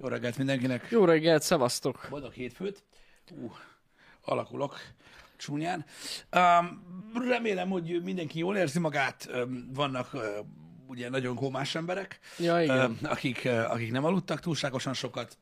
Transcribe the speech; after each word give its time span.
Jó 0.00 0.08
reggelt 0.08 0.36
mindenkinek. 0.36 0.86
Jó 0.90 1.04
reggelt, 1.04 1.42
szevasztok! 1.42 2.06
Boldog 2.10 2.32
hétfőt. 2.32 2.82
Ú, 3.30 3.52
alakulok 4.24 4.76
csúnyán. 5.36 5.84
Um, 6.32 6.82
remélem, 7.28 7.68
hogy 7.68 8.02
mindenki 8.04 8.38
jól 8.38 8.56
érzi 8.56 8.78
magát. 8.78 9.28
Um, 9.34 9.70
vannak 9.74 10.14
uh, 10.14 10.22
ugye 10.86 11.08
nagyon 11.08 11.34
kómás 11.34 11.74
emberek, 11.74 12.18
Ja, 12.38 12.62
igen. 12.62 12.90
uh, 13.02 13.10
akik, 13.10 13.42
uh, 13.44 13.70
akik 13.70 13.90
nem 13.92 14.04
aludtak 14.04 14.40
túlságosan 14.40 14.94
sokat. 14.94 15.38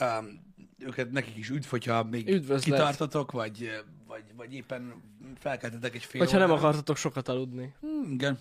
Um, 0.00 0.54
őket 0.78 1.10
nekik 1.10 1.36
is 1.36 1.50
üdv, 1.50 1.66
hogyha 1.68 2.04
még 2.04 2.28
Üdvözlet. 2.28 2.62
kitartotok, 2.78 3.32
vagy, 3.32 3.82
vagy, 4.06 4.22
vagy 4.36 4.54
éppen 4.54 5.02
felkeltetek 5.38 5.94
egy 5.94 6.04
fél 6.04 6.20
Vagy 6.20 6.32
ha 6.32 6.38
nem 6.38 6.50
akartatok 6.50 6.96
sokat 6.96 7.28
aludni. 7.28 7.74
Hmm, 7.80 8.12
Igen. 8.12 8.38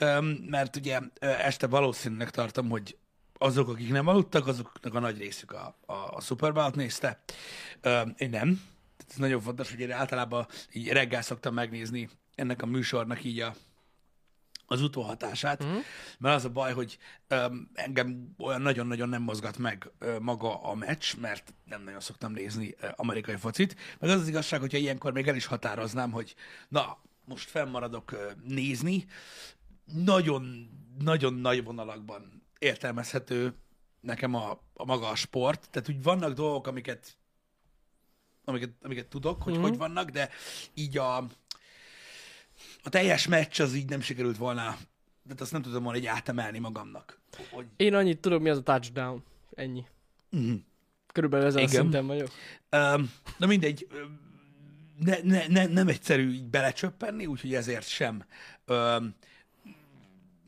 Um, 0.00 0.24
mert 0.26 0.76
ugye 0.76 0.98
este 1.20 1.66
valószínűleg 1.66 2.30
tartom, 2.30 2.68
hogy 2.68 2.96
azok, 3.38 3.68
akik 3.68 3.90
nem 3.90 4.06
aludtak, 4.06 4.46
azoknak 4.46 4.94
a 4.94 5.00
nagy 5.00 5.18
részük 5.18 5.52
a, 5.52 5.76
a, 5.86 5.92
a 5.92 6.20
Super 6.20 6.52
Bowl-t 6.52 6.74
nézte. 6.74 7.22
Um, 7.84 8.14
én 8.16 8.30
nem. 8.30 8.62
Ez 9.08 9.16
nagyon 9.16 9.40
fontos, 9.40 9.70
hogy 9.70 9.80
én 9.80 9.90
általában 9.90 10.46
így 10.72 10.88
reggel 10.88 11.22
szoktam 11.22 11.54
megnézni 11.54 12.08
ennek 12.34 12.62
a 12.62 12.66
műsornak 12.66 13.24
így 13.24 13.40
a, 13.40 13.54
az 14.66 14.82
utóhatását, 14.82 15.62
uh-huh. 15.62 15.82
mert 16.18 16.34
az 16.36 16.44
a 16.44 16.48
baj, 16.48 16.72
hogy 16.72 16.98
um, 17.30 17.70
engem 17.74 18.34
olyan 18.38 18.62
nagyon-nagyon 18.62 19.08
nem 19.08 19.22
mozgat 19.22 19.58
meg 19.58 19.90
uh, 20.00 20.18
maga 20.18 20.62
a 20.62 20.74
meccs, 20.74 21.14
mert 21.20 21.54
nem 21.64 21.82
nagyon 21.82 22.00
szoktam 22.00 22.32
nézni 22.32 22.74
uh, 22.82 22.90
amerikai 22.96 23.36
focit, 23.36 23.76
meg 23.98 24.10
az 24.10 24.20
az 24.20 24.28
igazság, 24.28 24.60
hogyha 24.60 24.78
ilyenkor 24.78 25.12
még 25.12 25.28
el 25.28 25.36
is 25.36 25.46
határoznám, 25.46 26.10
hogy 26.10 26.34
na, 26.68 26.98
most 27.24 27.50
fennmaradok 27.50 28.12
uh, 28.12 28.18
nézni, 28.42 29.06
nagyon, 29.92 30.70
nagyon 30.98 31.34
nagy 31.34 31.64
vonalakban 31.64 32.43
értelmezhető 32.64 33.54
nekem 34.00 34.34
a, 34.34 34.50
a 34.74 34.84
maga 34.84 35.08
a 35.08 35.14
sport, 35.14 35.68
tehát 35.70 35.88
úgy 35.88 36.02
vannak 36.02 36.32
dolgok, 36.32 36.66
amiket 36.66 37.16
amiket, 38.46 38.70
amiket 38.82 39.06
tudok, 39.06 39.42
hogy 39.42 39.52
Mhm. 39.52 39.62
hogy 39.62 39.76
vannak, 39.76 40.10
de 40.10 40.28
így 40.74 40.98
a, 40.98 41.16
a 42.82 42.88
teljes 42.88 43.26
meccs 43.26 43.60
az 43.60 43.74
így 43.74 43.88
nem 43.88 44.00
sikerült 44.00 44.36
volna, 44.36 44.62
tehát 45.24 45.40
azt 45.40 45.52
nem 45.52 45.62
tudom 45.62 45.82
volna 45.82 45.98
így 45.98 46.06
átemelni 46.06 46.58
magamnak. 46.58 47.20
Hogy, 47.50 47.66
Én 47.76 47.94
annyit 47.94 48.20
tudok, 48.20 48.42
mi 48.42 48.48
az 48.48 48.58
a 48.58 48.62
touchdown. 48.62 49.24
Ennyi. 49.54 49.84
Mhm. 50.30 50.54
Körülbelül 51.12 51.46
ezen 51.46 51.58
a 51.62 51.64
Igen. 51.64 51.80
szinten 51.80 52.06
vagyok. 52.06 52.28
Um, 52.70 53.12
na 53.38 53.46
mindegy, 53.46 53.86
ne, 54.98 55.16
ne, 55.22 55.46
ne, 55.46 55.66
nem 55.66 55.88
egyszerű 55.88 56.32
így 56.32 56.44
belecsöppenni, 56.44 57.26
úgyhogy 57.26 57.54
ezért 57.54 57.88
sem, 57.88 58.24
um, 58.66 59.14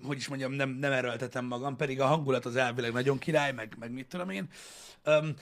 hogy 0.02 0.16
is 0.16 0.28
mondjam, 0.28 0.52
nem, 0.52 0.69
nem 0.70 0.92
erőltetem 0.92 1.44
magam, 1.44 1.77
pedig 1.77 2.00
a 2.00 2.06
hangulat 2.06 2.44
az 2.44 2.56
elvileg 2.56 2.92
nagyon 2.92 3.19
király, 3.19 3.52
meg, 3.52 3.77
meg 3.78 3.91
mit 3.92 4.06
tudom 4.06 4.30
én. 4.30 4.48
Um, 5.06 5.34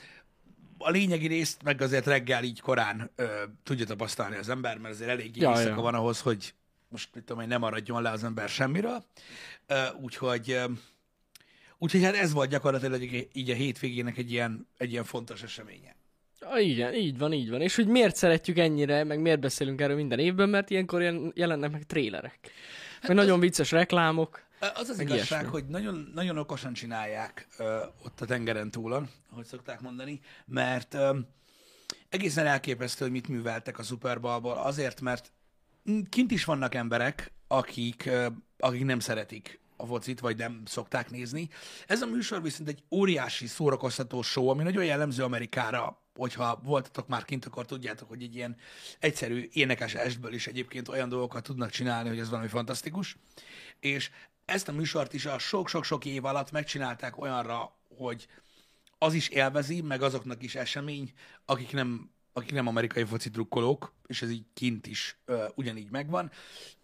a 0.77 0.89
lényegi 0.89 1.27
részt 1.27 1.63
meg 1.63 1.81
azért 1.81 2.05
reggel 2.05 2.43
így 2.43 2.59
korán 2.61 3.11
ö, 3.15 3.25
tudja 3.63 3.85
tapasztalni 3.85 4.35
az 4.35 4.49
ember, 4.49 4.77
mert 4.77 4.93
azért 4.93 5.09
elég 5.09 5.35
Ja, 5.37 5.49
éjszaka 5.49 5.69
ja. 5.69 5.81
van 5.81 5.93
ahhoz, 5.93 6.21
hogy 6.21 6.53
most 6.89 7.09
mit 7.13 7.23
tudom 7.23 7.41
én, 7.41 7.47
nem 7.47 7.59
maradjon 7.59 8.01
le 8.01 8.09
az 8.09 8.23
ember 8.23 8.49
semmiről. 8.49 9.03
Ö, 9.67 9.83
úgyhogy, 10.01 10.51
ö, 10.51 10.63
úgyhogy 11.77 12.03
hát 12.03 12.15
ez 12.15 12.33
volt 12.33 12.49
gyakorlatilag 12.49 13.01
így- 13.01 13.27
így 13.33 13.49
a 13.49 13.53
hétvégének 13.53 14.17
egy 14.17 14.31
ilyen, 14.31 14.67
egy 14.77 14.91
ilyen 14.91 15.03
fontos 15.03 15.43
eseménye. 15.43 15.95
Ah, 16.39 16.67
igen, 16.67 16.93
így 16.93 17.17
van, 17.17 17.33
így 17.33 17.49
van. 17.49 17.61
És 17.61 17.75
hogy 17.75 17.87
miért 17.87 18.15
szeretjük 18.15 18.57
ennyire, 18.57 19.03
meg 19.03 19.19
miért 19.19 19.39
beszélünk 19.39 19.81
erről 19.81 19.95
minden 19.95 20.19
évben, 20.19 20.49
mert 20.49 20.69
ilyenkor 20.69 21.01
ilyen 21.01 21.31
jelennek 21.35 21.71
meg 21.71 21.83
trélerek. 21.83 22.39
Meg 23.07 23.15
nagyon 23.17 23.39
vicces 23.39 23.71
reklámok. 23.71 24.43
Az 24.73 24.89
az 24.89 24.99
igazság, 24.99 25.39
ilyesmi. 25.41 25.59
hogy 25.59 25.65
nagyon, 25.67 26.11
nagyon 26.13 26.37
okosan 26.37 26.73
csinálják 26.73 27.47
ö, 27.57 27.83
ott 28.03 28.21
a 28.21 28.25
tengeren 28.25 28.71
túlon, 28.71 29.09
ahogy 29.31 29.45
szokták 29.45 29.81
mondani, 29.81 30.19
mert 30.45 30.93
ö, 30.93 31.19
egészen 32.09 32.45
elképesztő, 32.45 33.03
hogy 33.03 33.13
mit 33.13 33.27
műveltek 33.27 33.79
a 33.79 33.83
Super 33.83 34.19
Bowl-ból, 34.19 34.57
azért, 34.57 35.01
mert 35.01 35.31
kint 36.09 36.31
is 36.31 36.45
vannak 36.45 36.75
emberek, 36.75 37.31
akik, 37.47 38.05
ö, 38.05 38.27
akik 38.57 38.85
nem 38.85 38.99
szeretik 38.99 39.59
a 39.77 39.85
focit, 39.85 40.19
vagy 40.19 40.37
nem 40.37 40.61
szokták 40.65 41.09
nézni. 41.09 41.49
Ez 41.87 42.01
a 42.01 42.05
műsor 42.05 42.41
viszont 42.41 42.69
egy 42.69 42.83
óriási 42.91 43.47
szórakoztató 43.47 44.21
show, 44.21 44.47
ami 44.47 44.63
nagyon 44.63 44.85
jellemző 44.85 45.23
Amerikára, 45.23 46.04
hogyha 46.15 46.59
voltatok 46.63 47.07
már 47.07 47.25
kint, 47.25 47.45
akkor 47.45 47.65
tudjátok, 47.65 48.07
hogy 48.07 48.23
egy 48.23 48.35
ilyen 48.35 48.57
egyszerű 48.99 49.49
énekes 49.53 49.95
estből 49.95 50.33
is 50.33 50.47
egyébként 50.47 50.87
olyan 50.87 51.09
dolgokat 51.09 51.43
tudnak 51.43 51.69
csinálni, 51.69 52.09
hogy 52.09 52.19
ez 52.19 52.29
valami 52.29 52.47
fantasztikus. 52.47 53.17
És 53.79 54.11
ezt 54.45 54.67
a 54.67 54.71
műsort 54.71 55.13
is 55.13 55.25
a 55.25 55.39
sok-sok-sok 55.39 56.05
év 56.05 56.25
alatt 56.25 56.51
megcsinálták 56.51 57.17
olyanra, 57.17 57.75
hogy 57.97 58.27
az 58.97 59.13
is 59.13 59.27
élvezi, 59.27 59.81
meg 59.81 60.01
azoknak 60.01 60.43
is 60.43 60.55
esemény, 60.55 61.13
akik 61.45 61.71
nem, 61.71 62.09
akik 62.37 62.51
nem 62.51 62.67
amerikai 62.67 63.03
foci 63.03 63.29
drukkolók, 63.29 63.93
és 64.07 64.21
ez 64.21 64.29
így 64.29 64.45
kint 64.53 64.87
is 64.87 65.17
ö, 65.25 65.45
ugyanígy 65.55 65.91
megvan. 65.91 66.31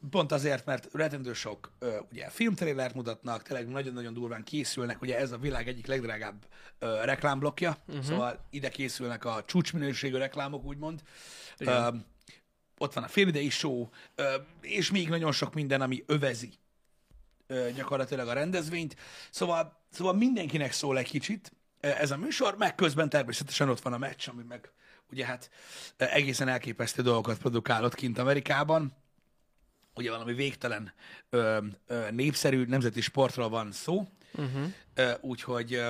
Pont 0.09 0.31
azért, 0.31 0.66
mert 0.66 0.89
retendő 0.94 1.34
sok 1.34 1.72
ö, 1.79 1.97
ugye, 2.12 2.29
filmtrélert 2.29 2.94
mutatnak, 2.94 3.44
tényleg 3.44 3.67
nagyon-nagyon 3.67 4.13
durván 4.13 4.44
készülnek, 4.44 5.01
ugye 5.01 5.17
ez 5.17 5.31
a 5.31 5.38
világ 5.38 5.67
egyik 5.67 5.85
legdrágább 5.85 6.45
ö, 6.79 7.03
reklámblokja, 7.03 7.78
uh-huh. 7.88 8.03
szóval 8.03 8.45
ide 8.50 8.69
készülnek 8.69 9.25
a 9.25 9.44
csúcsminőségű 9.45 10.17
reklámok, 10.17 10.66
úgymond. 10.66 11.01
Ö, 11.57 11.88
ott 12.78 12.94
van 12.94 13.03
a 13.03 13.07
félidei 13.07 13.50
show, 13.50 13.90
ö, 14.16 14.35
és 14.61 14.91
még 14.91 15.09
nagyon 15.09 15.31
sok 15.31 15.53
minden, 15.53 15.81
ami 15.81 16.03
övezi 16.06 16.53
ö, 17.47 17.72
gyakorlatilag 17.72 18.28
a 18.28 18.34
rendezvényt. 18.34 18.95
Szóval, 19.31 19.84
szóval 19.90 20.13
mindenkinek 20.13 20.72
szól 20.72 20.97
egy 20.97 21.09
kicsit 21.09 21.51
ez 21.79 22.11
a 22.11 22.17
műsor, 22.17 22.57
meg 22.57 22.75
közben 22.75 23.09
természetesen 23.09 23.69
ott 23.69 23.81
van 23.81 23.94
a 23.94 23.97
meccs, 23.97 24.29
ami 24.29 24.44
meg 24.44 24.72
ugye 25.11 25.25
hát 25.25 25.49
ö, 25.97 26.05
egészen 26.05 26.47
elképesztő 26.47 27.01
dolgokat 27.01 27.38
produkálott 27.38 27.95
kint 27.95 28.17
Amerikában. 28.17 28.94
Ugye 29.95 30.09
valami 30.11 30.33
végtelen 30.33 30.94
ö, 31.29 31.57
ö, 31.88 32.11
népszerű 32.11 32.66
nemzeti 32.66 33.01
sportról 33.01 33.49
van 33.49 33.72
szó, 33.72 34.07
Uh-huh. 34.35 34.67
úgyhogy 35.22 35.73
ö, 35.73 35.89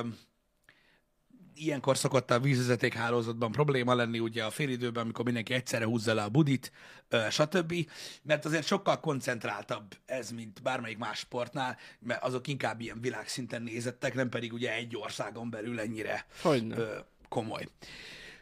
ilyenkor 1.55 1.97
szokott 1.97 2.31
a 2.31 2.39
vízvezeték 2.39 2.93
hálózatban 2.93 3.51
probléma 3.51 3.93
lenni, 3.95 4.19
ugye 4.19 4.43
a 4.43 4.49
félidőben, 4.49 5.03
amikor 5.03 5.25
mindenki 5.25 5.53
egyszerre 5.53 5.85
húzza 5.85 6.13
le 6.13 6.23
a 6.23 6.29
budit, 6.29 6.71
ö, 7.09 7.25
stb. 7.29 7.73
Mert 8.21 8.45
azért 8.45 8.65
sokkal 8.65 8.99
koncentráltabb 8.99 9.95
ez, 10.05 10.31
mint 10.31 10.61
bármelyik 10.61 10.97
más 10.97 11.17
sportnál, 11.19 11.77
mert 11.99 12.23
azok 12.23 12.47
inkább 12.47 12.81
ilyen 12.81 13.01
világszinten 13.01 13.61
nézettek, 13.61 14.13
nem 14.13 14.29
pedig 14.29 14.53
ugye 14.53 14.73
egy 14.73 14.95
országon 14.97 15.49
belül 15.49 15.79
ennyire 15.79 16.25
ö, 16.71 16.97
komoly. 17.29 17.67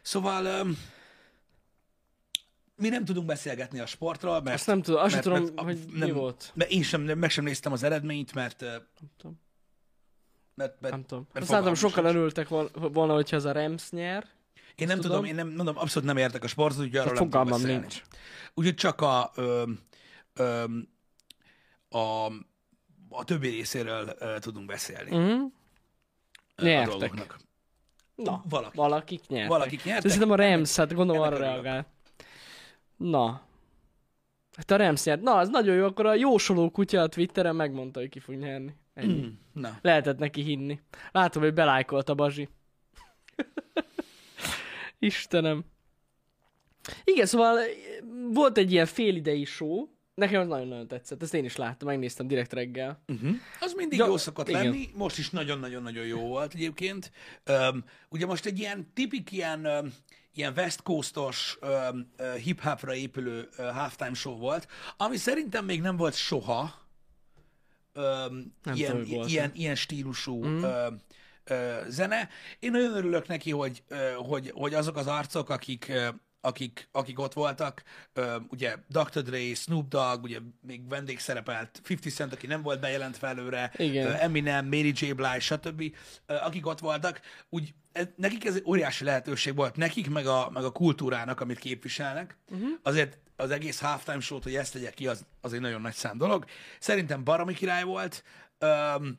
Szóval 0.02 0.44
ö, 0.44 0.70
mi 2.76 2.88
nem 2.88 3.04
tudunk 3.04 3.26
beszélgetni 3.26 3.78
a 3.80 3.86
sportról, 3.86 4.40
mert... 4.42 4.56
Azt 4.56 4.66
nem 4.66 4.82
tudom, 4.82 5.00
azt 5.02 5.12
mert- 5.12 5.24
tudom, 5.24 5.42
mert- 5.42 5.60
hogy 5.60 5.78
mi 5.92 5.98
nem, 5.98 6.12
volt. 6.14 6.50
Mert 6.54 6.70
én 6.70 6.82
sem, 6.82 7.02
meg 7.02 7.30
sem 7.30 7.44
néztem 7.44 7.72
az 7.72 7.82
eredményt, 7.82 8.34
mert... 8.34 8.60
Nem 8.60 8.82
tudom. 9.16 9.40
mert, 10.54 10.80
mert 10.80 10.94
Nem 10.94 11.04
tudom. 11.06 11.26
mert 11.32 11.44
Azt 11.44 11.54
látom, 11.54 11.74
sokan 11.74 12.04
örültek 12.04 12.48
vol- 12.48 12.70
volna, 12.92 13.14
hogyha 13.14 13.36
ez 13.36 13.44
a 13.44 13.52
Rams 13.52 13.90
nyer. 13.90 14.26
Én 14.74 14.86
nem 14.86 14.96
tudom, 15.00 15.10
tudom. 15.16 15.24
én 15.24 15.34
nem 15.34 15.48
mondom, 15.48 15.76
abszolút 15.78 16.08
nem 16.08 16.16
értek 16.16 16.44
a 16.44 16.46
sportot, 16.46 16.78
úgyhogy 16.80 16.96
arról 16.96 17.28
Tehát 17.28 17.32
nem 17.32 17.44
beszélni. 17.44 17.78
nincs. 17.80 18.02
Úgyhogy 18.54 18.74
csak 18.74 19.00
a, 19.00 19.30
ö, 19.34 19.70
ö, 20.34 20.64
a, 21.88 21.98
a 23.08 23.24
többi 23.24 23.48
részéről 23.48 24.16
ö, 24.18 24.38
tudunk 24.38 24.66
beszélni. 24.66 25.16
Mm. 25.16 25.20
Uh-huh. 25.22 25.50
Nyertek. 26.56 27.36
Na, 28.24 28.42
Valaki. 28.48 28.76
valakik 28.76 29.26
nyertek. 29.28 29.48
Valakik 29.50 29.84
nyertek. 29.84 30.10
Szerintem 30.10 30.30
a 30.30 30.36
Rams, 30.42 30.76
hát 30.76 30.94
gondolom 30.94 31.22
Ennek 31.22 31.34
arra 31.38 31.44
örülök. 31.46 31.62
reagál. 31.64 31.86
Na. 32.96 33.42
Hát 34.56 34.70
a 34.70 34.76
Rams 34.76 35.04
nyert. 35.04 35.20
Na, 35.22 35.36
az 35.36 35.48
nagyon 35.48 35.74
jó, 35.76 35.84
akkor 35.84 36.06
a 36.06 36.14
jósoló 36.14 36.70
kutya 36.70 37.00
a 37.00 37.08
Twitteren 37.08 37.56
megmondta, 37.56 38.00
hogy 38.00 38.08
ki 38.08 38.18
fog 38.18 38.34
nyerni. 38.34 38.74
Ennyi. 38.94 39.20
Mm, 39.20 39.28
Na, 39.60 39.78
Lehetett 39.82 40.18
neki 40.18 40.42
hinni. 40.42 40.80
Látom, 41.12 41.42
hogy 41.42 41.54
belájkolt 41.54 42.08
a 42.08 42.14
Bazsi. 42.14 42.48
Istenem. 44.98 45.64
Igen, 47.04 47.26
szóval 47.26 47.58
volt 48.32 48.58
egy 48.58 48.72
ilyen 48.72 48.86
félidei 48.86 49.44
show, 49.44 49.88
nekem 50.20 50.40
az 50.40 50.46
nagyon-nagyon 50.48 50.86
tetszett, 50.88 51.22
ezt 51.22 51.34
én 51.34 51.44
is 51.44 51.56
láttam, 51.56 51.88
megnéztem 51.88 52.26
direkt 52.26 52.52
reggel. 52.52 53.02
uh-huh. 53.08 53.36
az 53.60 53.72
mindig 53.76 53.98
Ja, 53.98 54.06
jó 54.06 54.16
szokott 54.16 54.48
igen. 54.48 54.64
lenni, 54.64 54.88
most 54.94 55.18
is 55.18 55.30
nagyon-nagyon-nagyon 55.30 56.06
jó 56.06 56.20
volt 56.20 56.54
egyébként. 56.54 57.10
Öm, 57.44 57.84
ugye 58.08 58.26
most 58.26 58.46
egy 58.46 58.58
ilyen 58.58 58.90
tipik 58.94 59.32
ilyen, 59.32 59.64
öm, 59.64 59.92
ilyen 60.34 60.52
West 60.56 60.82
Coastos 60.82 61.58
öm, 61.60 62.10
ö, 62.16 62.34
hip-hopra 62.34 62.94
épülő 62.94 63.48
ö, 63.56 63.62
halftime 63.62 64.14
show 64.14 64.36
volt, 64.38 64.66
ami 64.96 65.16
szerintem 65.16 65.64
még 65.64 65.80
nem 65.80 65.96
volt 65.96 66.14
soha 66.14 66.74
öm, 67.92 68.54
Nem 68.62 68.74
ilyen, 68.74 68.90
tudom, 68.90 69.10
volt-e. 69.14 69.30
ilyen, 69.30 69.50
ilyen 69.54 69.74
stílusú 69.74 70.44
mm. 70.46 70.62
ö, 70.62 70.86
ö, 71.44 71.80
zene. 71.88 72.28
Én 72.58 72.70
nagyon 72.70 72.94
örülök 72.94 73.28
neki, 73.28 73.50
hogy, 73.50 73.82
ö, 73.88 74.12
hogy, 74.16 74.50
hogy 74.54 74.74
azok 74.74 74.96
az 74.96 75.06
arcok, 75.06 75.50
akik, 75.50 75.88
ö, 75.88 76.08
akik, 76.40 76.88
akik 76.92 77.18
ott 77.18 77.32
voltak. 77.32 77.82
Ö, 78.12 78.36
ugye 78.48 78.76
Dr. 78.88 79.22
Dre, 79.22 79.54
Snoop 79.54 79.88
Dogg, 79.88 80.22
ugye 80.22 80.38
még 80.60 80.88
vendég 80.88 81.18
szerepelt, 81.18 81.80
50 81.88 82.12
Cent, 82.12 82.32
aki 82.32 82.46
nem 82.46 82.62
volt 82.62 82.80
bejelentve 82.80 83.28
előre, 83.28 83.72
Igen. 83.76 84.06
Ö, 84.06 84.12
Eminem, 84.12 84.64
Mary 84.64 84.92
J. 84.94 85.12
Blige, 85.12 85.40
stb. 85.40 85.96
Ö, 86.26 86.34
akik 86.34 86.66
ott 86.66 86.78
voltak, 86.78 87.20
úgy 87.48 87.74
ez, 87.92 88.06
nekik 88.16 88.44
ez 88.44 88.60
óriási 88.64 89.04
lehetőség 89.04 89.54
volt, 89.54 89.76
nekik 89.76 90.10
meg 90.10 90.26
a, 90.26 90.50
meg 90.52 90.64
a 90.64 90.70
kultúrának, 90.70 91.40
amit 91.40 91.58
képviselnek. 91.58 92.36
Uh-huh. 92.50 92.68
Azért 92.82 93.18
az 93.36 93.50
egész 93.50 93.80
halftime 93.80 94.20
show 94.20 94.38
hogy 94.42 94.54
ezt 94.54 94.72
tegyek 94.72 94.94
ki, 94.94 95.06
az, 95.06 95.24
az 95.40 95.52
egy 95.52 95.60
nagyon 95.60 95.80
nagy 95.80 95.94
szám 95.94 96.18
dolog. 96.18 96.44
Szerintem 96.78 97.24
baromi 97.24 97.54
király 97.54 97.82
volt. 97.82 98.24
Öm, 98.58 99.18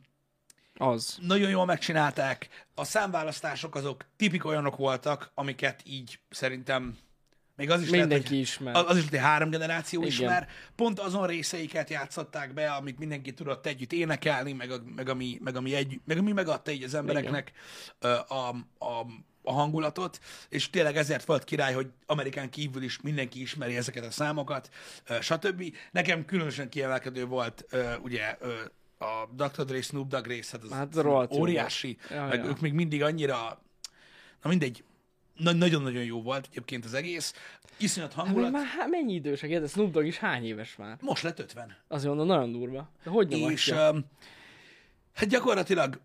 Az. 0.76 1.18
nagyon 1.22 1.50
jól 1.50 1.66
megcsinálták. 1.66 2.68
A 2.76 2.84
számválasztások 2.84 3.76
azok 3.76 4.06
tipik 4.16 4.46
olyanok 4.46 4.76
voltak, 4.76 5.32
amiket 5.34 5.82
így 5.86 6.20
szerintem 6.30 6.98
még 7.56 7.70
az 7.70 7.82
is 7.82 7.90
Mindenki 7.90 8.14
lehet, 8.14 8.28
hogy 8.28 8.38
ismer. 8.38 8.76
az, 8.76 8.98
is, 8.98 9.10
hogy 9.10 9.20
három 9.20 9.50
generáció 9.50 10.00
Igen. 10.02 10.12
ismer. 10.12 10.48
Pont 10.76 11.00
azon 11.00 11.28
részeiket 11.28 11.90
játszották 11.90 12.54
be, 12.54 12.72
amit 12.72 13.00
mindenki 13.00 13.34
tudott 13.34 13.66
együtt 13.66 13.94
énekelni, 13.94 14.54
meg, 14.54 14.72
a, 14.72 14.82
meg, 14.96 15.10
ami, 15.10 15.38
meg, 15.44 15.56
ami, 15.56 15.76
egy, 15.76 16.00
meg 16.06 16.18
ami 16.18 16.32
megadta 16.32 16.72
így 16.72 16.84
az 16.84 16.94
embereknek 16.94 17.52
a, 18.00 18.08
a, 18.78 19.06
a 19.44 19.52
hangulatot, 19.52 20.20
és 20.50 20.70
tényleg 20.70 20.98
ezért 20.98 21.26
volt 21.26 21.44
király, 21.44 21.74
hogy 21.74 21.88
Amerikán 22.06 22.50
kívül 22.50 22.84
is 22.84 23.02
mindenki 23.02 23.42
ismeri 23.42 23.76
ezeket 23.76 24.06
a 24.06 24.12
számokat, 24.12 24.70
stb. 25.22 25.76
Nekem 25.92 26.26
különösen 26.26 26.70
kiemelkedő 26.70 27.26
volt 27.26 27.66
ugye 28.02 28.38
a 28.98 29.28
Dr. 29.32 29.66
Dre 29.66 29.82
Snoop 29.82 30.08
Dogg 30.08 30.26
rész, 30.26 30.52
hát 30.52 30.64
az 30.64 30.72
Hát 30.72 30.96
óriási. 31.32 31.98
Ja, 32.10 32.26
meg 32.26 32.44
ja. 32.44 32.46
ők 32.46 32.60
még 32.60 32.74
mindig 32.74 33.04
annyira, 33.04 33.62
na 34.42 34.50
mindegy, 34.50 34.84
nagyon-nagyon 35.44 36.04
jó 36.04 36.22
volt 36.22 36.48
egyébként 36.52 36.86
az 36.86 36.94
egész. 36.94 37.34
Iszonyat 37.78 38.14
Hát 38.14 38.26
hangulat. 38.26 38.52
már 38.52 38.66
há- 38.66 38.90
mennyi 38.90 39.14
idősek? 39.14 39.50
Érted? 39.50 39.70
Snoop 39.70 39.92
Dogg 39.92 40.06
is 40.06 40.18
hány 40.18 40.46
éves 40.46 40.76
már? 40.76 40.98
Most 41.02 41.24
lett 41.24 41.40
50. 41.40 41.78
Azért 41.88 42.08
mondom, 42.08 42.28
nagyon 42.28 42.52
durva. 42.52 42.92
De 43.04 43.10
hogy 43.10 43.28
nem 43.28 43.50
És 43.50 43.68
um, 43.68 44.06
hát 45.14 45.30
gyakorlatilag 45.30 46.00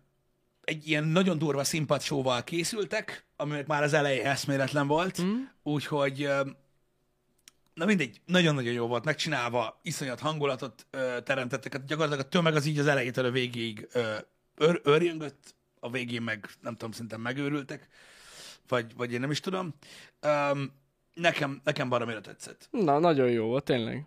egy 0.63 0.87
ilyen 0.87 1.03
nagyon 1.03 1.37
durva 1.37 1.63
színpadsóval 1.63 2.43
készültek, 2.43 3.25
aminek 3.35 3.67
már 3.67 3.83
az 3.83 3.93
eleje 3.93 4.25
eszméletlen 4.29 4.87
volt, 4.87 5.21
mm. 5.21 5.41
úgyhogy 5.63 6.25
um, 6.25 6.55
na 7.73 7.85
mindegy, 7.85 8.21
nagyon-nagyon 8.25 8.73
jó 8.73 8.87
volt 8.87 9.05
megcsinálva, 9.05 9.79
iszonyat 9.81 10.19
hangulatot 10.19 10.85
ö, 10.89 11.17
teremtettek, 11.23 11.73
hát 11.73 11.85
gyakorlatilag 11.85 12.25
a 12.25 12.29
tömeg 12.29 12.55
az 12.55 12.65
így 12.65 12.79
az 12.79 12.87
elejétől 12.87 13.25
a 13.25 13.31
végéig 13.31 13.87
ö, 13.91 14.15
ör, 14.57 14.81
örjöngött, 14.83 15.55
a 15.79 15.89
végén 15.89 16.21
meg 16.21 16.49
nem 16.61 16.73
tudom, 16.73 16.91
szerintem 16.91 17.21
megőrültek, 17.21 17.87
vagy, 18.67 18.95
vagy 18.95 19.13
én 19.13 19.19
nem 19.19 19.31
is 19.31 19.39
tudom. 19.39 19.73
Um, 20.21 20.71
nekem, 21.13 21.61
nekem 21.63 21.89
baromira 21.89 22.21
tetszett. 22.21 22.67
Na, 22.71 22.99
nagyon 22.99 23.29
jó 23.29 23.45
volt, 23.45 23.63
tényleg. 23.63 24.05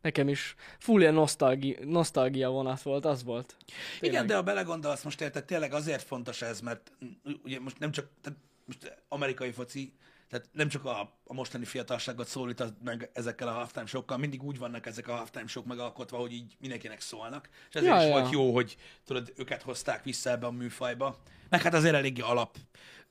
Nekem 0.00 0.28
is 0.28 0.54
full 0.78 1.00
ilyen 1.00 1.14
nosztalgi, 1.14 1.78
nosztalgia 1.84 2.50
vonat 2.50 2.82
volt, 2.82 3.04
az 3.04 3.24
volt. 3.24 3.56
Tényleg. 3.66 4.20
Igen, 4.20 4.26
de 4.26 4.34
ha 4.34 4.42
belegondolsz, 4.42 5.02
most 5.02 5.20
érted, 5.20 5.44
tényleg 5.44 5.72
azért 5.72 6.02
fontos 6.02 6.42
ez, 6.42 6.60
mert 6.60 6.92
mm, 7.04 7.32
ugye 7.44 7.60
most 7.60 7.78
nem 7.78 7.90
csak, 7.90 8.08
tehát 8.20 8.38
most 8.64 9.02
amerikai 9.08 9.50
foci, 9.50 9.92
tehát 10.28 10.48
nem 10.52 10.68
csak 10.68 10.84
a, 10.84 11.00
a 11.24 11.34
mostani 11.34 11.64
fiatalságot 11.64 12.26
szólít 12.26 12.60
az 12.60 12.72
meg 12.84 13.10
ezekkel 13.12 13.48
a 13.48 13.52
halftime 13.52 13.86
sokkal, 13.86 14.16
mindig 14.16 14.42
úgy 14.42 14.58
vannak 14.58 14.86
ezek 14.86 15.08
a 15.08 15.14
halftime 15.14 15.46
sok 15.46 15.64
megalkotva, 15.64 16.16
hogy 16.16 16.32
így 16.32 16.56
mindenkinek 16.60 17.00
szólnak. 17.00 17.48
És 17.68 17.74
ezért 17.74 17.92
Ja, 17.92 18.00
is 18.00 18.06
ja. 18.06 18.12
volt 18.12 18.32
jó, 18.32 18.54
hogy 18.54 18.76
tudod, 19.04 19.32
őket 19.36 19.62
hozták 19.62 20.04
vissza 20.04 20.30
ebbe 20.30 20.46
a 20.46 20.50
műfajba. 20.50 21.18
Meg 21.48 21.62
hát 21.62 21.74
azért 21.74 21.94
eléggé 21.94 22.20
alap 22.20 22.56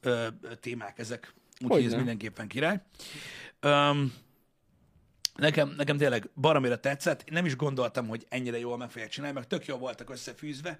ö, 0.01 0.27
témák 0.59 0.99
ezek, 0.99 1.33
úgyhogy 1.61 1.85
ez 1.85 1.93
mindenképpen 1.93 2.47
király. 2.47 2.79
Um, 3.61 4.13
Nekem, 5.35 5.73
nekem 5.77 5.97
tényleg 5.97 6.29
baromira 6.35 6.79
tetszett. 6.79 7.19
Én 7.21 7.33
nem 7.33 7.45
is 7.45 7.55
gondoltam, 7.55 8.07
hogy 8.07 8.25
ennyire 8.29 8.59
jól 8.59 8.77
meg 8.77 8.89
fogják 8.89 9.09
csinálni, 9.09 9.35
meg 9.35 9.47
tök 9.47 9.65
jól 9.65 9.77
voltak 9.77 10.09
összefűzve. 10.09 10.79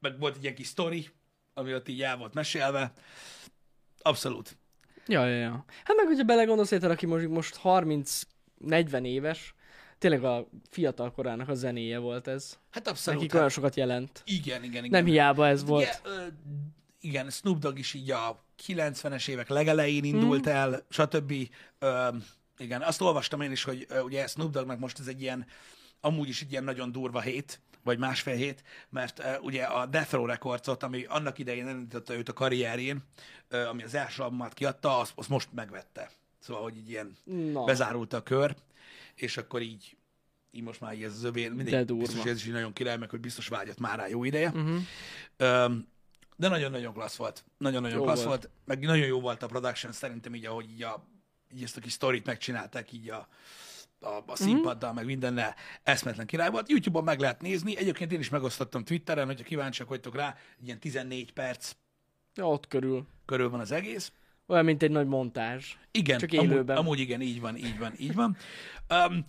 Meg 0.00 0.18
volt 0.18 0.36
egy 0.36 0.42
ilyen 0.42 0.54
kis 0.54 0.66
sztori, 0.66 1.08
ami 1.54 1.74
ott 1.74 1.88
így 1.88 2.02
el 2.02 2.16
volt 2.16 2.34
mesélve. 2.34 2.92
Abszolút. 4.02 4.56
Ja, 5.06 5.26
ja, 5.26 5.36
ja. 5.36 5.64
Hát 5.84 5.96
meg, 5.96 6.06
hogyha 6.06 6.24
belegondolsz, 6.24 6.70
érted, 6.70 6.90
aki 6.90 7.06
most, 7.06 7.28
most 7.28 7.60
30-40 7.64 9.04
éves, 9.04 9.54
tényleg 9.98 10.24
a 10.24 10.48
fiatal 10.70 11.12
korának 11.12 11.48
a 11.48 11.54
zenéje 11.54 11.98
volt 11.98 12.26
ez. 12.26 12.58
Hát 12.70 12.88
abszolút. 12.88 13.18
Nekik 13.18 13.32
Hát, 13.32 13.40
olyan 13.40 13.52
sokat 13.52 13.76
jelent. 13.76 14.22
igen, 14.26 14.62
igen, 14.64 14.84
igen. 14.84 14.90
Nem 15.02 15.04
hiába 15.04 15.46
ez 15.46 15.62
Ugye, 15.62 15.70
volt. 15.70 16.00
ö, 16.04 16.26
igen, 17.08 17.30
Snoop 17.30 17.58
Dogg 17.58 17.78
is 17.78 17.94
így 17.94 18.10
a 18.10 18.44
90-es 18.66 19.28
évek 19.28 19.48
legelején 19.48 20.04
indult 20.04 20.46
mm. 20.46 20.50
el, 20.50 20.84
stb. 20.88 21.34
Ö, 21.78 22.08
igen, 22.58 22.82
azt 22.82 23.00
olvastam 23.00 23.40
én 23.40 23.50
is, 23.50 23.62
hogy 23.62 23.86
ö, 23.88 24.00
ugye 24.00 24.26
Snoop 24.26 24.50
Doggnak 24.50 24.78
most 24.78 24.98
ez 24.98 25.06
egy 25.06 25.20
ilyen, 25.20 25.46
amúgy 26.00 26.28
is 26.28 26.42
egy 26.42 26.50
ilyen 26.50 26.64
nagyon 26.64 26.92
durva 26.92 27.20
hét, 27.20 27.60
vagy 27.82 27.98
másfél 27.98 28.34
hét, 28.34 28.62
mert 28.90 29.18
uh, 29.18 29.44
ugye 29.44 29.64
a 29.64 29.86
Death 29.86 30.12
Row 30.12 30.26
Recordsot, 30.26 30.82
ami 30.82 31.04
annak 31.04 31.38
idején 31.38 31.68
elindította 31.68 32.14
őt 32.14 32.28
a 32.28 32.32
karrierjén, 32.32 33.02
uh, 33.50 33.68
ami 33.68 33.82
az 33.82 33.94
első 33.94 34.22
albumát 34.22 34.54
kiadta, 34.54 34.98
azt, 34.98 35.12
azt 35.14 35.28
most 35.28 35.48
megvette. 35.52 36.10
Szóval, 36.38 36.62
hogy 36.62 36.76
így 36.76 36.88
ilyen 36.88 37.16
Na. 37.52 37.64
bezárult 37.64 38.12
a 38.12 38.22
kör, 38.22 38.56
és 39.14 39.36
akkor 39.36 39.62
így, 39.62 39.96
így 40.50 40.62
most 40.62 40.80
már 40.80 40.94
így 40.94 41.02
ez 41.02 41.12
az 41.12 41.24
övé, 41.24 41.48
mindegy, 41.48 41.94
biztos 41.94 42.24
ez 42.24 42.36
is 42.36 42.46
így 42.46 42.52
nagyon 42.52 42.72
király, 42.72 42.96
meg 42.96 43.10
hogy 43.10 43.20
biztos 43.20 43.48
vágyott 43.48 43.78
már 43.78 43.98
rá 43.98 44.08
jó 44.08 44.24
ideje. 44.24 44.48
Uh-huh. 44.48 44.80
Öm, 45.36 45.88
de 46.38 46.48
nagyon-nagyon 46.48 46.92
klassz 46.92 47.16
volt. 47.16 47.44
Nagyon-nagyon 47.58 47.98
Jó 47.98 48.04
klassz 48.04 48.24
volt. 48.24 48.42
volt. 48.42 48.50
Meg 48.64 48.80
nagyon 48.80 49.06
jó 49.06 49.20
volt 49.20 49.42
a 49.42 49.46
production, 49.46 49.92
szerintem 49.92 50.34
így, 50.34 50.46
ahogy 50.46 50.70
így, 50.70 50.82
a, 50.82 51.04
így 51.54 51.62
ezt 51.62 51.76
a 51.76 51.80
kis 51.80 51.92
sztorit 51.92 52.26
megcsinálták 52.26 52.92
így 52.92 53.10
a, 53.10 53.28
a, 54.00 54.22
a 54.26 54.36
színpaddal, 54.36 54.92
meg 54.92 55.04
mindennel 55.04 55.54
eszmetlen 55.82 56.26
király 56.26 56.50
volt. 56.50 56.68
YouTube-on 56.68 57.04
meg 57.04 57.20
lehet 57.20 57.42
nézni. 57.42 57.76
Egyébként 57.76 58.12
én 58.12 58.18
is 58.18 58.28
megosztottam 58.28 58.84
Twitteren, 58.84 59.26
hogyha 59.26 59.44
kíváncsiak 59.44 59.88
vagytok 59.88 60.14
rá, 60.14 60.36
ilyen 60.64 60.78
14 60.78 61.32
perc 61.32 61.72
Ja, 62.34 62.48
ott 62.48 62.68
körül. 62.68 63.06
körül 63.24 63.50
van 63.50 63.60
az 63.60 63.72
egész. 63.72 64.12
Olyan, 64.46 64.64
mint 64.64 64.82
egy 64.82 64.90
nagy 64.90 65.06
montázs. 65.06 65.74
Igen, 65.90 66.18
Csak 66.18 66.32
amúgy, 66.32 66.44
élőben. 66.44 66.76
amúgy 66.76 66.98
igen, 66.98 67.20
így 67.20 67.40
van, 67.40 67.56
így 67.56 67.78
van, 67.78 67.92
így 67.98 68.14
van. 68.14 68.36
Um, 68.88 69.24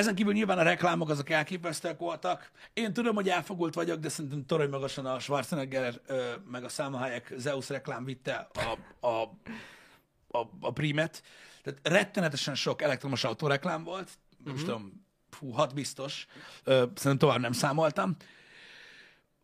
ezen 0.00 0.14
kívül 0.14 0.32
nyilván 0.32 0.58
a 0.58 0.62
reklámok 0.62 1.08
azok 1.08 1.30
elképesztőek 1.30 1.98
voltak. 1.98 2.50
Én 2.72 2.92
tudom, 2.92 3.14
hogy 3.14 3.28
elfogult 3.28 3.74
vagyok, 3.74 3.98
de 3.98 4.08
szerintem 4.08 4.46
torony 4.46 4.68
magasan 4.68 5.06
a 5.06 5.18
Schwarzenegger 5.18 6.00
ö, 6.06 6.32
meg 6.50 6.64
a 6.64 6.68
Salma 6.68 6.98
Hayek 6.98 7.32
Zeus 7.36 7.68
reklám 7.68 8.04
vitte 8.04 8.48
a, 8.54 9.06
a, 9.06 9.22
a, 10.38 10.48
a 10.60 10.72
primet. 10.72 11.22
Tehát 11.62 11.80
rettenetesen 11.82 12.54
sok 12.54 12.82
elektromos 12.82 13.24
autóreklám 13.24 13.84
volt. 13.84 14.10
Nem 14.44 14.54
is 14.54 14.60
tudom, 14.60 15.06
fú, 15.30 15.50
hat 15.50 15.74
biztos. 15.74 16.26
Ö, 16.64 16.72
szerintem 16.94 17.18
tovább 17.18 17.40
nem 17.40 17.52
számoltam. 17.52 18.16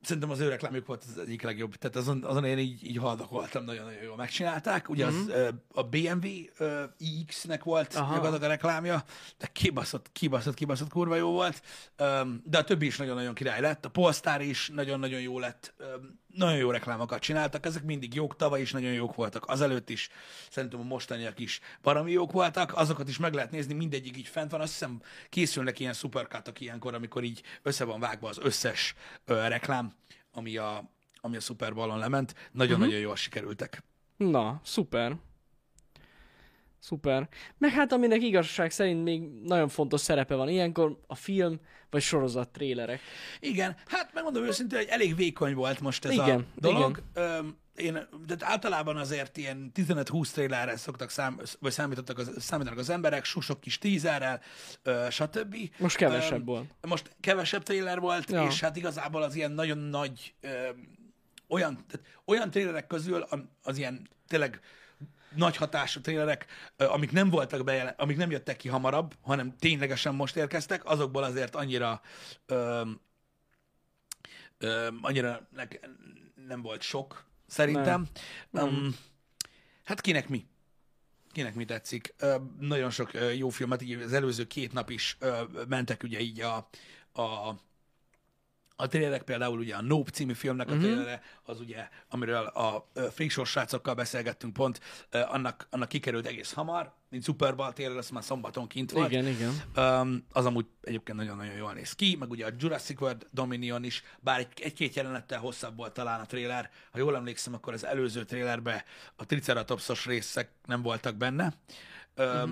Szerintem 0.07 0.31
az 0.31 0.41
ő 0.41 0.49
reklámjuk 0.49 0.87
volt 0.87 1.05
az 1.05 1.19
egyik 1.19 1.43
legjobb. 1.43 1.75
Tehát 1.75 1.97
azon, 1.97 2.25
azon 2.25 2.45
én 2.45 2.59
így, 2.59 2.85
így 2.85 2.97
haldokoltam, 2.97 3.65
nagyon-nagyon 3.65 4.03
jól 4.03 4.17
megcsinálták. 4.17 4.89
Ugye 4.89 5.07
az, 5.07 5.29
ö, 5.29 5.49
a 5.73 5.83
BMW 5.83 6.27
iX-nek 6.99 7.65
volt 7.65 7.95
Aha. 7.95 8.15
gyakorlatilag 8.15 8.51
a 8.51 8.53
reklámja, 8.53 9.05
de 9.39 9.47
kibaszott, 9.53 10.13
kibaszott, 10.13 10.55
kibaszott 10.55 10.89
kurva 10.89 11.17
jó 11.17 11.31
volt. 11.31 11.63
De 12.45 12.59
a 12.59 12.65
többi 12.65 12.87
is 12.87 12.97
nagyon-nagyon 12.97 13.35
király 13.35 13.61
lett. 13.61 13.85
A 13.85 13.89
Polestar 13.89 14.41
is 14.41 14.71
nagyon-nagyon 14.75 15.21
jó 15.21 15.39
lett. 15.39 15.75
Nagyon 16.37 16.57
jó 16.57 16.71
reklámokat 16.71 17.21
csináltak, 17.21 17.67
ezek 17.67 17.83
mindig 17.83 18.15
jók, 18.15 18.37
tavaly 18.37 18.61
is 18.61 18.73
nagyon 18.73 18.93
jók 18.93 19.15
voltak, 19.15 19.47
azelőtt 19.47 19.91
is, 19.91 20.09
szerintem 20.51 20.81
a 20.81 20.83
mostaniak 20.83 21.39
is 21.39 21.61
baromi 21.83 22.13
jók 22.13 22.33
voltak, 22.33 22.77
azokat 22.77 23.09
is 23.09 23.19
meg 23.19 23.35
lehet 23.35 23.51
nézni, 23.51 23.75
mindegyik 23.75 24.17
így 24.17 24.27
fent 24.27 24.51
van, 24.51 24.61
azt 24.61 24.73
hiszem 24.73 25.01
készülnek 25.29 25.79
ilyen 25.81 25.93
szuperkátok 25.93 26.61
ilyenkor, 26.61 26.95
amikor 26.95 27.25
így 27.25 27.43
össze 27.63 27.85
van 27.85 28.01
vágva 28.01 28.29
az 28.29 28.39
összes 28.43 28.95
ö, 29.25 29.49
reklám, 29.49 29.95
ami 30.37 30.57
a, 30.57 30.91
ami 31.21 31.37
a 31.37 31.41
Super 31.41 31.75
Ballon 31.75 31.99
lement, 31.99 32.35
nagyon-nagyon 32.53 32.89
uh-huh. 32.89 33.03
jól 33.03 33.17
sikerültek. 33.17 33.83
Na, 34.17 34.61
szuper. 34.65 35.17
Szuper. 36.79 37.29
Meg 37.59 37.71
hát 37.71 37.93
aminek 37.93 38.23
igazság 38.23 38.71
szerint 38.71 39.03
még 39.03 39.23
nagyon 39.43 39.69
fontos 39.69 40.01
szerepe 40.01 40.35
van 40.35 40.49
ilyenkor 40.49 41.01
a 41.07 41.15
film 41.15 41.61
vagy 41.91 42.03
sorozat 42.03 42.49
trélerek. 42.49 43.01
Igen, 43.41 43.77
hát 43.87 44.11
megmondom 44.15 44.45
őszintén, 44.45 44.79
hogy 44.79 44.89
elég 44.89 45.17
vékony 45.17 45.55
volt 45.55 45.81
most 45.81 46.05
ez 46.05 46.13
Igen, 46.13 46.47
a 46.57 46.61
dolog. 46.61 47.03
Öm, 47.15 47.57
én, 47.77 48.09
de 48.27 48.37
általában 48.41 48.97
azért 48.97 49.37
ilyen 49.37 49.73
15-20 49.75 50.31
trailerrel 50.31 50.77
szoktak 50.77 51.11
szám, 51.11 51.41
vagy 51.61 51.73
számítottak 51.73 52.19
az, 52.19 52.31
számítanak 52.39 52.79
az 52.79 52.91
emberek, 52.91 53.25
susok 53.25 53.61
kis 53.61 53.79
tízerrel, 53.79 54.41
stb. 55.11 55.57
Most 55.79 55.97
kevesebb 55.97 56.39
Öm, 56.39 56.45
volt. 56.45 56.71
Most 56.81 57.11
kevesebb 57.21 57.63
trailer 57.63 58.01
volt, 58.01 58.31
Ja. 58.31 58.47
és 58.47 58.61
hát 58.61 58.77
igazából 58.77 59.23
az 59.23 59.35
ilyen 59.35 59.53
nagyon 59.53 59.79
nagy, 59.79 60.35
ö, 60.41 60.69
olyan, 61.49 61.75
tehát 61.75 62.07
olyan 62.25 62.51
trailerek 62.51 62.87
közül 62.87 63.27
az 63.63 63.79
ilyen 63.79 64.09
tényleg 64.29 64.61
nagy 65.35 65.57
hatású 65.57 66.01
trailerek, 66.01 66.47
ö, 66.77 66.85
amik 66.89 67.13
nem 67.13 67.31
voltak 67.31 67.65
bejelen, 67.65 67.95
amik 67.97 68.17
nem 68.17 68.31
jöttek 68.31 68.57
ki 68.57 68.69
hamarabb, 68.69 69.15
hanem 69.23 69.57
ténylegesen 69.59 70.15
most 70.15 70.37
érkeztek, 70.37 70.85
azokból 70.85 71.23
azért 71.23 71.55
annyira 71.55 72.01
ö, 72.47 72.83
ö, 74.59 74.89
annyira 75.03 75.49
ne, 75.51 75.63
nem 76.47 76.63
volt 76.63 76.83
sok, 76.83 77.25
szerintem. 77.47 78.07
Nem. 78.51 78.67
Um, 78.67 78.97
hát 79.85 80.01
kinek 80.01 80.29
mi? 80.29 80.47
kinek 81.37 81.55
mi 81.55 81.65
tetszik. 81.65 82.15
Ö, 82.19 82.37
nagyon 82.61 82.91
sok 82.91 83.15
ö, 83.15 83.31
jó 83.31 83.49
filmet, 83.49 83.83
így 83.83 83.93
az 83.93 84.13
előző 84.13 84.47
két 84.47 84.73
nap 84.73 84.91
is 84.91 85.17
ö, 85.21 85.43
mentek 85.69 86.03
ugye 86.03 86.21
így 86.21 86.41
a, 86.41 86.69
a 87.23 87.55
a 88.79 88.87
trailerek 88.87 89.23
például 89.23 89.59
ugye 89.59 89.75
a 89.75 89.83
Nope 89.83 90.11
című 90.11 90.33
filmnek 90.33 90.69
a 90.71 90.75
Mhm. 90.75 90.83
trailere, 90.83 91.23
az 91.43 91.61
ugye, 91.61 91.89
amiről 92.09 92.47
a 92.47 92.89
Freakshow 93.11 93.45
srácokkal 93.45 93.95
beszélgettünk 93.95 94.53
pont, 94.53 94.81
annak, 95.11 95.67
annak 95.71 95.89
kikerült 95.89 96.27
egész 96.27 96.53
hamar, 96.53 96.93
mint 97.09 97.25
Super 97.25 97.57
Bowl 97.57 97.73
trailer, 97.73 97.97
az 97.97 98.11
már 98.11 98.25
szombaton 98.25 98.67
kint 98.67 98.91
volt. 98.91 99.11
Igen, 99.11 99.27
igen. 99.27 99.53
Um, 99.77 100.27
az 100.33 100.47
amúgy 100.47 100.67
egyébként 100.83 101.19
nagyon-nagyon 101.19 101.55
jól 101.55 101.73
néz 101.73 101.93
ki, 101.93 102.17
meg 102.19 102.31
ugye 102.31 102.47
a 102.47 102.51
Jurassic 102.59 103.01
World 103.01 103.27
Dominion 103.31 103.85
is, 103.85 104.03
bár 104.21 104.39
egy, 104.39 104.61
egy-két 104.61 104.95
jelenettel 104.95 105.39
hosszabb 105.39 105.77
volt 105.77 105.93
talán 105.93 106.21
a 106.21 106.27
trailer. 106.27 106.71
Ha 106.91 106.99
jól 106.99 107.17
emlékszem, 107.17 107.55
akkor 107.55 107.73
az 107.73 107.85
előző 107.85 108.25
trailerben 108.25 108.83
a 109.17 109.27
Triceratopsos 109.27 110.07
részek 110.07 110.51
nem 110.65 110.83
voltak 110.83 111.15
benne. 111.17 111.53
Um, 112.17 112.25
uh-huh. 112.27 112.51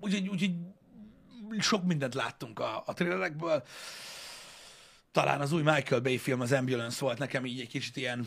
Úgyhogy, 0.00 0.28
úgyhogy 0.28 0.52
sok 1.58 1.84
mindent 1.84 2.14
láttunk 2.14 2.58
a, 2.58 2.82
a 2.86 2.92
trailerekből. 2.92 3.62
Talán 5.14 5.40
az 5.40 5.52
új 5.52 5.62
Michael 5.62 6.00
Bay 6.00 6.18
film, 6.18 6.40
az 6.40 6.52
Ambulance 6.52 7.04
volt 7.04 7.18
nekem 7.18 7.46
így 7.46 7.60
egy 7.60 7.68
kicsit 7.68 7.96
ilyen 7.96 8.26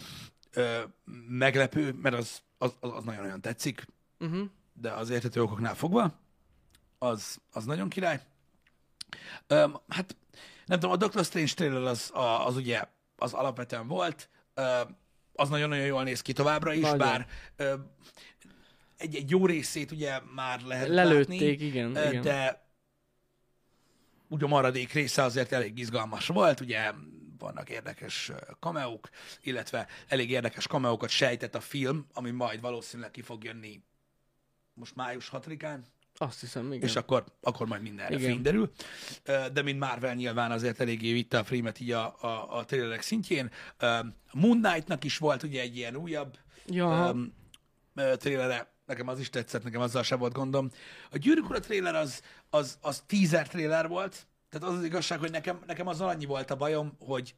ö, 0.54 0.82
meglepő, 1.28 1.92
mert 2.02 2.16
az, 2.16 2.42
az, 2.58 2.74
az 2.80 3.04
nagyon-nagyon 3.04 3.42
tetszik 3.42 3.86
Uh-huh. 4.20 4.48
de 4.74 4.92
az 4.92 5.10
értető 5.10 5.42
okoknál 5.42 5.76
fogva, 5.76 6.20
az, 6.98 7.38
az 7.52 7.66
nagyon 7.66 7.90
király. 7.90 8.20
Öm, 9.48 9.80
hát 9.88 10.16
nem 10.66 10.80
tudom, 10.80 10.96
a 10.96 10.98
Doctor 10.98 11.26
Strange 11.26 11.54
trailer 11.54 11.82
az, 11.84 12.12
az 12.46 12.56
ugye 12.56 12.84
az 13.16 13.34
alapvetően 13.34 13.88
volt, 13.88 14.30
Öm, 14.54 14.98
az 15.34 15.50
nagyon-nagyon 15.50 15.86
jól 15.86 16.04
néz 16.04 16.22
ki 16.22 16.34
továbbra 16.34 16.74
is, 16.74 16.82
Nagyon. 16.82 16.98
bár 16.98 17.28
öm, 17.56 17.92
egy, 18.98 19.16
egy 19.16 19.30
jó 19.30 19.46
részét 19.46 19.92
ugye 19.92 20.20
már 20.36 20.62
lehet 20.62 20.88
Lelőtték, 20.88 21.40
látni, 21.50 21.66
igen, 21.66 21.96
ö, 21.96 22.08
igen. 22.10 22.22
de 22.22 22.67
ugye 24.28 24.46
a 24.46 24.48
maradék 24.48 24.94
része 24.94 25.24
azért 25.24 25.52
elég 25.52 25.78
izgalmas 25.78 26.28
volt, 26.28 26.60
ugye 26.60 26.92
vannak 27.38 27.70
érdekes 27.70 28.32
kameók, 28.60 29.10
illetve 29.42 29.88
elég 30.08 30.30
érdekes 30.30 30.68
kameókat 30.68 31.10
sejtett 31.10 31.56
a 31.56 31.60
film, 31.60 32.06
ami 32.14 32.32
majd 32.32 32.62
valószínűleg 32.62 33.12
ki 33.12 33.22
fog 33.22 33.44
jönni 33.44 33.82
most 34.74 34.96
május 34.96 35.30
6-án, 35.34 35.80
Azt 36.16 36.40
hiszem, 36.40 36.72
igen. 36.72 36.88
és 36.88 36.96
akkor, 36.96 37.24
akkor 37.42 37.68
majd 37.68 37.82
mindenre 37.82 38.16
Igen. 38.16 38.30
fény 38.30 38.42
derül. 38.42 38.72
De 39.54 39.62
mint 39.62 39.80
Marvel 39.80 40.16
nyilván 40.16 40.52
azért 40.52 40.80
eléggé 40.80 41.14
vitte 41.14 41.38
a 41.38 41.44
filmet 41.44 41.80
így 41.80 41.92
a, 41.92 42.16
a, 42.22 42.58
a 42.58 42.66
trailerek 42.66 43.02
szintjén. 43.02 43.52
Moon 44.32 44.62
Knight-nak 44.62 45.04
is 45.04 45.18
volt 45.18 45.44
ugye 45.44 45.62
egy 45.62 45.76
ilyen 45.78 45.96
újabb 45.96 46.38
Ja, 46.66 47.12
um, 47.12 47.34
trailere, 47.96 48.72
nekem 48.88 49.08
az 49.08 49.20
is 49.20 49.30
tetszett, 49.30 49.64
nekem 49.64 49.82
azzal 49.82 50.04
se 50.04 50.16
volt 50.16 50.34
gondom. 50.34 50.72
A 51.12 51.18
Gyűrűk 51.18 51.50
Ura 51.50 51.60
trailer 51.60 51.96
az, 51.96 52.22
az, 52.50 52.78
az 52.82 53.04
teaser 53.06 53.48
trailer 53.48 53.88
volt, 53.88 54.28
tehát 54.50 54.68
az 54.68 54.78
az 54.78 54.84
igazság, 54.84 55.20
hogy 55.20 55.32
nekem, 55.32 55.64
nekem 55.66 55.88
azzal 55.88 56.10
annyi 56.10 56.26
volt 56.26 56.52
a 56.52 56.56
bajom, 56.56 56.98
hogy 57.00 57.36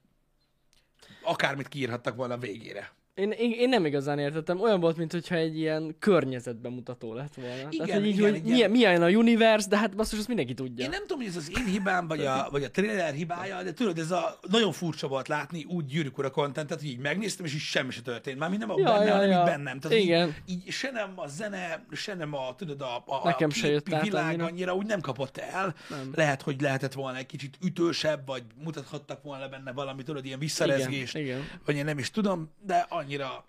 akármit 1.24 1.68
kiírhattak 1.68 2.16
volna 2.16 2.34
a 2.34 2.38
végére. 2.38 2.92
Én, 3.14 3.32
én, 3.32 3.52
én 3.52 3.70
nem 3.70 3.86
igazán 3.86 4.20
értettem. 4.20 4.62
Olyan 4.62 4.80
volt, 4.80 4.98
mintha 4.98 5.36
egy 5.36 5.58
ilyen 5.58 5.96
környezetbemutató 6.00 7.14
lett 7.14 7.34
volna. 7.34 7.54
Igen, 7.56 7.70
Tehát, 7.70 7.94
hogy 7.94 8.06
így, 8.08 8.18
igen, 8.18 8.30
hogy 8.30 8.36
igen. 8.40 8.52
milyen, 8.52 8.72
milyen 8.72 9.02
a 9.02 9.08
universe, 9.10 9.68
de 9.70 9.78
hát 9.78 9.96
basszus, 9.96 10.18
azt 10.20 10.28
mindenki 10.28 10.54
tudja. 10.54 10.84
Én 10.84 10.90
nem 10.90 11.02
tudom, 11.02 11.18
hogy 11.18 11.28
ez 11.28 11.36
az 11.36 11.52
én 11.58 11.66
hibám, 11.66 12.08
vagy 12.08 12.26
a, 12.26 12.48
vagy 12.52 12.64
a 12.64 12.72
trailer 12.72 13.14
hibája, 13.14 13.64
de 13.64 13.74
tudod, 13.74 13.98
ez 13.98 14.12
a 14.12 14.40
nagyon 14.50 14.72
furcsa 14.72 15.08
volt 15.08 15.28
látni 15.28 15.64
úgy 15.64 15.86
gyűrűk 15.86 16.18
ura 16.18 16.30
contentet, 16.30 16.80
hogy 16.80 16.90
így 16.90 16.98
megnéztem, 17.00 17.46
és 17.46 17.54
így 17.54 17.60
semmi 17.60 17.92
se 17.92 18.02
történt. 18.02 18.40
Már 18.40 18.50
nem 18.50 18.70
a 18.70 18.74
Ja, 18.78 18.84
benne, 18.86 19.06
ja, 19.06 19.14
hanem 19.14 19.30
ja. 19.30 19.40
így 19.40 19.46
bennem. 19.46 19.80
Tehát 19.80 19.98
Igen. 19.98 20.36
Így, 20.46 20.62
így, 20.66 20.72
se 20.72 20.92
nem 20.92 21.14
a 21.16 21.28
zene, 21.28 21.86
se 21.92 22.16
nem 22.16 22.34
a, 22.34 22.56
tudod, 22.56 22.82
a, 22.82 23.04
a, 23.06 23.22
Nekem 23.24 23.50
a 23.52 23.54
se 23.54 23.68
jött 23.70 23.88
világ 24.02 24.26
annyira. 24.28 24.46
annyira. 24.46 24.76
úgy 24.76 24.86
nem 24.86 25.00
kapott 25.02 25.38
el. 25.38 25.76
Nem. 25.90 26.12
Lehet, 26.16 26.42
hogy 26.42 26.62
lehetett 26.62 26.94
volna 26.94 27.18
egy 27.18 27.26
kicsit 27.26 27.58
ütősebb, 27.66 28.26
vagy 28.26 28.44
mutathattak 28.64 29.24
volna 29.24 29.48
benne 29.48 29.72
valami, 29.72 30.04
tudod, 30.04 30.26
ilyen 30.26 30.40
visszarezgést, 30.40 31.16
Igen, 31.16 31.28
igen. 31.28 31.48
vagy 31.66 31.76
én 31.76 31.86
nem 31.86 31.98
is 31.98 32.12
tudom, 32.12 32.52
de 32.66 32.86
annyira 33.10 33.44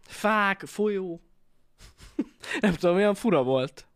Fák, 0.00 0.60
folyó. 0.60 1.20
nem 2.60 2.74
tudom, 2.74 2.96
olyan 2.96 3.14
fura 3.14 3.42
volt. 3.42 3.86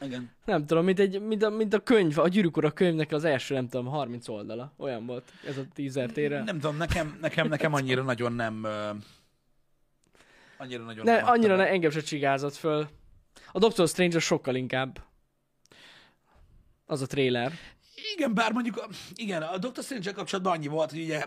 igen. 0.00 0.30
Nem 0.44 0.66
tudom, 0.66 0.84
mint, 0.84 0.98
egy, 0.98 1.20
mint, 1.20 1.42
a, 1.42 1.50
mint 1.50 1.74
a 1.74 1.82
könyv, 1.82 2.18
a 2.18 2.28
gyűrűk 2.28 2.56
ura 2.56 2.70
könyvnek 2.70 3.12
az 3.12 3.24
első, 3.24 3.54
nem 3.54 3.68
tudom, 3.68 3.86
30 3.86 4.28
oldala. 4.28 4.72
Olyan 4.76 5.06
volt 5.06 5.32
ez 5.46 5.58
a 5.58 5.62
teaser 5.74 6.10
tére. 6.10 6.42
Nem 6.42 6.58
tudom, 6.58 6.76
nekem, 6.76 7.18
nekem, 7.20 7.48
nekem 7.48 7.72
annyira 7.72 8.02
nagyon 8.02 8.32
nem... 8.32 8.66
Annyira 10.56 10.84
nagyon 10.84 11.04
Ne, 11.04 11.16
nem 11.16 11.26
annyira 11.26 11.56
ne, 11.56 11.68
engem 11.68 11.90
se 11.90 12.00
csigázott 12.00 12.54
föl. 12.54 12.88
A 13.52 13.58
Doctor 13.58 13.88
Strange 13.88 14.18
sokkal 14.18 14.54
inkább. 14.54 15.00
Az 16.86 17.02
a 17.02 17.06
trailer. 17.06 17.52
Igen, 18.16 18.34
bár 18.34 18.52
mondjuk, 18.52 18.86
igen, 19.14 19.42
a 19.42 19.58
Dr. 19.58 19.82
strange 19.82 20.12
kapcsolatban 20.12 20.52
annyi 20.52 20.66
volt, 20.66 20.90
hogy 20.90 21.00
ugye, 21.00 21.24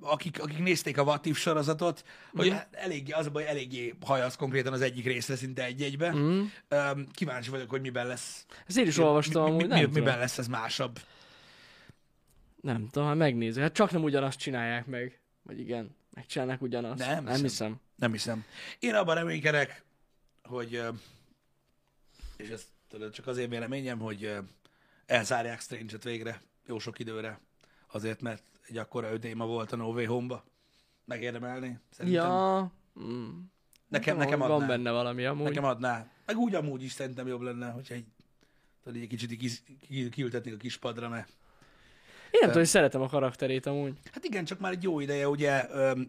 akik, 0.00 0.42
akik 0.42 0.58
nézték 0.58 0.98
a 0.98 1.20
If 1.22 1.38
sorozatot, 1.38 2.04
hogy 2.32 2.46
Mhm. 2.48 2.56
eléggé, 2.70 3.12
az 3.12 3.26
a 3.26 3.30
baj, 3.30 3.46
eléggé 3.48 3.94
hajasz 4.04 4.36
konkrétan 4.36 4.72
az 4.72 4.80
egyik 4.80 5.04
részre, 5.04 5.36
szinte 5.36 5.64
egy-egybe. 5.64 6.12
Mm. 6.14 6.44
Kíváncsi 7.12 7.50
vagyok, 7.50 7.70
hogy 7.70 7.80
miben 7.80 8.06
lesz. 8.06 8.46
Ezt 8.66 8.78
én 8.78 8.86
is 8.86 8.98
olvastam 8.98 9.44
mi, 9.54 9.56
mi, 9.56 9.62
mi, 9.74 9.80
tudom. 9.80 9.90
miben 9.92 10.18
lesz 10.18 10.38
ez 10.38 10.46
másabb. 10.46 10.98
Nem 12.60 12.88
tudom, 12.90 13.08
hát 13.08 13.16
megnézzük. 13.16 13.62
Hát 13.62 13.72
csak 13.72 13.90
nem 13.90 14.02
ugyanazt 14.02 14.38
csinálják 14.38 14.86
meg. 14.86 15.20
Vagy 15.42 15.58
igen, 15.60 15.96
megcsinálnak 16.10 16.62
ugyanazt. 16.62 16.98
Nem 16.98 17.08
nem 17.24 17.26
hiszem. 17.26 17.42
hiszem. 17.42 17.80
Nem 17.96 18.12
hiszem. 18.12 18.44
Én 18.78 18.94
abban 18.94 19.14
reménykedek, 19.14 19.82
hogy, 20.42 20.82
és 22.36 22.48
ez 22.48 22.62
tudod, 22.88 23.12
csak 23.12 23.26
az 23.26 23.36
én 23.38 23.48
véleményem, 23.48 23.98
hogy 23.98 24.32
elzárják 25.08 25.60
Strange-et 25.60 26.04
végre, 26.04 26.40
jó 26.66 26.78
sok 26.78 26.98
időre, 26.98 27.40
azért, 27.92 28.20
mert 28.20 28.42
egy 28.68 28.76
akkora 28.76 29.12
ödéma 29.12 29.46
volt 29.46 29.72
a 29.72 29.76
No 29.76 29.92
Way 29.92 30.06
Home-ba. 30.06 30.44
Megérdemelni, 31.04 31.78
szerintem. 31.90 32.22
Ja. 32.22 32.72
Mm. 33.00 33.28
nekem, 33.88 34.16
Van- 34.16 34.24
nekem 34.24 34.38
Van 34.38 34.50
adná. 34.50 34.66
benne 34.66 34.90
valami 34.90 35.24
amúgy. 35.24 35.44
Nekem 35.44 35.64
adná. 35.64 36.06
Meg 36.26 36.36
úgy 36.36 36.54
amúgy 36.54 36.82
is 36.82 36.92
szerintem 36.92 37.26
jobb 37.26 37.40
lenne, 37.40 37.70
hogyha 37.70 37.94
egy, 37.94 38.04
tudod, 38.84 39.02
egy 39.02 39.08
kicsit 39.08 39.36
ki, 39.36 39.50
ki, 39.86 40.08
kiültetnék 40.08 40.54
a 40.54 40.56
kis 40.56 40.76
padra, 40.76 41.08
mert 41.08 41.28
Én 42.30 42.38
nem 42.40 42.50
tudom, 42.50 42.62
hogy 42.62 42.66
szeretem 42.72 43.00
a 43.00 43.08
karakterét 43.08 43.66
amúgy. 43.66 43.98
Hát 44.12 44.24
igen, 44.24 44.44
csak 44.44 44.58
már 44.58 44.72
egy 44.72 44.82
jó 44.82 45.00
ideje, 45.00 45.28
ugye 45.28 45.56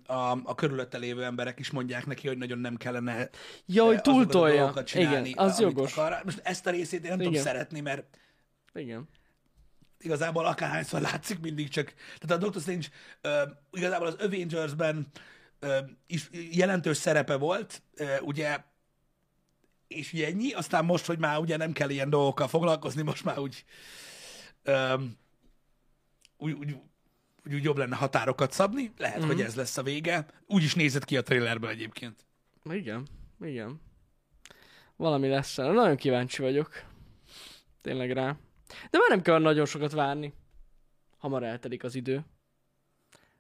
a, 0.06 0.32
a 0.44 0.56
körülötte 0.56 0.98
lévő 0.98 1.24
emberek 1.24 1.60
is 1.60 1.72
mondják 1.72 2.06
neki, 2.06 2.28
hogy 2.28 2.38
nagyon 2.38 2.60
nem 2.60 2.76
kellene 2.76 3.30
Ja, 3.66 3.86
hogy 3.86 4.02
túltolja. 4.02 4.74
Igen, 4.94 5.28
az 5.36 5.60
jogos. 5.60 5.98
Akar. 5.98 6.22
Most 6.24 6.40
ezt 6.44 6.66
a 6.68 6.70
részét 6.70 7.04
én 7.04 7.10
nem 7.10 7.18
tudom 7.18 7.34
Igen. 7.34 7.44
szeretni, 7.46 7.80
mert 7.80 8.18
Igen. 8.74 9.08
igazából 10.00 10.46
akárhányszor 10.46 11.02
látszik 11.02 11.40
mindig 11.40 11.70
csak, 11.70 11.94
tehát 12.20 12.36
a 12.44 12.46
Doctor 12.46 12.62
Strange 12.62 12.88
ö, 13.22 13.44
igazából 13.72 14.08
az 14.08 14.16
Avengers-ben 14.16 15.08
ö, 15.60 15.78
is 16.08 16.30
jelentős 16.52 16.98
szerepe 16.98 17.36
volt, 17.36 17.82
ö, 17.96 18.20
ugye, 18.20 18.58
és 19.88 20.14
ugye 20.14 20.28
ennyi, 20.28 20.52
aztán 20.54 20.86
most, 20.86 21.06
hogy 21.06 21.20
már 21.20 21.38
ugye 21.40 21.58
nem 21.58 21.72
kell 21.72 21.90
ilyen 21.90 22.10
dolgokkal 22.10 22.48
foglalkozni, 22.48 23.02
most 23.02 23.24
már 23.24 23.40
úgy, 23.40 23.66
ö, 24.64 24.94
úgy, 26.38 26.52
úgy, 26.52 26.72
úgy, 27.46 27.54
úgy 27.54 27.64
jobb 27.64 27.78
lenne 27.78 27.96
határokat 27.96 28.52
szabni, 28.52 28.92
lehet, 28.98 29.16
Mhm. 29.18 29.26
mm-hmm. 29.26 29.36
hogy 29.36 29.46
ez 29.46 29.56
lesz 29.56 29.78
a 29.78 29.84
vége. 29.84 30.26
Úgy 30.48 30.64
is 30.64 30.76
nézett 30.76 31.06
ki 31.06 31.18
a 31.18 31.22
trailerből 31.22 31.70
egyébként. 31.70 32.26
Igen. 32.64 33.08
Igen. 33.42 33.82
Valami 34.96 35.28
lesz. 35.28 35.56
Nagyon 35.56 35.96
kíváncsi 35.96 36.42
vagyok. 36.42 36.84
Tényleg 37.82 38.12
rá. 38.12 38.36
De 38.90 38.98
már 38.98 39.10
nem 39.10 39.22
kell 39.22 39.40
nagyon 39.40 39.66
sokat 39.66 39.92
várni. 39.92 40.34
Hamar 41.18 41.44
eltelik 41.44 41.84
az 41.84 41.96
idő. 41.96 42.26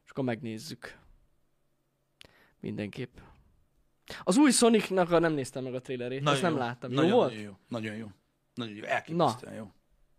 És 0.06 0.10
akkor 0.12 0.24
megnézzük. 0.24 0.98
Mindenképp. 2.60 3.18
Az 4.24 4.38
új 4.38 4.52
Sonicnak 4.52 5.12
a 5.12 5.20
nem 5.20 5.34
néztem 5.34 5.64
meg 5.64 5.74
a 5.74 5.82
trailerét. 5.82 6.20
Nagyon 6.20 6.34
Azt 6.34 6.42
nem 6.42 6.52
jó. 6.52 6.58
láttam. 6.58 6.92
Jó 6.92 6.96
nagyon, 6.96 7.12
volt? 7.12 7.30
Nagyon 7.32 7.44
jó. 7.44 7.58
Nagyon 7.68 7.96
jó. 7.96 8.08
Nagyon 8.54 8.76
jó. 8.76 8.84
Elképesztően 8.84 9.54
jó. 9.56 9.72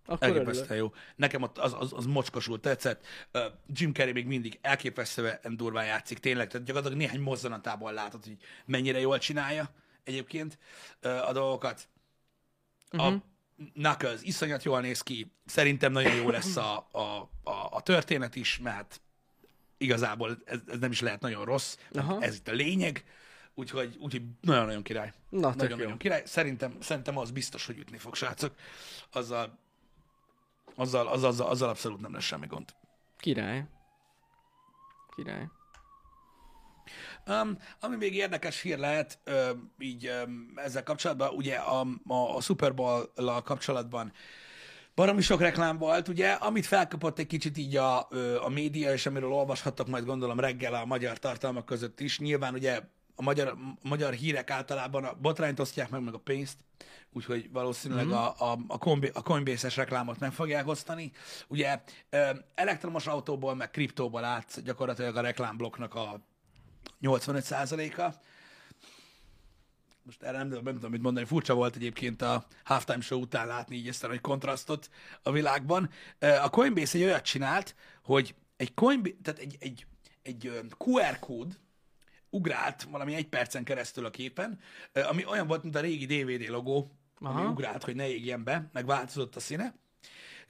Akkor 0.04 0.28
örülök. 0.28 0.46
Elképesztően 0.46 0.78
jó. 0.80 0.92
Nekem 1.16 1.42
az, 1.42 1.76
az, 1.80 1.92
az 1.92 2.06
mocskosul 2.06 2.60
tetszett. 2.60 3.06
Uh, 3.34 3.42
Jim 3.66 3.92
Carrey 3.92 4.12
még 4.12 4.26
mindig 4.26 4.58
elképesztően 4.62 5.56
durván 5.56 5.86
játszik, 5.86 6.18
tényleg. 6.18 6.48
Tehát 6.48 6.66
gyakorlatilag 6.66 7.02
néhány 7.02 7.20
mozzanatából 7.20 7.92
látod, 7.92 8.24
hogy 8.24 8.36
mennyire 8.64 9.00
jól 9.00 9.18
csinálja 9.18 9.70
egyébként 10.04 10.58
uh, 11.02 11.28
a 11.28 11.32
dolgokat. 11.32 11.88
A 12.90 13.10
Mhm. 13.10 13.16
Knuckles 13.72 14.22
iszonyat 14.22 14.62
jól 14.62 14.80
néz 14.80 15.00
ki. 15.02 15.32
Szerintem 15.46 15.92
nagyon 15.92 16.14
jó 16.14 16.30
lesz 16.30 16.56
a, 16.56 16.88
a, 16.92 17.30
a, 17.44 17.68
a 17.70 17.80
történet 17.82 18.36
is, 18.36 18.58
mert 18.58 19.00
igazából 19.78 20.38
ez, 20.44 20.60
ez 20.66 20.78
nem 20.78 20.90
is 20.90 21.00
lehet 21.00 21.20
nagyon 21.20 21.44
rossz. 21.44 21.76
Aha. 21.92 22.22
Ez 22.22 22.34
itt 22.34 22.48
a 22.48 22.52
lényeg. 22.52 23.04
Úgyhogy, 23.54 23.96
úgyhogy 24.00 24.22
nagyon-nagyon 24.40 24.82
király. 24.82 25.12
Na. 25.28 25.54
Nagyon-nagyon 25.54 25.98
király. 25.98 26.22
Szerintem, 26.26 26.76
szerintem 26.80 27.16
az 27.18 27.30
biztos, 27.30 27.66
hogy 27.66 27.78
ütni 27.78 27.98
fog, 27.98 28.14
srácok. 28.14 28.54
Azzal, 29.10 29.58
azzal, 30.74 31.06
azzal, 31.08 31.30
azzal, 31.30 31.48
azzal 31.48 31.68
abszolút 31.68 32.00
nem 32.00 32.12
lesz 32.12 32.24
semmi 32.24 32.46
gond. 32.46 32.74
Király. 33.18 33.64
Király. 35.16 35.48
Um, 37.30 37.58
ami 37.80 37.96
még 37.96 38.14
érdekes 38.14 38.60
hír 38.60 38.78
lehet, 38.78 39.18
ö, 39.24 39.50
így 39.78 40.06
ö, 40.06 40.22
ezzel 40.54 40.82
kapcsolatban, 40.82 41.34
ugye 41.34 41.54
a, 41.56 41.80
a, 42.06 42.36
a 42.36 42.40
Super 42.40 42.74
Bowl-lal 42.74 43.42
kapcsolatban 43.42 44.12
baromi 44.94 45.20
sok 45.20 45.40
reklám 45.40 45.78
volt, 45.78 46.08
ugye, 46.08 46.32
amit 46.32 46.66
felkapott 46.66 47.18
egy 47.18 47.26
kicsit 47.26 47.58
így 47.58 47.76
a, 47.76 48.08
a 48.44 48.48
média, 48.48 48.92
és 48.92 49.06
amiről 49.06 49.32
olvashattok 49.32 49.88
majd 49.88 50.04
gondolom 50.04 50.40
reggel 50.40 50.74
a 50.74 50.84
magyar 50.84 51.18
tartalmak 51.18 51.64
között 51.64 52.00
is. 52.00 52.18
Nyilván 52.18 52.54
ugye 52.54 52.80
a 53.14 53.22
magyar, 53.22 53.48
a 53.48 53.88
magyar 53.88 54.12
hírek 54.12 54.50
általában 54.50 55.04
a 55.04 55.16
botrányt 55.20 55.60
osztják 55.60 55.90
meg, 55.90 56.02
meg 56.02 56.14
a 56.14 56.18
pénzt, 56.18 56.58
úgyhogy 57.12 57.50
valószínűleg 57.52 58.04
mm-hmm. 58.04 58.14
a, 58.14 58.34
a, 58.38 58.58
a, 58.68 58.78
Coinbase, 58.78 59.12
a 59.14 59.22
Coinbase-es 59.22 59.76
reklámot 59.76 60.18
meg 60.18 60.32
fogják 60.32 60.68
osztani. 60.68 61.12
Ugye 61.48 61.80
elektromos 62.54 63.06
autóból, 63.06 63.54
meg 63.54 63.70
kriptóból 63.70 64.24
át 64.24 64.62
gyakorlatilag 64.62 65.16
a 65.16 65.20
reklámblokknak 65.20 65.94
a 65.94 66.20
85%-a. 67.02 68.14
Most 70.02 70.22
erre 70.22 70.38
nem, 70.38 70.48
nem 70.48 70.74
tudom 70.74 70.90
mit 70.90 71.02
mondani, 71.02 71.26
furcsa 71.26 71.54
volt 71.54 71.76
egyébként 71.76 72.22
a 72.22 72.46
halftime 72.64 73.00
show 73.00 73.20
után 73.20 73.46
látni 73.46 73.76
így 73.76 73.88
ezt 73.88 74.04
a 74.04 74.08
nagy 74.08 74.20
kontrasztot 74.20 74.90
a 75.22 75.32
világban. 75.32 75.90
A 76.18 76.50
Coinbase 76.50 76.98
egy 76.98 77.04
olyat 77.04 77.24
csinált, 77.24 77.74
hogy 78.02 78.34
egy, 78.56 78.74
Coinbase, 78.74 79.14
tehát 79.22 79.40
egy, 79.40 79.56
egy, 79.60 79.86
egy 80.22 80.50
QR 80.78 81.18
kód 81.18 81.58
ugrált 82.30 82.82
valami 82.82 83.14
egy 83.14 83.28
percen 83.28 83.64
keresztül 83.64 84.04
a 84.04 84.10
képen, 84.10 84.58
ami 84.92 85.26
olyan 85.26 85.46
volt, 85.46 85.62
mint 85.62 85.76
a 85.76 85.80
régi 85.80 86.06
DVD 86.06 86.48
logó, 86.48 86.90
Aha. 87.18 87.40
ami 87.40 87.48
ugrált, 87.50 87.84
hogy 87.84 87.94
ne 87.94 88.08
égjen 88.08 88.44
be, 88.44 88.68
meg 88.72 88.86
változott 88.86 89.36
a 89.36 89.40
színe. 89.40 89.74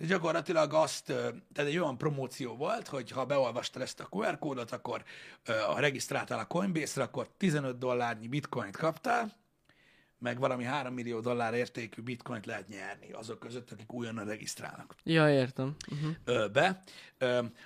És 0.01 0.07
gyakorlatilag 0.07 0.75
azt, 0.75 1.05
tehát 1.07 1.71
egy 1.71 1.79
olyan 1.79 1.99
promóció 1.99 2.57
volt, 2.57 2.89
hogy 2.89 3.11
ha 3.11 3.25
beolvastad 3.25 3.83
ezt 3.83 4.01
a 4.01 4.09
QR 4.11 4.39
kódot, 4.39 4.71
akkor 4.71 5.05
ha 5.67 5.81
regisztráltál 5.81 6.39
a 6.39 6.45
Coinbase-re, 6.45 7.03
akkor 7.03 7.29
15 7.37 7.79
dollárnyi 7.79 8.29
bitcoint 8.29 8.77
kaptál, 8.77 9.39
meg 10.19 10.39
valami 10.39 10.65
3 10.65 10.95
millió 10.95 11.21
dollár 11.21 11.55
értékű 11.55 12.03
bitcoint 12.03 12.47
lehet 12.47 12.69
nyerni 12.69 13.13
azok 13.13 13.39
között, 13.39 13.71
akik 13.71 13.93
újonnan 13.93 14.25
regisztrálnak. 14.25 14.95
Ja, 15.03 15.31
értem. 15.31 15.77
Uh-huh. 15.91 16.51
Be. 16.51 16.83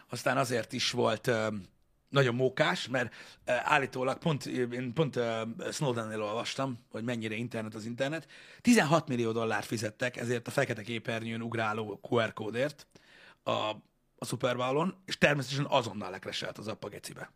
Aztán 0.08 0.36
azért 0.36 0.72
is 0.72 0.90
volt 0.90 1.30
nagyon 2.14 2.34
mókás, 2.34 2.88
mert 2.88 3.14
állítólag 3.44 4.18
pont, 4.18 4.46
én 4.46 4.92
pont 4.92 5.18
Snowden-nél 5.72 6.22
olvastam, 6.22 6.78
hogy 6.90 7.04
mennyire 7.04 7.34
internet 7.34 7.74
az 7.74 7.84
internet. 7.84 8.26
16 8.60 9.08
millió 9.08 9.32
dollárt 9.32 9.66
fizettek 9.66 10.16
ezért 10.16 10.46
a 10.46 10.50
fekete 10.50 10.82
képernyőn 10.82 11.42
ugráló 11.42 12.00
QR 12.10 12.32
kódért 12.32 12.86
a, 13.42 13.50
a 14.18 14.24
Super 14.26 14.56
Bowl-on, 14.56 14.96
és 15.04 15.18
természetesen 15.18 15.66
azonnal 15.68 16.10
lekreselt 16.10 16.58
az 16.58 16.68
appagecibe. 16.68 17.30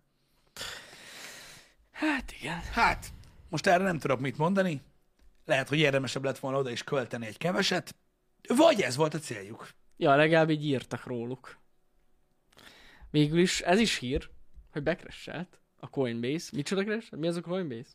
Hát 1.90 2.32
igen. 2.40 2.61
Hát, 2.73 3.06
most 3.49 3.66
erre 3.66 3.85
nem 3.85 3.99
tudok 3.99 4.20
mit 4.20 4.38
mondani. 4.38 4.82
Lehet, 5.44 5.68
hogy 5.68 5.78
érdemesebb 5.78 6.25
lett 6.25 6.38
volna 6.38 6.58
oda 6.58 6.70
is 6.70 6.85
költeni 6.85 7.26
egy 7.26 7.37
keveset. 7.37 7.94
Vagy 8.56 8.80
ez 8.80 8.97
volt 8.97 9.14
a 9.14 9.18
céljuk. 9.18 9.68
Ja, 9.97 10.16
legalább 10.16 10.50
így 10.50 10.64
írtak 10.64 11.06
róluk. 11.06 11.58
Végül 13.11 13.38
is 13.38 13.61
ez 13.61 13.78
is 13.78 13.99
hír, 13.99 14.30
hogy 14.72 14.82
bekresselt 14.82 15.60
a 15.80 15.88
Coinbase. 15.88 16.50
Micsoda 16.52 16.84
crash? 16.84 17.12
Mi 17.12 17.28
az 17.28 17.37
a 17.37 17.40
Coinbase? 17.40 17.90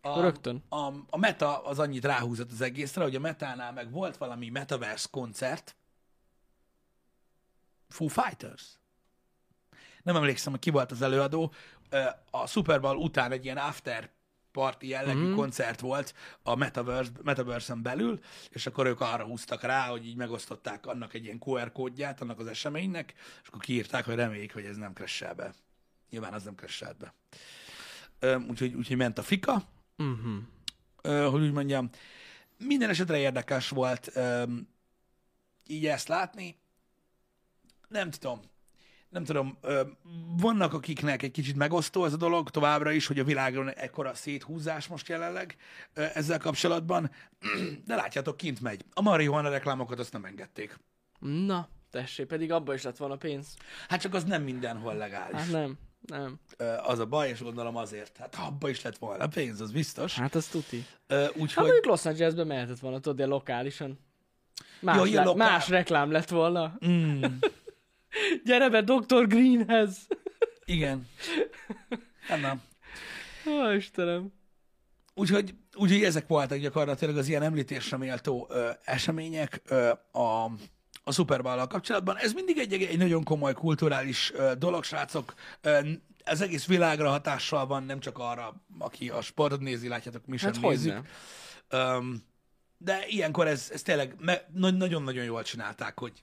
A, 0.00 0.20
rögtön. 0.20 0.64
A, 0.68 0.92
a 1.10 1.16
Meta 1.18 1.64
az 1.64 1.78
annyit 1.78 2.04
ráhúzott 2.04 2.50
az 2.50 2.60
egészre, 2.60 3.02
hogy 3.02 3.14
a 3.14 3.20
Metánál 3.20 3.72
meg 3.72 3.90
volt 3.90 4.16
valami 4.16 4.48
Metaverse 4.48 5.08
koncert. 5.10 5.76
Foo 7.88 8.08
Fighters. 8.08 8.78
Nem 10.02 10.16
emlékszem, 10.16 10.52
hogy 10.52 10.60
ki 10.60 10.70
volt 10.70 10.90
az 10.90 11.02
előadó. 11.02 11.52
A 12.30 12.46
Super 12.46 12.80
Bowl 12.80 12.96
után 12.96 13.32
egy 13.32 13.44
ilyen 13.44 13.56
after 13.56 14.10
party 14.52 14.88
jellegű 14.88 15.18
mm-hmm. 15.18 15.34
koncert 15.34 15.80
volt 15.80 16.14
a 16.42 16.54
Metaverse, 16.54 17.10
Metaverse-en 17.22 17.82
belül, 17.82 18.18
és 18.50 18.66
akkor 18.66 18.86
ők 18.86 19.00
arra 19.00 19.24
húztak 19.24 19.62
rá, 19.62 19.88
hogy 19.88 20.06
így 20.06 20.16
megosztották 20.16 20.86
annak 20.86 21.14
egy 21.14 21.24
ilyen 21.24 21.42
QR 21.44 21.72
kódját, 21.72 22.20
annak 22.20 22.38
az 22.38 22.46
eseménynek, 22.46 23.14
és 23.42 23.48
akkor 23.48 23.60
kiírták, 23.60 24.04
hogy 24.04 24.14
reméljük, 24.14 24.52
hogy 24.52 24.64
ez 24.64 24.76
nem 24.76 24.92
kressel 24.92 25.34
be. 25.34 25.54
Nyilván 26.10 26.32
az 26.32 26.44
nem 26.44 26.54
crash 26.54 26.92
be. 26.98 27.14
Úgyhogy, 28.48 28.74
úgyhogy 28.74 28.96
ment 28.96 29.18
a 29.18 29.22
fika, 29.22 29.62
uh-huh. 29.98 31.30
hogy 31.30 31.42
úgy 31.42 31.52
mondjam. 31.52 31.90
Minden 32.58 32.90
esetre 32.90 33.18
érdekes 33.18 33.68
volt 33.68 34.12
így 35.66 35.86
ezt 35.86 36.08
látni. 36.08 36.56
Nem 37.88 38.10
tudom. 38.10 38.40
Nem 39.08 39.24
tudom, 39.24 39.58
vannak 40.36 40.72
akiknek 40.72 41.22
egy 41.22 41.30
kicsit 41.30 41.56
megosztó 41.56 42.04
ez 42.04 42.12
a 42.12 42.16
dolog 42.16 42.50
továbbra 42.50 42.90
is, 42.90 43.06
hogy 43.06 43.18
a 43.18 43.24
világon 43.24 43.68
ekkora 43.68 44.14
széthúzás 44.14 44.86
most 44.86 45.08
jelenleg 45.08 45.56
ezzel 45.92 46.38
kapcsolatban, 46.38 47.10
de 47.84 47.94
látjátok, 47.94 48.36
kint 48.36 48.60
megy. 48.60 48.84
A 48.92 49.00
marihuana 49.00 49.48
reklámokat 49.48 49.98
azt 49.98 50.12
nem 50.12 50.24
engedték. 50.24 50.78
Na, 51.20 51.68
tessék, 51.90 52.26
pedig 52.26 52.52
abban 52.52 52.74
is 52.74 52.82
lett 52.82 52.96
volna 52.96 53.16
pénz. 53.16 53.56
Hát 53.88 54.00
csak 54.00 54.14
az 54.14 54.24
nem 54.24 54.42
mindenhol 54.42 54.94
legális. 54.94 55.40
Hát 55.40 55.50
nem. 55.50 55.78
Nem. 56.00 56.38
Az 56.82 56.98
a 56.98 57.06
baj, 57.06 57.28
és 57.28 57.42
gondolom 57.42 57.76
azért. 57.76 58.16
Hát 58.16 58.36
abba 58.46 58.68
is 58.68 58.82
lett 58.82 58.98
volna 58.98 59.26
pénz, 59.26 59.60
az 59.60 59.70
biztos. 59.72 60.14
Hát 60.14 60.34
az 60.34 60.46
tuti. 60.46 60.84
Úgyhogy... 61.08 61.52
Hát 61.54 61.64
mondjuk 61.64 61.84
Los 61.84 62.04
Angelesbe 62.06 62.44
mehetett 62.44 62.78
volna, 62.78 62.98
tudod, 63.00 63.18
de 63.18 63.26
lokálisan. 63.26 63.98
Más, 64.80 64.96
ja, 64.96 65.04
le- 65.04 65.24
lokál... 65.24 65.48
más 65.48 65.68
reklám 65.68 66.10
lett 66.10 66.28
volna. 66.28 66.78
Mm. 66.86 67.24
Gyere 68.44 68.68
be 68.68 68.82
Dr. 68.82 69.26
Greenhez! 69.26 70.06
Igen. 70.64 71.08
Nem, 72.28 72.40
nem. 72.40 72.62
Ó, 73.46 73.70
Istenem. 73.70 74.32
Úgyhogy, 75.14 75.54
úgyhogy 75.76 76.02
ezek 76.04 76.26
voltak 76.26 76.58
gyakorlatilag 76.58 77.16
az 77.16 77.28
ilyen 77.28 77.42
említésre 77.42 77.96
méltó 77.96 78.46
ö, 78.50 78.70
események 78.84 79.62
ö, 79.68 79.88
a 80.12 80.50
a 81.08 81.12
Super 81.12 81.42
bowl 81.42 81.66
kapcsolatban. 81.66 82.16
Ez 82.16 82.32
mindig 82.32 82.58
egy, 82.58 82.72
egy 82.72 82.98
nagyon 82.98 83.24
komoly 83.24 83.52
kulturális 83.52 84.32
dolog, 84.58 84.84
srácok. 84.84 85.34
Ez 86.24 86.40
egész 86.40 86.66
világra 86.66 87.10
hatással 87.10 87.66
van, 87.66 87.82
nem 87.82 88.00
csak 88.00 88.18
arra, 88.18 88.62
aki 88.78 89.10
a 89.10 89.20
sportot 89.20 89.60
nézi, 89.60 89.88
látjátok, 89.88 90.26
mi 90.26 90.36
sem 90.36 90.52
hát 90.52 90.62
nézzük. 90.62 91.08
Um, 91.72 92.26
de 92.78 93.06
ilyenkor 93.06 93.46
ez, 93.46 93.70
ez 93.72 93.82
tényleg 93.82 94.14
me, 94.18 94.48
nagyon-nagyon 94.52 95.24
jól 95.24 95.42
csinálták, 95.42 95.98
hogy, 95.98 96.22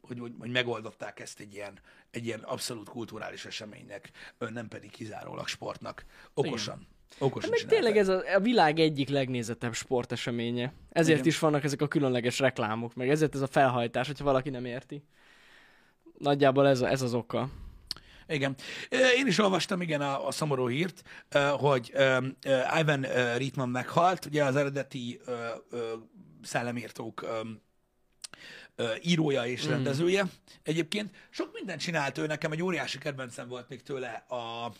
hogy, 0.00 0.18
hogy, 0.18 0.32
hogy 0.38 0.50
megoldották 0.50 1.20
ezt 1.20 1.40
egy 1.40 1.54
ilyen, 1.54 1.80
egy 2.10 2.26
ilyen 2.26 2.40
abszolút 2.40 2.88
kulturális 2.88 3.44
eseménynek, 3.44 4.10
nem 4.38 4.68
pedig 4.68 4.90
kizárólag 4.90 5.48
sportnak. 5.48 6.04
Okosan. 6.34 6.76
Igen. 6.76 6.94
Okosan 7.18 7.50
hát 7.50 7.60
meg 7.60 7.68
tényleg 7.68 7.96
ez 7.96 8.08
a, 8.08 8.22
a 8.34 8.40
világ 8.40 8.78
egyik 8.78 9.08
legnézettebb 9.08 9.74
sporteseménye. 9.74 10.72
Ezért 10.90 11.18
Igen. 11.18 11.30
is 11.30 11.38
vannak 11.38 11.64
ezek 11.64 11.82
a 11.82 11.88
különleges 11.88 12.38
reklámok, 12.38 12.94
meg 12.94 13.08
ezért 13.08 13.34
ez 13.34 13.40
a 13.40 13.46
felhajtás, 13.46 14.06
hogyha 14.06 14.24
valaki 14.24 14.50
nem 14.50 14.64
érti. 14.64 15.04
Nagyjából 16.18 16.68
ez, 16.68 16.80
a, 16.80 16.88
ez 16.88 17.02
az 17.02 17.14
oka. 17.14 17.48
Igen. 18.28 18.54
Én 19.16 19.26
is 19.26 19.38
olvastam, 19.38 19.80
igen, 19.80 20.00
a, 20.00 20.26
a 20.26 20.30
szomorú 20.30 20.68
hírt, 20.68 21.02
hogy 21.58 21.92
Ivan 22.80 23.00
Reitman 23.36 23.68
meghalt, 23.68 24.24
ugye 24.24 24.44
az 24.44 24.56
eredeti 24.56 25.20
szellemírtók 26.42 27.26
írója 29.02 29.46
és 29.46 29.66
mm. 29.66 29.70
rendezője. 29.70 30.24
Egyébként 30.62 31.14
sok 31.30 31.52
mindent 31.52 31.80
csinált 31.80 32.18
ő, 32.18 32.26
nekem 32.26 32.52
egy 32.52 32.62
óriási 32.62 32.98
kedvencem 32.98 33.48
volt 33.48 33.68
még 33.68 33.82
tőle 33.82 34.24
a 34.28 34.72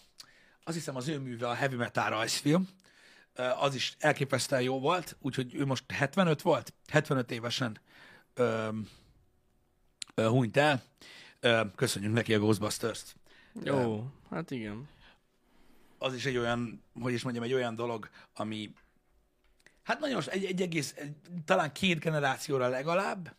azt 0.67 0.77
hiszem 0.77 0.97
az 0.97 1.09
ő 1.09 1.19
műve 1.19 1.49
a 1.49 1.55
Heavy 1.55 1.77
Metal 1.77 2.11
rajzfilm, 2.11 2.69
az 3.59 3.75
is 3.75 3.97
elképesztően 3.99 4.63
jó 4.63 4.81
volt, 4.81 5.17
úgyhogy 5.21 5.55
ő 5.55 5.67
most 5.67 5.85
75 5.93 6.43
volt, 6.43 6.73
75 6.89 7.31
évesen 7.31 7.81
ö, 8.35 8.69
ö, 10.15 10.29
hunyt 10.29 10.57
el. 10.57 10.83
Ö, 11.41 11.61
köszönjük 11.75 12.13
neki 12.13 12.35
a 12.35 12.39
Ghostbusters-t. 12.39 13.17
Jó, 13.63 13.77
ö, 13.77 14.35
hát 14.35 14.51
igen. 14.51 14.89
Az 15.99 16.15
is 16.15 16.25
egy 16.25 16.37
olyan, 16.37 16.83
hogy 17.01 17.13
is 17.13 17.23
mondjam, 17.23 17.45
egy 17.45 17.53
olyan 17.53 17.75
dolog, 17.75 18.09
ami 18.35 18.75
hát 19.83 20.01
nagyon, 20.01 20.23
egy, 20.27 20.45
egy 20.45 20.63
egész, 20.63 20.95
egy, 20.97 21.17
talán 21.45 21.73
két 21.73 22.01
generációra 22.01 22.69
legalább, 22.69 23.35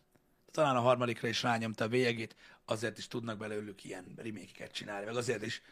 talán 0.50 0.76
a 0.76 0.80
harmadikra 0.80 1.28
is 1.28 1.42
rányomta 1.42 1.84
a 1.84 1.88
bélyegét, 1.88 2.36
azért 2.64 2.98
is 2.98 3.08
tudnak 3.08 3.38
belőlük 3.38 3.84
ilyen 3.84 4.04
remékeket 4.16 4.72
csinálni, 4.72 5.04
meg 5.04 5.16
azért 5.16 5.46
is 5.46 5.62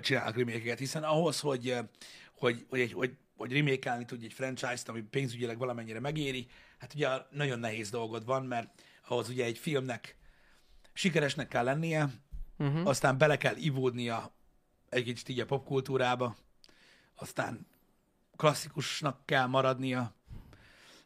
csinálnak 0.00 0.36
remake 0.36 0.76
hiszen 0.76 1.02
ahhoz, 1.02 1.40
hogy, 1.40 1.76
hogy, 2.32 2.66
hogy, 2.68 2.80
egy, 2.80 2.92
hogy, 2.92 3.16
hogy 3.36 3.52
remake 3.52 4.04
tudj 4.04 4.24
egy 4.24 4.32
franchise-t, 4.32 4.88
ami 4.88 5.00
pénzügyileg 5.00 5.58
valamennyire 5.58 6.00
megéri, 6.00 6.46
hát 6.78 6.94
ugye 6.94 7.08
nagyon 7.30 7.58
nehéz 7.58 7.90
dolgod 7.90 8.24
van, 8.24 8.44
mert 8.44 8.82
ahhoz 9.08 9.28
ugye 9.28 9.44
egy 9.44 9.58
filmnek 9.58 10.16
sikeresnek 10.92 11.48
kell 11.48 11.64
lennie, 11.64 12.08
uh-huh. 12.58 12.86
aztán 12.88 13.18
bele 13.18 13.36
kell 13.36 13.56
ivódnia 13.56 14.34
egy 14.88 15.04
kicsit 15.04 15.28
így 15.28 15.40
a 15.40 15.46
popkultúrába, 15.46 16.36
aztán 17.14 17.66
klasszikusnak 18.36 19.26
kell 19.26 19.46
maradnia, 19.46 20.14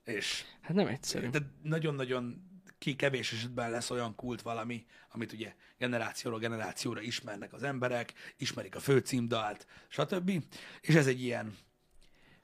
és... 0.05 0.45
Hát 0.61 0.75
nem 0.75 0.87
egyszerű. 0.87 1.29
De 1.29 1.39
nagyon-nagyon 1.63 2.53
ki 2.85 2.97
kevés 2.97 3.33
esetben 3.33 3.71
lesz 3.71 3.91
olyan 3.91 4.15
kult 4.15 4.43
valami, 4.43 4.87
amit 5.09 5.33
ugye 5.33 5.55
generációról 5.79 6.39
generációra 6.39 7.01
ismernek 7.01 7.53
az 7.53 7.63
emberek, 7.63 8.13
ismerik 8.37 8.75
a 8.75 8.81
főcímdalt, 8.81 9.67
stb. 9.89 10.45
És 10.81 10.95
ez 10.95 11.07
egy 11.07 11.23
ilyen, 11.23 11.57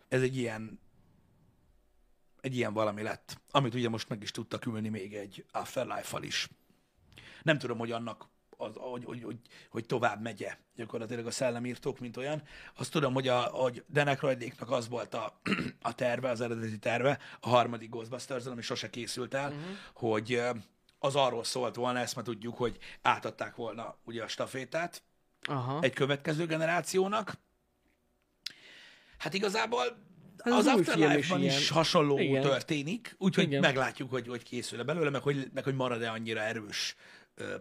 ez 0.09 0.22
egy 0.22 0.37
ilyen, 0.37 0.81
egy 2.40 2.57
ilyen 2.57 2.72
valami 2.72 3.03
lett, 3.03 3.40
amit 3.50 3.74
ugye 3.74 3.88
most 3.88 4.09
meg 4.09 4.22
is 4.22 4.31
tudtak 4.31 4.66
ülni 4.66 4.88
még 4.88 5.14
egy 5.14 5.44
Afterlife-val 5.53 6.22
is. 6.22 6.48
Nem 7.42 7.59
tudom, 7.59 7.79
hogy 7.79 7.92
annak 7.92 8.29
az, 8.61 8.73
hogy, 8.75 9.05
hogy, 9.05 9.23
hogy, 9.23 9.37
hogy 9.70 9.87
tovább 9.87 10.23
megye 10.23 10.57
gyakorlatilag 10.77 11.27
a 11.27 11.31
szellemírtók, 11.31 11.99
mint 11.99 12.16
olyan. 12.16 12.42
Azt 12.77 12.90
tudom, 12.90 13.14
hogy, 13.14 13.29
a, 13.29 13.40
hogy 13.40 13.85
Denek 13.87 14.20
Rajdéknak 14.20 14.70
az 14.70 14.88
volt 14.88 15.14
a, 15.14 15.40
a 15.83 15.94
terve, 15.94 16.31
az 16.31 16.40
eredeti 16.40 16.79
terve, 16.79 17.18
a 17.40 17.49
harmadik 17.49 17.90
ghostbusters 17.90 18.44
ami 18.44 18.62
sose 18.62 18.90
készült 18.90 19.35
el, 19.35 19.51
uh-huh. 19.51 19.64
hogy 19.92 20.42
az 20.99 21.16
arról 21.16 21.44
szólt 21.44 21.75
volna, 21.75 21.99
ezt 21.99 22.14
már 22.16 22.25
tudjuk, 22.25 22.57
hogy 22.57 22.79
átadták 23.03 23.55
volna 23.55 23.96
ugye 24.05 24.23
a 24.23 24.29
stafétát 24.29 25.03
Aha. 25.42 25.79
egy 25.81 25.92
következő 25.92 26.46
generációnak. 26.46 27.33
Hát 29.18 29.35
igazából 29.35 29.85
Ez 30.37 30.53
az 30.53 30.66
az 30.66 30.81
is 30.81 30.87
Afterlife-ban 30.87 31.42
is, 31.42 31.53
ilyen. 31.53 31.73
hasonló 31.73 32.18
Igen. 32.18 32.42
történik, 32.42 33.14
úgyhogy 33.18 33.44
Igen. 33.44 33.61
meglátjuk, 33.61 34.11
hogy, 34.11 34.29
hogy 34.29 34.42
készül-e 34.42 34.83
belőle, 34.83 35.11
meg 35.11 35.23
hogy, 35.23 35.51
meg 35.55 35.64
hogy 35.64 35.75
marad-e 35.75 36.11
annyira 36.11 36.40
erős 36.40 36.96
ö, 37.35 37.55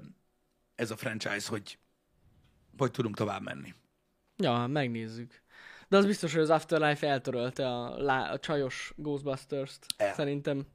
ez 0.79 0.91
a 0.91 0.95
franchise, 0.97 1.49
hogy, 1.49 1.77
hogy 2.77 2.91
tudunk 2.91 3.15
tovább 3.15 3.41
menni. 3.41 3.73
Ja, 4.37 4.67
megnézzük. 4.67 5.41
De 5.87 5.97
az 5.97 6.05
biztos, 6.05 6.31
hogy 6.33 6.41
az 6.41 6.49
Afterlife 6.49 7.07
eltörölte 7.07 7.67
a, 7.67 7.97
lá- 8.03 8.31
a 8.31 8.39
csajos 8.39 8.93
Ghostbusters-t. 8.95 9.85
El. 9.97 10.13
Szerintem 10.13 10.65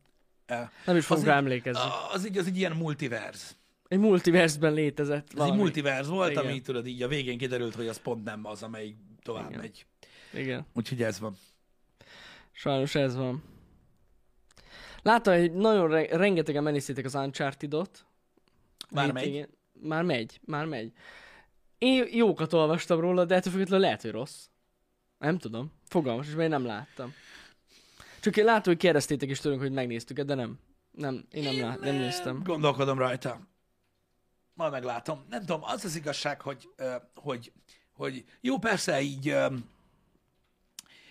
El. 0.47 0.71
nem 0.87 0.97
is 0.97 1.11
Az 1.11 1.25
rá 1.25 1.33
egy- 1.33 1.39
emlékezni. 1.39 1.83
Az 2.13 2.27
így, 2.27 2.39
az 2.39 2.47
egy 2.47 2.57
ilyen 2.57 2.73
multiverz. 2.73 3.57
Egy 3.89 3.99
multiversben 3.99 4.73
létezett 4.73 5.25
Ez 5.25 5.31
egy 5.31 5.37
valami. 5.37 5.57
multiverz 5.57 6.09
volt, 6.09 6.31
Igen. 6.31 6.45
ami 6.45 6.61
tudod, 6.61 6.87
így 6.87 7.03
a 7.03 7.09
végén 7.09 7.39
kiderült, 7.39 7.75
hogy 7.75 7.89
az 7.89 7.99
pont 8.03 8.25
nem 8.25 8.45
az, 8.47 8.63
amelyik 8.63 8.97
tovább 9.23 9.49
Igen. 9.49 9.61
megy. 9.61 9.87
Igen. 10.33 10.67
Úgyhogy 10.75 11.03
ez 11.03 11.19
van. 11.21 11.37
Sajnos 12.53 12.95
ez 12.95 13.17
van. 13.17 13.43
Láttam, 15.03 15.39
hogy 15.39 15.53
nagyon 15.53 15.89
re- 15.89 16.17
rengetegen 16.17 16.63
megnéztétek 16.63 17.05
az 17.05 17.15
Uncharted-ot. 17.15 18.07
Már 18.91 19.05
Hétvégén. 19.05 19.49
Már 19.81 20.03
megy, 20.03 20.41
már 20.45 20.67
megy. 20.67 20.93
Én 21.79 22.07
jókat 22.11 22.53
olvastam 22.53 23.01
róla, 23.01 23.25
de 23.25 23.35
ettől 23.35 23.53
függetlenül 23.53 23.85
lehet, 23.85 24.03
hogy 24.03 24.11
rossz. 24.11 24.47
Nem 25.19 25.39
tudom. 25.39 25.73
Fogalmas, 25.89 26.27
és 26.27 26.35
én 26.35 26.49
nem 26.49 26.65
láttam. 26.65 27.13
Csak 28.21 28.37
én 28.37 28.45
látom, 28.45 28.73
hogy 28.73 28.83
kérdeztétek 28.83 29.29
is 29.29 29.41
tőlünk, 29.41 29.61
hogy 29.61 29.73
megnéztük 29.73 30.21
de 30.21 30.35
nem. 30.35 30.59
Nem, 30.91 31.25
én 31.31 31.43
nem, 31.43 31.61
lát, 31.61 31.81
nem 31.81 31.95
néztem. 31.95 32.43
Gondolkodom 32.43 32.99
rajta. 32.99 33.41
Majd 34.55 34.73
meglátom. 34.73 35.25
Nem 35.29 35.41
tudom, 35.41 35.63
az 35.63 35.85
az 35.85 35.97
igazság, 35.97 36.41
hogy, 36.41 36.69
hogy, 37.15 37.53
hogy 37.93 38.25
jó, 38.41 38.59
persze 38.59 39.01
így, 39.01 39.37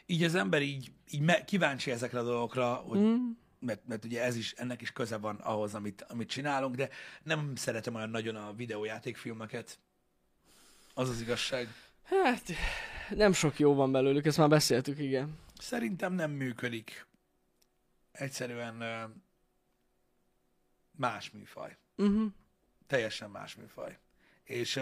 így 0.05 0.23
az 0.23 0.35
ember 0.35 0.61
így, 0.61 0.91
így 1.11 1.43
kíváncsi 1.43 1.91
ezekre 1.91 2.19
a 2.19 2.23
dolgokra, 2.23 2.73
hogy, 2.73 2.99
Mm. 2.99 3.29
Mert, 3.65 3.87
mert 3.87 4.05
ugye 4.05 4.23
ez 4.23 4.35
is, 4.35 4.51
ennek 4.51 4.81
is 4.81 4.91
köze 4.91 5.17
van 5.17 5.35
ahhoz, 5.35 5.73
amit, 5.73 6.01
amit 6.01 6.29
csinálunk, 6.29 6.75
de 6.75 6.89
nem 7.23 7.55
szeretem 7.55 7.95
olyan 7.95 8.09
nagyon 8.09 8.35
a 8.35 8.53
videójátékfilmeket. 8.53 9.79
Az 10.93 11.09
az 11.09 11.21
igazság. 11.21 11.67
Hát, 12.03 12.43
nem 13.09 13.33
sok 13.33 13.59
jó 13.59 13.73
van 13.73 13.91
belőlük, 13.91 14.25
ezt 14.25 14.37
már 14.37 14.49
beszéltük, 14.49 14.99
igen. 14.99 15.37
Szerintem 15.59 16.13
nem 16.13 16.31
működik. 16.31 17.05
Egyszerűen 18.11 18.83
más 20.91 21.31
műfaj. 21.31 21.77
Uh-huh. 21.95 22.31
Teljesen 22.87 23.29
más 23.29 23.55
műfaj. 23.55 23.97
És 24.43 24.73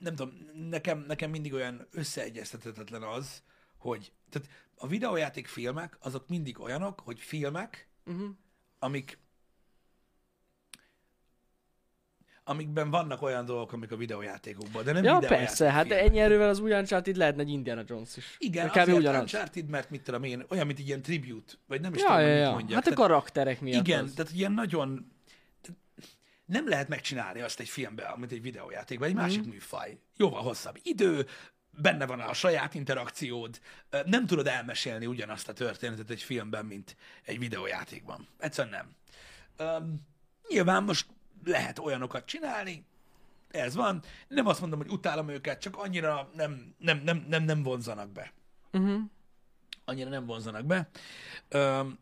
nem 0.00 0.14
tudom, 0.14 0.50
nekem, 0.68 0.98
nekem 0.98 1.30
mindig 1.30 1.52
olyan 1.52 1.86
összeegyeztethetetlen 1.90 3.02
az, 3.02 3.42
hogy 3.84 4.12
tehát 4.30 4.48
a 4.76 4.86
videójáték 4.86 5.46
filmek, 5.46 5.96
azok 6.00 6.28
mindig 6.28 6.60
olyanok, 6.60 7.00
hogy 7.00 7.18
filmek, 7.20 7.88
Uh-huh. 8.06 8.28
amik 8.78 9.18
amikben 12.46 12.90
vannak 12.90 13.22
olyan 13.22 13.44
dolgok, 13.44 13.72
amik 13.72 13.92
a 13.92 13.96
videójátékokban, 13.96 14.84
de 14.84 14.92
nem 14.92 15.04
Ja, 15.04 15.18
persze, 15.18 15.70
hát 15.70 15.86
filmek. 15.86 16.04
ennyi 16.06 16.18
erővel 16.18 16.48
az 16.48 16.58
új 16.58 16.72
Uncharted 16.72 17.16
lehetne 17.16 17.42
egy 17.42 17.48
Indiana 17.48 17.82
Jones 17.86 18.16
is. 18.16 18.36
Igen, 18.38 18.68
Kb. 18.68 18.76
azért 18.76 18.98
ugyanaz. 18.98 19.20
Uncharted, 19.20 19.68
mert 19.68 19.90
mit 19.90 20.02
tudom 20.02 20.22
én, 20.22 20.44
olyan, 20.48 20.66
mint 20.66 20.78
egy 20.78 20.86
ilyen 20.86 21.02
tribute, 21.02 21.52
vagy 21.66 21.80
nem 21.80 21.94
is 21.94 22.00
Ja, 22.00 22.06
tudom, 22.06 22.20
ja, 22.22 22.32
mit 22.34 22.42
ja. 22.42 22.50
mondjak. 22.50 22.70
Hát 22.74 22.86
a 22.86 22.94
Tehát- 22.94 22.98
karakterek 23.08 23.60
miatt 23.60 23.86
Igen, 23.86 24.04
az. 24.04 24.12
tehát 24.12 24.32
ilyen 24.32 24.52
nagyon... 24.52 25.12
tehát 25.60 25.80
Nem 26.44 26.68
lehet 26.68 26.88
megcsinálni 26.88 27.40
azt 27.40 27.60
egy 27.60 27.68
filmben, 27.68 28.18
mint 28.18 28.32
egy 28.32 28.42
videójátékban, 28.42 29.08
egy 29.08 29.14
másik 29.14 29.40
Mhm. 29.40 29.48
műfaj. 29.48 29.98
Jóval 30.16 30.42
hosszabb 30.42 30.78
idő, 30.82 31.26
benne 31.76 32.06
van 32.06 32.20
a 32.20 32.32
saját 32.32 32.74
interakciód, 32.74 33.60
nem 34.04 34.26
tudod 34.26 34.46
elmesélni 34.46 35.06
ugyanazt 35.06 35.48
a 35.48 35.52
történetet 35.52 36.10
egy 36.10 36.22
filmben, 36.22 36.66
mint 36.66 36.96
egy 37.22 37.38
videójátékban. 37.38 38.28
Egyszerűen 38.38 38.74
nem. 38.74 38.94
Um, 39.68 40.06
nyilván 40.48 40.82
most 40.82 41.06
lehet 41.44 41.78
olyanokat 41.78 42.24
csinálni, 42.26 42.84
ez 43.50 43.74
van. 43.74 44.02
Nem 44.28 44.46
azt 44.46 44.60
mondom, 44.60 44.78
hogy 44.78 44.90
utálom 44.90 45.28
őket, 45.28 45.60
csak 45.60 45.76
annyira 45.76 46.30
nem, 46.34 46.74
nem, 46.78 46.98
nem, 47.04 47.24
nem, 47.28 47.42
nem 47.42 47.62
vonzanak 47.62 48.10
be 48.10 48.32
Uh-huh. 48.74 49.00
annyira 49.84 50.08
nem 50.10 50.26
vonzanak 50.26 50.64
be. 50.64 50.88
Öm, 51.48 51.98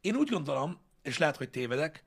én 0.00 0.16
úgy 0.16 0.30
gondolom, 0.30 0.80
és 1.02 1.18
lehet, 1.18 1.36
hogy 1.36 1.50
tévedek, 1.50 2.04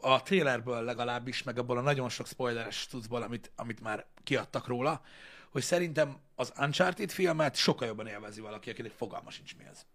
a 0.00 0.22
trailerből 0.22 0.82
legalábbis, 0.82 1.42
meg 1.42 1.58
abból 1.58 1.78
a 1.78 1.80
nagyon 1.80 2.08
sok 2.08 2.26
spoileres 2.26 2.86
tudszból, 2.86 3.22
amit, 3.22 3.50
amit 3.56 3.80
már 3.80 4.06
kiadtak 4.24 4.66
róla, 4.66 5.02
hogy 5.50 5.62
szerintem 5.62 6.16
az 6.34 6.52
Uncharted 6.58 7.10
filmet 7.10 7.56
sokkal 7.56 7.86
jobban 7.86 8.06
élvezi 8.06 8.40
valaki, 8.40 8.70
akinek 8.70 8.92
fogalma 8.92 9.30
sincs 9.30 9.56
mi 9.56 9.64
ez. 9.70 9.86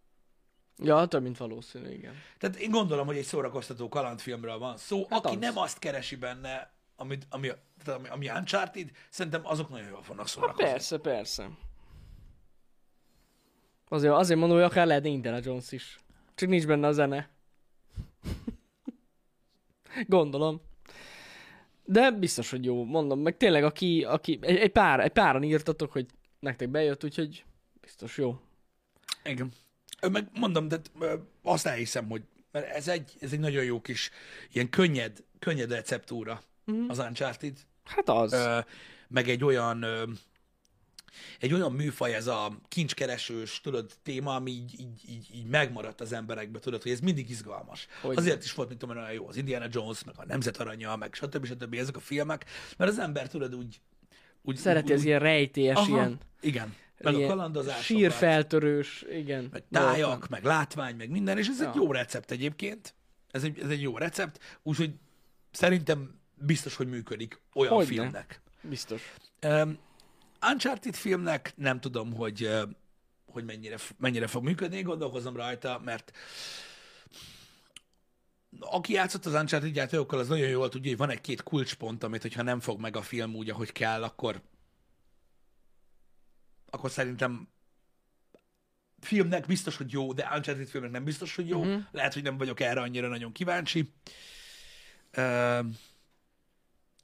Ja, 0.78 1.06
több 1.06 1.22
mint 1.22 1.38
valószínű, 1.38 1.89
igen. 1.89 2.13
Tehát 2.38 2.56
én 2.56 2.70
gondolom, 2.72 3.06
hogy 3.06 3.18
egy 3.18 3.26
szórakoztató 3.26 3.89
kalandfilmről 3.89 4.58
van 4.58 4.78
szó. 4.78 5.06
Hát 5.10 5.26
Aki 5.26 5.36
az. 5.36 5.41
nem 5.41 5.58
azt 5.58 5.80
keresi 5.80 6.15
benne, 6.15 6.74
amit, 6.96 7.26
ami, 7.30 7.52
tehát 7.84 8.00
ami, 8.00 8.10
ami 8.10 8.30
Uncharted, 8.30 8.91
szerintem 9.10 9.41
azok 9.46 9.70
nagyon 9.70 9.88
jól 9.89 10.04
fognak 10.04 10.28
szórakozni. 10.28 10.63
Persze, 10.63 10.98
persze. 10.98 11.50
Azért, 13.88 14.13
azért 14.13 14.39
mondom, 14.39 14.58
hogy 14.58 14.65
akár 14.65 14.88
lehet 14.88 15.06
Indiana 15.06 15.39
Jones 15.44 15.72
is. 15.72 16.00
Csak 16.36 16.50
nincs 16.50 16.65
benne 16.65 16.88
a 16.88 16.91
zene. 16.91 17.30
Gondolom. 20.08 20.62
De 21.86 22.12
biztos, 22.12 22.50
hogy 22.50 22.65
jó. 22.65 22.84
Mondom, 22.84 23.19
meg 23.19 23.38
tényleg, 23.38 23.63
aki, 23.63 24.04
aki 24.04 24.39
egy, 24.41 24.58
egy, 24.58 24.71
pár, 24.71 25.00
egy 25.00 25.12
páran 25.12 25.43
írtatok, 25.43 25.91
hogy 25.91 26.06
nektek 26.39 26.69
bejött, 26.69 27.04
úgyhogy 27.04 27.45
biztos 27.82 28.17
jó. 28.17 28.39
Igen. 29.24 29.52
Meg 30.12 30.30
mondom, 30.34 30.67
de 30.67 30.82
azt 31.43 31.65
elhiszem, 31.65 32.10
hogy 32.10 32.21
mert 32.52 32.69
ez 32.76 32.88
egy, 32.88 33.12
ez 33.19 33.32
egy 33.32 33.39
nagyon 33.39 33.63
jó 33.63 33.82
kis, 33.82 34.10
ilyen 34.52 34.69
könnyed, 34.69 35.24
könnyed 35.39 35.71
receptúra 35.71 36.41
mm. 36.71 36.89
az 36.89 37.00
Uncharted. 37.00 37.58
Hát 37.84 38.10
az. 38.10 38.34
Ö, 38.34 38.60
meg 39.08 39.30
egy 39.30 39.43
olyan 39.43 39.82
ö, 39.82 40.04
egy 41.39 41.54
olyan 41.54 41.71
műfaj, 41.71 42.13
ez 42.13 42.28
a 42.28 42.58
kincskeresős, 42.67 43.62
tudod, 43.62 43.91
téma, 44.04 44.36
ami 44.36 44.51
így, 44.51 44.80
így, 44.80 45.01
így, 45.10 45.28
így 45.36 45.45
megmaradt 45.45 46.01
az 46.01 46.13
emberekbe, 46.13 46.60
tudod, 46.60 46.82
hogy 46.82 46.91
ez 46.91 46.99
mindig 46.99 47.30
izgalmas. 47.30 47.88
Hogy 48.01 48.17
Azért 48.17 48.43
is 48.43 48.54
volt, 48.54 48.67
mint 48.67 48.80
tudom, 48.80 48.97
olyan 48.97 49.12
jó 49.12 49.28
az 49.28 49.36
Indiana 49.38 49.65
Jones, 49.69 50.04
meg 50.04 50.15
a 50.17 50.25
Nemzet 50.25 50.58
Aranya, 50.58 50.95
meg 50.95 51.13
stb. 51.13 51.45
stb. 51.45 51.73
ezek 51.73 51.95
a 51.95 51.99
filmek, 51.99 52.45
mert 52.78 52.91
az 52.91 52.99
ember, 52.99 53.28
tudod, 53.28 53.56
úgy... 53.56 53.82
úgy 54.41 54.56
Szereti 54.56 54.91
úgy, 54.91 54.97
az 54.99 55.04
ilyen 55.04 55.19
rejtélyes, 55.19 55.78
Aha, 55.78 55.88
ilyen, 55.88 56.17
Igen. 56.41 56.75
Meg 56.99 57.13
a 57.13 57.17
ilyen 57.17 57.30
kalandozásokat. 57.30 57.84
sírfeltörős, 57.86 59.06
igen. 59.12 59.49
meg 59.51 59.63
tájak, 59.71 60.28
meg 60.28 60.43
látvány, 60.43 60.95
meg 60.95 61.10
minden, 61.10 61.38
és 61.38 61.47
ez 61.47 61.60
Ja. 61.62 61.69
egy 61.69 61.75
jó 61.75 61.91
recept 61.91 62.32
egyébként. 62.32 62.93
Ez 63.32 63.43
egy, 63.43 63.60
ez 63.60 63.69
egy 63.69 63.82
jó 63.82 63.97
recept, 63.97 64.39
úgyhogy 64.63 64.91
szerintem 65.51 66.19
biztos, 66.34 66.75
hogy 66.75 66.88
működik 66.88 67.41
olyan 67.54 67.73
Hogyne. 67.73 67.89
filmnek. 67.89 68.41
Biztos. 68.62 69.13
Um, 69.43 69.78
Uncharted 70.52 70.96
filmnek 70.96 71.54
nem 71.56 71.80
tudom, 71.80 72.14
hogy, 72.14 72.50
hogy 73.26 73.44
mennyire, 73.44 73.78
mennyire 73.98 74.28
fog 74.28 74.44
működni, 74.44 74.82
gondolkozom 74.82 75.36
rajta, 75.36 75.82
mert 75.84 76.12
aki 78.60 78.94
játszott 78.94 79.26
az 79.26 79.34
Uncharted 79.34 79.76
játékokkal, 79.76 80.20
az 80.20 80.28
nagyon 80.28 80.50
jól 80.50 80.70
tudja, 80.70 80.90
hogy 80.90 81.00
van 81.00 81.10
egy-két 81.10 81.44
kulcspont, 81.44 82.04
amit 82.04 82.22
hogyha 82.22 82.42
nem 82.42 82.60
fog 82.60 82.80
meg 82.80 82.96
a 82.96 83.02
film 83.02 83.36
úgy, 83.36 83.50
ahogy 83.50 83.72
kell, 83.72 84.04
akkor 84.04 84.42
akkor 86.70 86.92
szerintem 86.92 87.48
filmnek 89.00 89.46
biztos, 89.46 89.78
hogy 89.78 89.92
jó, 89.92 90.14
de 90.14 90.24
Uncharted 90.24 90.68
filmnek 90.68 90.92
nem 90.92 91.04
biztos, 91.04 91.36
hogy 91.36 91.48
jó. 91.48 91.60
Mhm. 91.60 91.70
Uh-huh. 91.70 91.84
Lehet, 91.92 92.14
hogy 92.14 92.24
nem 92.24 92.38
vagyok 92.38 92.60
erre 92.60 92.82
annyira 92.82 93.08
nagyon 93.08 93.32
kíváncsi. 93.32 93.94
Uh, 95.18 95.66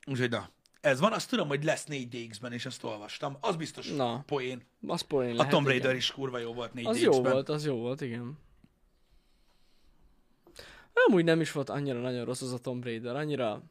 úgyhogy 0.06 0.30
na, 0.30 0.50
ez 0.82 1.00
van. 1.00 1.14
Azt 1.14 1.30
tudom, 1.30 1.48
hogy 1.48 1.64
lesz 1.64 1.86
4DX-ben, 1.90 2.54
és 2.54 2.66
azt 2.66 2.84
olvastam. 2.84 3.38
Az 3.42 3.56
biztos 3.56 3.92
Na. 3.92 4.24
poén. 4.26 4.62
Az 4.88 5.02
poén 5.02 5.32
A 5.32 5.36
lehet, 5.36 5.52
Tomb 5.52 5.66
Raider 5.68 5.86
igen. 5.86 5.98
is 5.98 6.12
kurva 6.12 6.38
jó 6.38 6.54
volt 6.54 6.72
4DX-ben. 6.72 6.86
Az 6.86 7.02
jó 7.02 7.22
volt, 7.22 7.50
az 7.50 7.66
jó 7.66 7.76
volt, 7.76 8.02
igen. 8.02 8.38
Amúgy 10.94 11.24
nem 11.24 11.42
is 11.42 11.52
volt 11.52 11.70
annyira 11.70 12.00
nagyon 12.00 12.26
rossz 12.26 12.42
az 12.42 12.54
a 12.54 12.58
Tomb 12.58 12.84
Raider, 12.84 13.16
annyira 13.16 13.64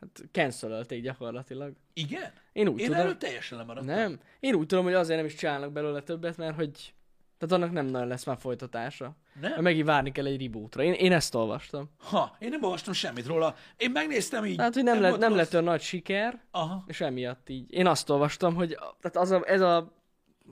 hát 0.00 0.22
cancelölték 0.32 1.02
gyakorlatilag. 1.02 1.72
Igen? 1.92 2.32
Én 2.52 2.68
úgy 2.68 2.80
Én 2.80 2.86
tudom. 2.86 3.00
erről 3.00 3.16
teljesen 3.16 3.58
lemaradtam. 3.58 3.94
Nem. 3.94 4.20
Én 4.40 4.54
úgy 4.54 4.66
tudom, 4.66 4.84
hogy 4.84 4.94
azért 4.94 5.16
nem 5.16 5.26
is 5.26 5.34
csinálnak 5.34 5.72
belőle 5.72 6.02
többet, 6.02 6.36
mert 6.36 6.54
hogy 6.54 6.94
tehát 7.40 7.62
annak 7.62 7.72
nem 7.72 7.86
nagyon 7.86 8.08
lesz 8.08 8.24
már 8.24 8.36
folytatása. 8.38 9.16
Nem? 9.40 9.50
Mert 9.50 9.60
megint 9.60 9.86
várni 9.86 10.12
kell 10.12 10.26
egy 10.26 10.42
rebootra. 10.42 10.82
Én, 10.82 10.92
én 10.92 11.12
ezt 11.12 11.34
olvastam. 11.34 11.90
Ha, 11.98 12.36
én 12.38 12.48
nem 12.48 12.62
olvastam 12.62 12.92
semmit 12.92 13.26
róla. 13.26 13.54
Én 13.76 13.90
megnéztem 13.90 14.44
így. 14.44 14.56
Tehát, 14.56 14.74
hogy 14.74 14.82
nem, 14.82 15.00
lett, 15.00 15.08
volt 15.10 15.20
nem 15.20 15.34
lett 15.34 15.52
olyan 15.52 15.64
nagy 15.64 15.80
siker, 15.80 16.40
Aha. 16.50 16.84
és 16.86 17.00
emiatt 17.00 17.48
így. 17.48 17.72
Én 17.72 17.86
azt 17.86 18.10
olvastam, 18.10 18.54
hogy 18.54 18.78
tehát 19.00 19.16
az 19.16 19.30
a, 19.30 19.42
ez 19.46 19.60
a, 19.60 19.92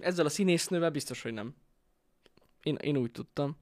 ezzel 0.01 0.27
a 0.27 0.29
színésznővel 0.29 0.91
biztos, 0.91 1.23
hogy 1.23 1.33
nem. 1.33 1.55
Én, 2.63 2.75
én 2.75 2.97
úgy 2.97 3.11
tudtam. 3.11 3.57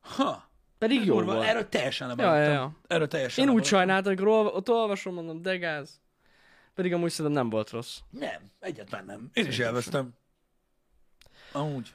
Ha. 0.00 0.50
Pedig 0.78 1.04
jó 1.04 1.22
volt. 1.22 1.42
Erről 1.42 1.68
teljesen 1.68 2.08
Ja, 2.08 2.14
lemaradtam. 2.14 2.52
ja, 2.52 2.58
ja. 2.60 2.76
Erről 2.86 3.08
teljesen 3.08 3.48
Én 3.48 3.54
úgy 3.54 3.64
sajnáltam, 3.64 4.16
hogy 4.16 4.26
ott 4.28 4.70
olvasom, 4.70 5.14
mondom, 5.14 5.42
de 5.42 5.56
gáz. 5.56 6.00
Pedig 6.74 6.92
amúgy 6.92 7.10
szerintem 7.10 7.42
nem 7.42 7.50
volt 7.50 7.70
rossz. 7.70 7.98
Nem, 8.10 8.42
egyetlen 8.60 9.04
nem. 9.04 9.30
Én 9.32 9.46
is 9.46 9.58
élveztem. 9.58 10.14
Amúgy. 11.52 11.92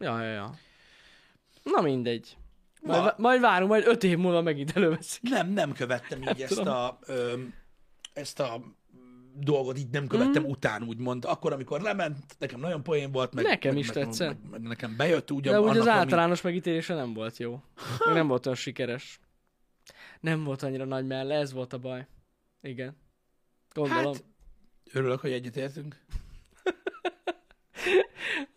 Ja, 0.00 0.22
ja, 0.22 0.32
ja. 0.32 0.54
Na 1.62 1.80
mindegy. 1.80 2.36
Majd, 2.82 3.02
Ma- 3.02 3.14
majd 3.16 3.40
várunk, 3.40 3.70
majd 3.70 3.86
öt 3.86 4.04
év 4.04 4.18
múlva 4.18 4.42
megint 4.42 4.76
előveszik. 4.76 5.22
Nem, 5.22 5.48
nem 5.48 5.72
követtem 5.72 6.22
így 6.22 6.42
ezt 6.42 6.54
tudom. 6.56 6.74
a, 6.74 6.98
ö, 7.06 7.40
ezt 8.12 8.40
a 8.40 8.62
dolgot, 9.34 9.78
így 9.78 9.90
nem 9.90 10.06
követtem 10.06 10.42
mm. 10.42 10.48
után, 10.48 10.82
úgymond. 10.82 11.24
Akkor, 11.24 11.52
amikor 11.52 11.80
lement, 11.80 12.16
nekem 12.38 12.60
nagyon 12.60 12.82
poén 12.82 13.12
volt, 13.12 13.34
meg, 13.34 13.44
Nekem 13.44 13.72
meg, 13.72 13.80
is 13.82 13.92
meg, 13.92 14.04
tetszett. 14.04 14.28
Meg, 14.42 14.50
meg, 14.50 14.60
nekem 14.60 14.96
bejött 14.96 15.30
úgy, 15.30 15.42
De 15.42 15.60
úgy 15.60 15.76
az 15.76 15.86
ami- 15.86 15.90
általános 15.90 16.40
megítélése 16.40 16.94
nem 16.94 17.14
volt 17.14 17.36
jó. 17.36 17.62
Meg 18.06 18.14
nem 18.14 18.26
volt 18.26 18.46
olyan 18.46 18.58
sikeres. 18.58 19.20
Nem 20.20 20.44
volt 20.44 20.62
annyira 20.62 20.84
nagy 20.84 21.06
melle, 21.06 21.34
ez 21.34 21.52
volt 21.52 21.72
a 21.72 21.78
baj. 21.78 22.06
Igen. 22.62 22.96
Gondolom. 23.72 24.12
Hát, 24.12 24.24
örülök, 24.92 25.20
hogy 25.20 25.32
egyetértünk. 25.32 26.00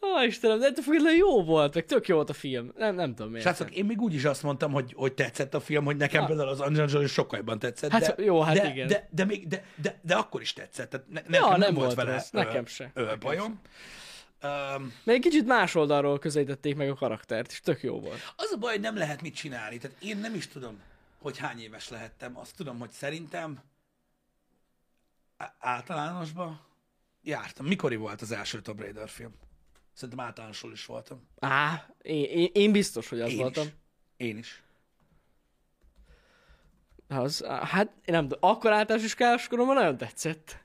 Ó, 0.02 0.22
Istenem, 0.26 0.60
de 0.60 0.66
ettől 0.66 0.84
függetlenül 0.84 1.18
jó 1.18 1.44
volt, 1.44 1.74
meg 1.74 1.86
tök 1.86 2.08
jó 2.08 2.16
volt 2.16 2.30
a 2.30 2.34
film. 2.34 2.72
Nem, 2.78 2.96
nem 2.96 3.16
tudom 3.16 3.32
miért. 3.32 3.46
Srácok, 3.46 3.72
én 3.76 3.86
még 3.86 4.02
úgy 4.02 4.14
is 4.14 4.26
azt 4.26 4.44
mondtam, 4.44 4.72
hogy, 4.72 4.94
hogy 4.96 5.14
tetszett 5.14 5.54
a 5.54 5.60
film, 5.60 5.86
hogy 5.86 5.98
nekem 5.98 6.22
Ha. 6.22 6.28
például 6.28 6.48
az 6.50 6.60
Angelina 6.60 6.92
Jolie 6.92 7.08
sokkal 7.08 7.38
jobban 7.38 7.60
tetszett. 7.60 7.92
Hát 7.92 8.16
de, 8.16 8.24
jó, 8.24 8.42
hát 8.42 8.56
de, 8.56 8.70
igen. 8.70 8.88
De, 8.88 9.08
de, 9.12 9.26
még, 9.26 9.48
de, 9.48 9.64
de, 9.76 10.00
de, 10.02 10.16
akkor 10.16 10.42
is 10.42 10.54
tetszett. 10.54 10.90
Tehát 10.90 11.08
ne, 11.08 11.22
nekem 11.22 11.34
Ja, 11.42 11.50
nem, 11.50 11.60
nem 11.60 11.74
volt 11.74 11.86
volt 11.86 11.96
vele 11.96 12.12
rossz. 12.18 12.30
ö, 12.34 12.38
Nekem 12.38 12.66
se. 12.66 12.92
Ö, 12.94 13.02
Nekem 13.04 13.20
bajom. 13.20 13.62
Um, 14.44 14.94
Mert 15.04 15.18
egy 15.18 15.20
kicsit 15.20 15.46
más 15.46 15.76
oldalról 15.76 16.20
közelítették 16.20 16.76
meg 16.76 16.90
a 16.90 16.94
karaktert, 16.96 17.52
és 17.52 17.60
tök 17.60 17.82
jó 17.84 18.00
volt. 18.00 18.34
az 18.36 18.52
a 18.52 18.58
baj, 18.58 18.72
hogy 18.72 18.82
nem 18.82 18.98
lehet 18.98 19.22
mit 19.22 19.36
csinálni. 19.36 19.78
Tehát 19.78 19.98
én 20.00 20.18
nem 20.18 20.34
is 20.36 20.48
tudom, 20.48 20.80
hogy 21.22 21.38
hány 21.38 21.60
éves 21.62 21.90
lehettem. 21.90 22.38
Azt 22.38 22.56
tudom, 22.56 22.80
hogy 22.80 22.90
szerintem 22.92 23.60
általánosban 25.60 26.60
jártam. 27.24 27.66
Mikori 27.66 27.96
volt 27.96 28.22
az 28.22 28.32
első 28.32 28.62
Tomb 28.62 28.80
Raider 28.80 29.10
film? 29.10 29.34
Szerintem 29.94 30.26
általánosul 30.26 30.72
is 30.72 30.86
voltam. 30.86 31.28
Á, 31.40 31.90
én, 32.02 32.24
én, 32.24 32.50
én 32.54 32.72
biztos, 32.72 33.10
hogy 33.10 33.22
az 33.22 33.32
Én 33.32 33.38
voltam. 33.38 33.64
is. 33.66 33.74
Én 34.18 34.38
is. 34.38 34.64
Az, 37.08 37.46
hát 37.46 37.88
én 37.88 38.14
nem 38.16 38.28
tudom, 38.28 38.50
akkor 38.50 38.72
általános 38.72 39.06
iskolás 39.06 39.48
koromban 39.48 39.76
nagyon 39.76 39.98
tetszett. 39.98 40.64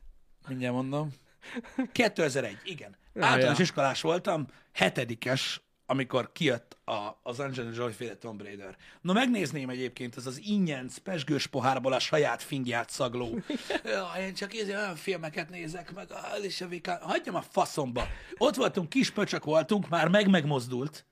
Mindjárt 0.48 0.74
mondom. 0.74 1.12
2001, 1.92 2.58
igen. 2.64 2.96
Általános 3.14 3.58
iskolás 3.58 4.00
voltam, 4.00 4.46
hetedikes, 4.72 5.60
amikor 5.90 6.32
kijött 6.32 6.76
a, 6.84 7.18
az 7.22 7.40
Angelina 7.40 7.74
Jolie 7.74 7.94
féle 7.94 8.14
Tomb 8.14 8.42
Raider. 8.42 8.76
Na 9.00 9.12
megnézném 9.12 9.68
egyébként, 9.68 10.16
ez 10.16 10.26
az 10.26 10.40
ingyen 10.42 10.90
pesgős 11.02 11.46
pohárból 11.46 11.92
a 11.92 11.98
saját 11.98 12.42
fingját 12.42 12.90
szagló. 12.90 13.38
ja, 13.84 14.12
én 14.20 14.34
csak 14.34 14.54
íze, 14.54 14.76
olyan 14.76 14.96
filmeket 14.96 15.50
nézek 15.50 15.94
meg, 15.94 16.12
az 16.36 16.44
is 16.44 16.60
a 16.60 16.68
vikán. 16.68 17.00
Hagyjam 17.00 17.34
a 17.34 17.42
faszomba. 17.42 18.06
Ott 18.38 18.54
voltunk, 18.54 18.88
kis 18.88 19.10
pöcsök 19.10 19.44
voltunk, 19.44 19.88
már 19.88 20.08
meg 20.08 20.28
megmozdult. 20.28 21.04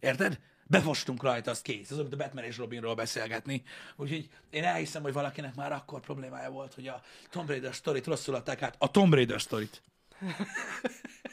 Érted? 0.00 0.38
Befostunk 0.66 1.22
rajta, 1.22 1.50
az 1.50 1.62
kész. 1.62 1.90
Olyan, 1.90 2.02
mint 2.02 2.14
a 2.14 2.24
Batman 2.24 2.44
és 2.44 2.56
Robinról 2.56 2.94
beszélgetni. 2.94 3.62
Úgyhogy 3.96 4.28
én 4.50 4.64
elhiszem, 4.64 5.02
hogy 5.02 5.12
valakinek 5.12 5.54
már 5.54 5.72
akkor 5.72 6.00
problémája 6.00 6.50
volt, 6.50 6.74
hogy 6.74 6.86
a 6.86 7.02
Tomb 7.30 7.48
Raider 7.48 7.74
sztorit 7.74 8.06
rosszul 8.06 8.34
adták 8.34 8.62
át. 8.62 8.74
A 8.78 8.90
Tomb 8.90 9.14
Raider 9.14 9.40
sztorit. 9.40 9.82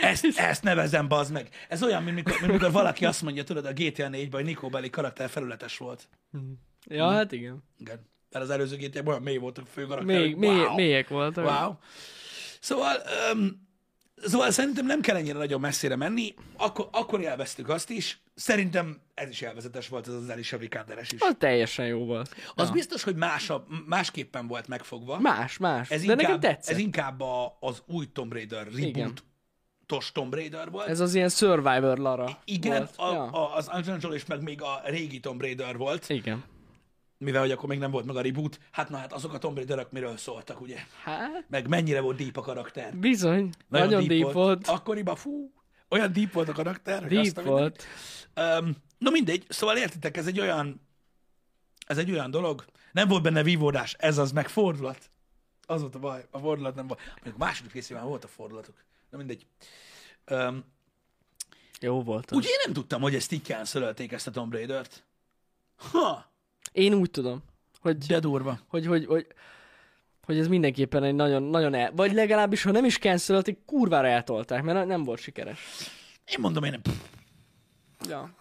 Ezt, 0.00 0.38
ezt 0.38 0.62
nevezem, 0.62 1.08
bazd 1.08 1.32
meg. 1.32 1.48
Ez 1.68 1.82
olyan, 1.82 2.02
mint 2.02 2.16
mikor, 2.16 2.40
mint 2.40 2.52
mikor 2.52 2.72
valaki 2.72 3.04
azt 3.04 3.22
mondja, 3.22 3.44
tudod, 3.44 3.64
a 3.64 3.72
GTA 3.72 4.08
4-ben, 4.08 4.28
hogy 4.30 4.44
Nikó 4.44 4.68
Belli 4.68 4.90
karakter 4.90 5.28
felületes 5.28 5.78
volt. 5.78 6.08
Ja, 6.86 7.10
hát 7.10 7.32
igen. 7.32 7.64
Igen. 7.78 8.12
Mert 8.30 8.44
az 8.44 8.50
előző 8.50 8.76
GTA-ban 8.76 9.08
olyan 9.08 9.22
mély 9.22 9.36
voltak 9.36 9.64
a 9.64 9.70
fő 9.70 9.86
karakter. 9.86 10.16
Még, 10.20 10.30
hogy 10.30 10.36
mély, 10.36 10.58
wow. 10.58 10.74
mélyek 10.74 11.08
voltak. 11.08 11.44
Wow. 11.44 11.72
Szóval, 12.60 12.96
um, 13.32 13.68
szóval 14.16 14.50
szerintem 14.50 14.86
nem 14.86 15.00
kell 15.00 15.16
ennyire 15.16 15.38
nagyon 15.38 15.60
messzire 15.60 15.96
menni. 15.96 16.34
Akkor, 16.56 16.88
akkor 16.92 17.20
élveztük 17.20 17.68
azt 17.68 17.90
is. 17.90 18.22
Szerintem 18.34 19.00
ez 19.14 19.28
is 19.28 19.40
élvezetes 19.40 19.88
volt, 19.88 20.08
ez 20.08 20.14
az 20.14 20.28
Alicia 20.28 20.58
Vikanderes 20.58 21.12
is. 21.12 21.20
Az 21.20 21.34
teljesen 21.38 21.86
jó 21.86 22.04
volt. 22.04 22.34
Az 22.54 22.70
biztos, 22.70 23.02
hogy 23.02 23.16
másabb, 23.16 23.66
másképpen 23.86 24.46
volt 24.46 24.68
megfogva. 24.68 25.20
Más, 25.20 25.58
más. 25.58 25.90
ez 25.90 26.00
De 26.00 26.14
nekem 26.14 26.34
inkább, 26.34 26.40
tetszett. 26.40 26.74
ez 26.74 26.80
inkább 26.80 27.20
a, 27.20 27.56
az 27.60 27.82
új 27.86 28.06
Tomb 28.12 28.32
Raider 28.32 28.66
reboot-os 28.72 30.12
Tomb 30.12 30.34
Raider 30.34 30.70
volt. 30.70 30.88
Ez 30.88 31.00
az 31.00 31.14
ilyen 31.14 31.28
Survivor 31.28 31.98
Lara 31.98 32.38
Igen, 32.44 32.76
volt. 32.76 32.92
a, 32.96 33.14
ja. 33.14 33.24
a, 33.24 33.56
az 33.56 33.68
Angelina 33.68 33.98
Jolie 34.00 34.16
is 34.16 34.26
meg 34.26 34.42
még 34.42 34.62
a 34.62 34.80
régi 34.84 35.20
Tomb 35.20 35.40
Raider 35.40 35.76
volt, 35.76 36.08
Igen. 36.08 36.44
Mivel 37.18 37.40
hogy 37.40 37.50
akkor 37.50 37.68
még 37.68 37.78
nem 37.78 37.90
volt 37.90 38.04
meg 38.04 38.16
a 38.16 38.20
reboot. 38.20 38.58
Hát 38.70 38.88
na 38.88 38.96
hát 38.96 39.12
azok 39.12 39.32
a 39.32 39.38
Tomb 39.38 39.56
Raiderök 39.56 39.90
miről 39.92 40.16
szóltak, 40.16 40.60
ugye? 40.60 40.78
Hát, 41.02 41.44
Meg 41.48 41.68
mennyire 41.68 42.00
volt 42.00 42.16
deep 42.16 42.36
a 42.36 42.40
karakter. 42.40 42.96
bizony. 42.96 43.50
Nagyon, 43.68 43.86
nagyon 43.88 44.06
deep, 44.08 44.32
volt. 44.32 44.68
Akkoriban, 44.68 45.16
fú, 45.16 45.52
olyan 45.88 46.12
deep 46.12 46.32
volt 46.32 46.48
a 46.48 46.52
karakter. 46.52 47.08
Deep 47.08 47.24
azt 47.24 47.42
volt. 47.42 47.84
Um, 48.36 48.76
no 48.98 49.10
mindegy, 49.10 49.44
szóval 49.48 49.76
értitek, 49.76 50.16
ez 50.16 50.26
egy 50.26 50.40
olyan, 50.40 50.88
ez 51.86 51.98
egy 51.98 52.10
olyan 52.10 52.30
dolog, 52.30 52.64
nem 52.92 53.08
volt 53.08 53.22
benne 53.22 53.42
vívódás, 53.42 53.94
ez 53.98 54.18
az 54.18 54.32
meg 54.32 54.48
fordulat. 54.48 55.10
Az 55.66 55.80
volt 55.80 55.94
a 55.94 55.98
baj, 55.98 56.26
a 56.30 56.38
fordulat 56.38 56.74
nem 56.74 56.86
volt. 56.86 57.00
Mondjuk 57.14 57.36
második 57.36 57.72
részében 57.72 58.04
volt 58.04 58.24
a 58.24 58.28
fordulatok. 58.28 58.84
Na 59.10 59.16
mindegy. 59.18 59.46
Um, 60.30 60.64
Jó 61.80 62.02
volt. 62.02 62.30
ugye 62.32 62.48
én 62.48 62.60
nem 62.64 62.72
tudtam, 62.74 63.00
hogy 63.00 63.14
ezt 63.14 63.32
így 63.32 63.44
cancelölték 63.44 64.12
ezt 64.12 64.26
a 64.26 64.30
Tomb 64.30 64.52
Raider-t. 64.52 65.04
Ha, 65.76 66.32
Én 66.72 66.94
úgy 66.94 67.10
tudom, 67.10 67.42
hogy, 67.80 67.96
de 67.98 68.18
durva. 68.18 68.58
hogy, 68.68 68.86
hogy, 68.86 69.06
hogy, 69.06 69.26
hogy 70.24 70.38
ez 70.38 70.48
mindenképpen 70.48 71.02
egy 71.02 71.14
nagyon, 71.14 71.42
nagyon 71.42 71.74
el... 71.74 71.92
Vagy 71.96 72.12
legalábbis, 72.12 72.62
ha 72.62 72.70
nem 72.70 72.84
is 72.84 72.98
cancelölték, 72.98 73.58
kurvára 73.66 74.06
eltolták, 74.06 74.62
mert 74.62 74.86
nem 74.86 75.04
volt 75.04 75.20
sikeres. 75.20 75.60
Én 76.26 76.36
mondom, 76.40 76.64
én 76.64 76.70
nem, 76.70 76.80
Ja. 78.08 78.34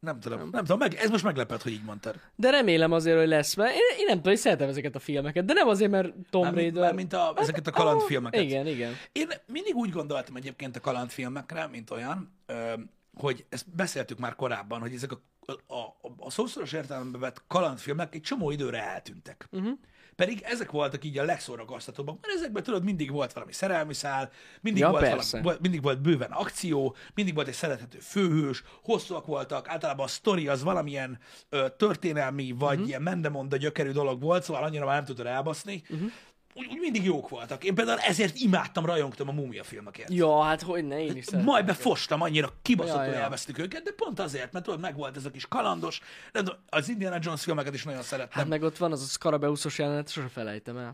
nem 0.00 0.20
tudom, 0.20 0.38
nem. 0.38 0.48
nem 0.52 0.60
tudom, 0.64 0.78
meg, 0.78 0.94
ez 0.94 1.10
most 1.10 1.24
meglepett, 1.24 1.62
hogy 1.62 1.72
így 1.72 1.84
mondtad. 1.84 2.14
De 2.36 2.50
remélem 2.50 2.92
azért, 2.92 3.18
hogy 3.18 3.28
lesz, 3.28 3.54
mert 3.54 3.70
én, 3.72 3.98
én 3.98 4.04
nem 4.06 4.16
tudom, 4.16 4.32
hogy 4.32 4.40
szeretem 4.42 4.68
ezeket 4.68 4.94
a 4.94 4.98
filmeket, 4.98 5.44
de 5.44 5.52
nem 5.52 5.68
azért, 5.68 5.90
mert 5.90 6.12
Mármint, 6.32 6.54
Raider... 6.54 6.82
mármint 6.82 7.12
a, 7.12 7.34
ezeket 7.36 7.66
a 7.66 7.70
kalandfilmeket. 7.70 8.42
Igen, 8.42 8.66
igen. 8.66 8.92
Én 9.12 9.28
mindig 9.46 9.74
úgy 9.74 9.90
gondoltam 9.90 10.36
egyébként 10.36 10.76
a 10.76 10.80
kalandfilmekre, 10.80 11.66
mint 11.66 11.90
olyan, 11.90 12.34
ö, 12.46 12.72
hogy 13.14 13.44
ezt 13.48 13.74
beszéltük 13.74 14.18
már 14.18 14.34
korábban, 14.34 14.80
hogy 14.80 14.94
ezek 14.94 15.12
a, 15.12 15.20
a, 15.46 15.74
a, 15.74 15.96
a 16.18 16.30
szószoros 16.30 16.72
értelemben 16.72 17.20
vett 17.20 17.42
kalandfilmek 17.46 18.14
egy 18.14 18.20
csomó 18.20 18.50
időre 18.50 18.82
eltűntek. 18.82 19.48
Uh-huh. 19.50 19.78
Pedig 20.16 20.40
ezek 20.42 20.70
voltak 20.70 21.04
így 21.04 21.18
a 21.18 21.24
legszórakoztatóbbak, 21.24 22.18
mert 22.20 22.34
ezekben 22.34 22.62
tudod, 22.62 22.84
mindig 22.84 23.10
volt 23.10 23.32
valami 23.32 23.52
szerelmi 23.52 23.94
szál, 23.94 24.30
mindig, 24.60 24.82
Ja, 24.82 24.90
volt, 24.90 25.02
persze. 25.02 25.40
valami, 25.40 25.58
mindig 25.62 25.82
volt 25.82 26.00
bőven 26.00 26.30
akció, 26.30 26.96
mindig 27.14 27.34
volt 27.34 27.48
egy 27.48 27.54
szerethető 27.54 27.98
főhős, 27.98 28.62
hosszúak 28.82 29.26
voltak, 29.26 29.68
általában 29.68 30.04
a 30.04 30.08
sztori 30.08 30.48
az 30.48 30.62
valamilyen 30.62 31.18
ö, 31.48 31.66
történelmi, 31.76 32.54
vagy 32.58 32.72
uh-huh. 32.72 32.88
ilyen 32.88 33.02
mendemonda 33.02 33.56
gyökerű 33.56 33.90
dolog 33.90 34.20
volt, 34.20 34.42
szóval 34.42 34.62
annyira 34.64 34.84
már 34.84 34.96
nem 34.96 35.04
tudod 35.04 35.26
elbaszni. 35.26 35.82
Uh-huh. 35.90 36.10
Úgy, 36.56 36.66
úgy 36.70 36.78
mindig 36.80 37.04
jók 37.04 37.28
voltak. 37.28 37.64
Én 37.64 37.74
például 37.74 37.98
ezért 37.98 38.36
imádtam, 38.36 38.86
rajongtam 38.86 39.28
a 39.28 39.32
múmia 39.32 39.64
filmeket. 39.64 40.10
Ja, 40.10 40.42
hát 40.42 40.62
hogy 40.62 40.84
ne, 40.86 41.02
én 41.02 41.16
is 41.16 41.24
szeretem. 41.24 41.46
Majd 41.46 41.64
befostam, 41.64 42.20
annyira 42.20 42.52
kibaszottul 42.62 43.04
Ja, 43.04 43.18
ja, 43.18 43.36
őket, 43.56 43.82
de 43.82 43.90
pont 43.96 44.20
azért, 44.20 44.52
mert 44.52 44.64
tudod, 44.64 44.80
megvolt 44.80 45.16
ez 45.16 45.24
a 45.24 45.30
kis 45.30 45.46
kalandos, 45.48 46.00
de 46.32 46.42
az 46.68 46.88
Indiana 46.88 47.18
Jones 47.20 47.42
filmeket 47.42 47.74
is 47.74 47.84
nagyon 47.84 48.02
szerettem. 48.02 48.38
Hát 48.38 48.48
meg 48.48 48.62
ott 48.62 48.76
van 48.76 48.92
az 48.92 49.02
a 49.02 49.06
Scarabeusos 49.06 49.78
jelenet, 49.78 50.10
sose 50.10 50.28
felejtem 50.28 50.76
el. 50.76 50.92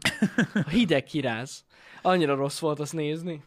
A 0.54 0.68
hideg 0.68 1.04
kiráz. 1.04 1.64
Annyira 2.02 2.34
rossz 2.34 2.58
volt 2.58 2.80
azt 2.80 2.92
nézni. 2.92 3.42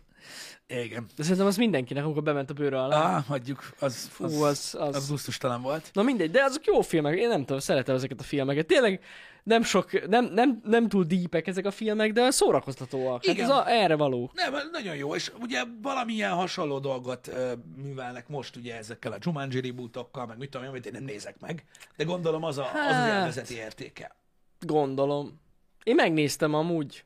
Igen. 0.82 1.06
De 1.16 1.24
szerintem 1.24 1.48
az 1.48 1.58
mindenkinek, 1.58 2.04
amikor 2.04 2.24
bement 2.24 2.50
a 2.50 2.54
bőre 2.54 2.82
alá. 2.82 2.98
Á, 2.98 3.24
hagyjuk. 3.28 3.74
Az, 3.80 4.10
az, 4.20 4.32
Fú, 4.34 4.44
az, 4.44 4.76
az... 4.80 4.96
az 4.96 5.10
gusztustalan 5.10 5.62
volt. 5.62 5.90
Na 5.94 6.02
mindegy, 6.02 6.32
de 6.32 6.44
azok 6.44 6.66
jó 6.66 6.82
filmek, 6.82 7.18
én 7.18 7.28
nem 7.28 7.40
tudom, 7.40 7.60
szeretem 7.60 7.96
ezeket 7.96 8.20
a 8.20 8.24
filmeket. 8.24 8.66
Tényleg 8.66 9.04
nem 9.44 9.64
sok, 9.64 10.08
nem, 10.08 10.26
nem, 10.26 10.62
nem 10.66 10.88
túl 10.88 11.04
dípek 11.04 11.48
ezek 11.48 11.66
a 11.66 11.72
filmek, 11.72 12.12
de 12.12 12.32
szórakoztatóak. 12.32 13.26
Hát 13.26 13.36
Igen. 13.36 13.46
ez 13.46 13.56
a, 13.56 13.70
erre 13.70 13.96
való. 13.96 14.32
Nem, 14.34 14.54
nagyon 14.72 14.96
jó, 14.96 15.16
és 15.16 15.32
ugye 15.40 15.64
valamilyen 15.82 16.32
hasonló 16.32 16.80
dolgot 16.80 17.28
ö, 17.28 17.52
művelnek 17.76 18.28
most 18.28 18.56
ugye 18.56 18.78
ezekkel 18.78 19.12
a 19.12 19.18
Jumanji 19.20 19.62
rebootokkal, 19.62 20.26
meg 20.26 20.38
mit 20.38 20.50
tudom 20.50 20.66
én, 20.66 20.72
amit 20.72 20.86
én 20.86 20.92
nem 20.92 21.04
nézek 21.04 21.40
meg, 21.40 21.66
de 21.98 22.04
gondolom 22.04 22.44
az 22.44 22.58
a, 22.58 22.62
az, 22.62 22.70
az 22.90 22.96
Hát. 22.96 23.18
élvezeti 23.18 23.56
értéke. 23.56 24.16
Gondolom. 24.60 25.42
Én 25.84 25.96
megnéztem 25.96 26.54
amúgy. 26.54 27.04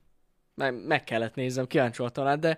Meg, 0.55 0.85
meg 0.85 1.03
kellett 1.03 1.35
néznem, 1.35 1.67
kíváncsi 1.67 2.01
voltam 2.01 2.23
rá, 2.23 2.35
de 2.35 2.57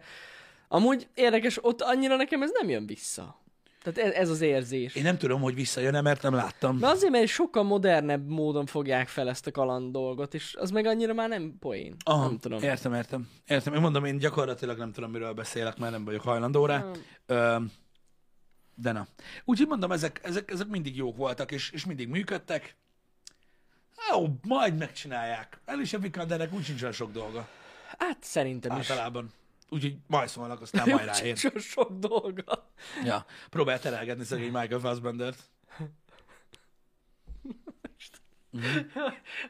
amúgy 0.72 1.08
érdekes, 1.14 1.64
ott 1.64 1.82
annyira 1.82 2.16
nekem 2.16 2.42
ez 2.42 2.50
nem 2.60 2.70
jön 2.70 2.86
vissza. 2.86 3.42
Tehát 3.84 4.10
ez, 4.10 4.22
ez 4.22 4.30
az 4.30 4.42
érzés. 4.42 4.96
Én 4.96 5.04
nem 5.04 5.18
tudom, 5.18 5.42
hogy 5.42 5.56
visszajön-e, 5.56 6.02
mert 6.02 6.22
nem 6.22 6.34
láttam. 6.34 6.78
Mert 6.78 6.94
azért, 6.94 7.12
mert 7.12 7.28
sokkal 7.28 7.64
modernebb 7.64 8.28
módon 8.28 8.66
fogják 8.66 9.08
fel 9.08 9.30
ezt 9.30 9.48
a 9.48 9.52
kaland 9.52 9.92
dolgot, 9.92 10.34
és 10.34 10.56
az 10.60 10.72
meg 10.72 10.86
annyira 10.86 11.14
már 11.14 11.30
nem 11.30 11.56
poén. 11.60 11.96
Aha, 12.04 12.26
nem 12.26 12.38
tudom. 12.38 12.62
Értem, 12.62 12.94
értem. 12.94 13.30
Értem. 13.48 13.74
Én 13.74 13.82
mondom, 13.82 14.06
én 14.06 14.18
gyakorlatilag 14.18 14.78
nem 14.78 14.92
tudom, 14.92 15.12
miről 15.12 15.34
beszélek, 15.34 15.78
mert 15.78 15.92
nem 15.92 16.06
vagyok 16.06 16.22
hajlandó 16.22 16.66
rá. 16.66 16.78
Nem. 16.78 16.94
Ö, 17.26 17.58
de 18.76 18.92
na. 18.92 19.08
Úgyhogy 19.46 19.68
mondom, 19.68 19.92
ezek, 19.92 20.20
ezek, 20.24 20.52
ezek 20.52 20.68
mindig 20.68 20.96
jók 20.96 21.18
voltak, 21.18 21.52
és, 21.52 21.72
és 21.72 21.86
mindig 21.86 22.08
működtek. 22.08 22.76
Ó, 24.16 24.28
majd 24.48 24.78
megcsinálják. 24.78 25.60
Alicia 25.66 26.00
Vikandernek 26.00 26.54
úgy 26.54 26.64
sincs 26.64 26.86
sok 26.92 27.12
dolga. 27.12 27.48
Hát 27.98 28.18
szerintem 28.22 28.80
is. 28.80 28.88
Úgyhogy 29.70 29.98
majd 30.08 30.30
szólnak, 30.30 30.62
aztán 30.62 30.90
majd 30.90 31.06
ráér. 31.06 31.38
Csak 31.38 31.60
sok 31.60 31.92
dolga. 31.92 32.72
Ja, 33.04 33.26
próbál 33.50 33.80
terelgetni 33.80 34.24
szegény 34.24 34.52
Michael 34.52 34.80
Fassbendert. 34.80 35.40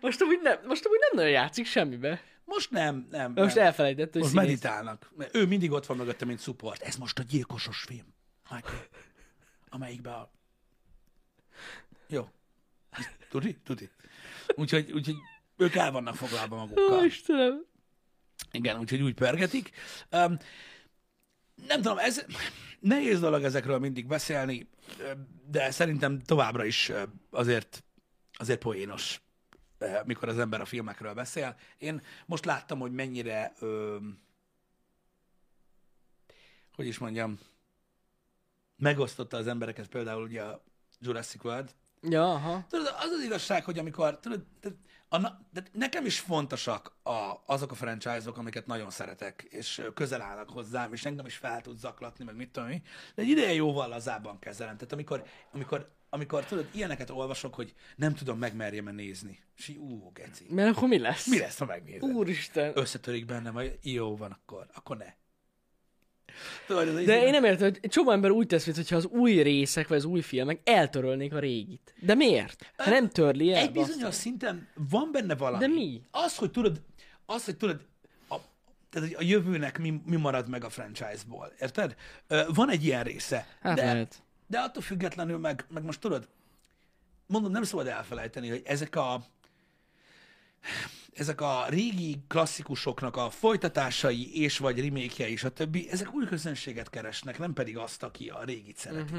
Most 0.01 0.21
amúgy 0.21 0.39
nem, 0.41 0.59
most 0.65 0.85
amúgy 0.85 0.99
nem 0.99 1.11
nagyon 1.13 1.29
játszik 1.31 1.65
semmibe. 1.65 2.21
Most 2.45 2.71
nem, 2.71 3.07
nem. 3.11 3.31
Most 3.35 3.55
nem. 3.55 3.65
elfelejtett, 3.65 4.11
hogy 4.11 4.21
Most 4.21 4.33
színész. 4.33 4.47
meditálnak. 4.47 5.11
Mert 5.15 5.35
Ő 5.35 5.45
mindig 5.45 5.71
ott 5.71 5.85
van 5.85 5.97
mögötte, 5.97 6.25
mint 6.25 6.41
support. 6.41 6.81
Ez 6.81 6.95
most 6.95 7.19
a 7.19 7.23
gyilkosos 7.23 7.83
film. 7.87 8.13
Michael. 8.49 8.85
Amelyikben 9.69 10.13
a... 10.13 10.29
Jó. 12.07 12.29
Tudni? 13.29 13.57
Tudni. 13.63 13.89
Úgyhogy, 14.55 14.91
úgyhogy 14.91 15.15
ők 15.57 15.75
el 15.75 15.91
vannak 15.91 16.15
foglalva 16.15 16.55
Ó, 16.55 16.59
magukkal. 16.59 17.05
Istenem. 17.05 17.65
Igen, 18.51 18.79
úgyhogy 18.79 19.01
úgy 19.01 19.13
pörgetik. 19.13 19.71
Um, 20.11 20.37
nem 21.67 21.81
tudom, 21.81 21.97
ez 21.97 22.25
nehéz 22.79 23.19
dolog 23.19 23.43
ezekről 23.43 23.79
mindig 23.79 24.07
beszélni, 24.07 24.69
de 25.45 25.71
szerintem 25.71 26.21
továbbra 26.21 26.65
is 26.65 26.91
azért, 27.29 27.83
azért 28.33 28.59
poénos, 28.59 29.21
mikor 30.05 30.29
az 30.29 30.39
ember 30.39 30.61
a 30.61 30.65
filmekről 30.65 31.13
beszél. 31.13 31.55
Én 31.77 32.01
most 32.25 32.45
láttam, 32.45 32.79
hogy 32.79 32.91
mennyire, 32.91 33.53
ö, 33.59 33.97
hogy 36.75 36.87
is 36.87 36.97
mondjam, 36.97 37.39
megosztotta 38.75 39.37
az 39.37 39.47
embereket 39.47 39.87
például 39.87 40.23
ugye 40.23 40.41
a 40.41 40.63
Jurassic 40.99 41.43
World, 41.43 41.75
Ja, 42.01 42.33
aha. 42.33 42.65
Tudod, 42.69 42.87
az 42.87 43.11
az 43.11 43.23
igazság, 43.23 43.63
hogy 43.63 43.79
amikor, 43.79 44.19
tudod, 44.19 44.45
a, 45.09 45.17
de 45.51 45.63
nekem 45.71 46.05
is 46.05 46.19
fontosak 46.19 46.97
a, 47.03 47.33
azok 47.45 47.71
a 47.71 47.75
franchise-ok, 47.75 48.37
amiket 48.37 48.65
nagyon 48.65 48.89
szeretek, 48.89 49.47
és 49.49 49.81
közel 49.93 50.21
állnak 50.21 50.49
hozzám, 50.49 50.93
és 50.93 51.05
engem 51.05 51.25
is 51.25 51.35
fel 51.35 51.61
tud 51.61 51.77
zaklatni, 51.77 52.23
meg 52.25 52.35
mit 52.35 52.51
tudom 52.51 52.69
én, 52.69 52.81
de 53.15 53.21
egy 53.21 53.29
ideje 53.29 53.53
jóval 53.53 53.87
lazában 53.87 54.39
kezelem. 54.39 54.75
Tehát 54.75 54.93
amikor, 54.93 55.23
amikor, 55.51 55.91
amikor 56.09 56.45
tudod, 56.45 56.69
ilyeneket 56.73 57.09
olvasok, 57.09 57.55
hogy 57.55 57.73
nem 57.95 58.13
tudom, 58.13 58.37
megmerjem-e 58.39 58.91
nézni. 58.91 59.39
És 59.57 59.67
így, 59.67 59.77
ú, 59.77 60.11
geci. 60.13 60.45
Mert 60.49 60.75
akkor 60.75 60.87
mi 60.87 60.99
lesz? 60.99 61.27
Mi 61.27 61.39
lesz, 61.39 61.57
ha 61.57 61.65
megnézed? 61.65 62.09
Úristen. 62.09 62.71
Összetörik 62.75 63.25
bennem, 63.25 63.53
vagy 63.53 63.79
jó 63.81 64.15
van 64.15 64.31
akkor, 64.31 64.69
akkor 64.73 64.97
ne. 64.97 65.13
De 67.05 67.23
én 67.23 67.31
nem 67.31 67.43
értem, 67.43 67.69
hogy 67.69 67.89
csomó 67.89 68.11
ember 68.11 68.31
úgy 68.31 68.47
tesz, 68.47 68.65
mintha 68.65 68.95
az 68.95 69.05
új 69.05 69.41
részek, 69.41 69.87
vagy 69.87 69.97
az 69.97 70.05
új 70.05 70.21
filmek 70.21 70.59
eltörölnék 70.63 71.33
a 71.33 71.39
régit. 71.39 71.93
De 71.99 72.15
miért? 72.15 72.71
Hát 72.77 72.89
nem 72.89 73.09
törli 73.09 73.53
el. 73.53 73.61
Egy 73.61 73.71
bizonyos 73.71 74.15
szinten 74.15 74.67
van 74.89 75.09
benne 75.11 75.35
valami. 75.35 75.65
De 75.65 75.73
mi? 75.73 76.01
Az, 76.11 76.35
hogy 76.35 76.51
tudod, 76.51 76.81
az, 77.25 77.45
hogy 77.45 77.57
tudod, 77.57 77.81
a, 78.29 78.35
tehát 78.89 79.07
hogy 79.07 79.15
a 79.19 79.29
jövőnek 79.29 79.79
mi, 79.79 80.01
mi 80.05 80.15
marad 80.15 80.49
meg 80.49 80.63
a 80.63 80.69
franchise-ból, 80.69 81.53
érted? 81.59 81.95
Van 82.47 82.69
egy 82.69 82.85
ilyen 82.85 83.03
része. 83.03 83.47
Hát 83.61 83.75
de, 83.75 83.83
lehet. 83.83 84.23
de 84.47 84.59
attól 84.59 84.83
függetlenül 84.83 85.37
meg, 85.37 85.65
meg 85.69 85.83
most 85.83 85.99
tudod, 85.99 86.27
mondom, 87.25 87.51
nem 87.51 87.63
szabad 87.63 87.87
elfelejteni, 87.87 88.49
hogy 88.49 88.61
ezek 88.65 88.95
a 88.95 89.25
ezek 91.13 91.41
a 91.41 91.65
régi 91.69 92.23
klasszikusoknak 92.27 93.15
a 93.15 93.29
folytatásai 93.29 94.41
és 94.41 94.57
vagy 94.57 94.79
remake 94.79 95.29
és 95.29 95.43
a 95.43 95.49
többi, 95.49 95.89
ezek 95.89 96.13
új 96.13 96.25
közönséget 96.25 96.89
keresnek, 96.89 97.37
nem 97.37 97.53
pedig 97.53 97.77
azt, 97.77 98.03
aki 98.03 98.29
a 98.29 98.43
régit 98.43 98.77
szereti. 98.77 99.13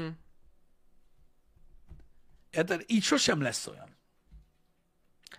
Érted? 2.49 2.83
Így 2.87 3.03
sosem 3.03 3.41
lesz 3.41 3.67
olyan. 3.67 3.95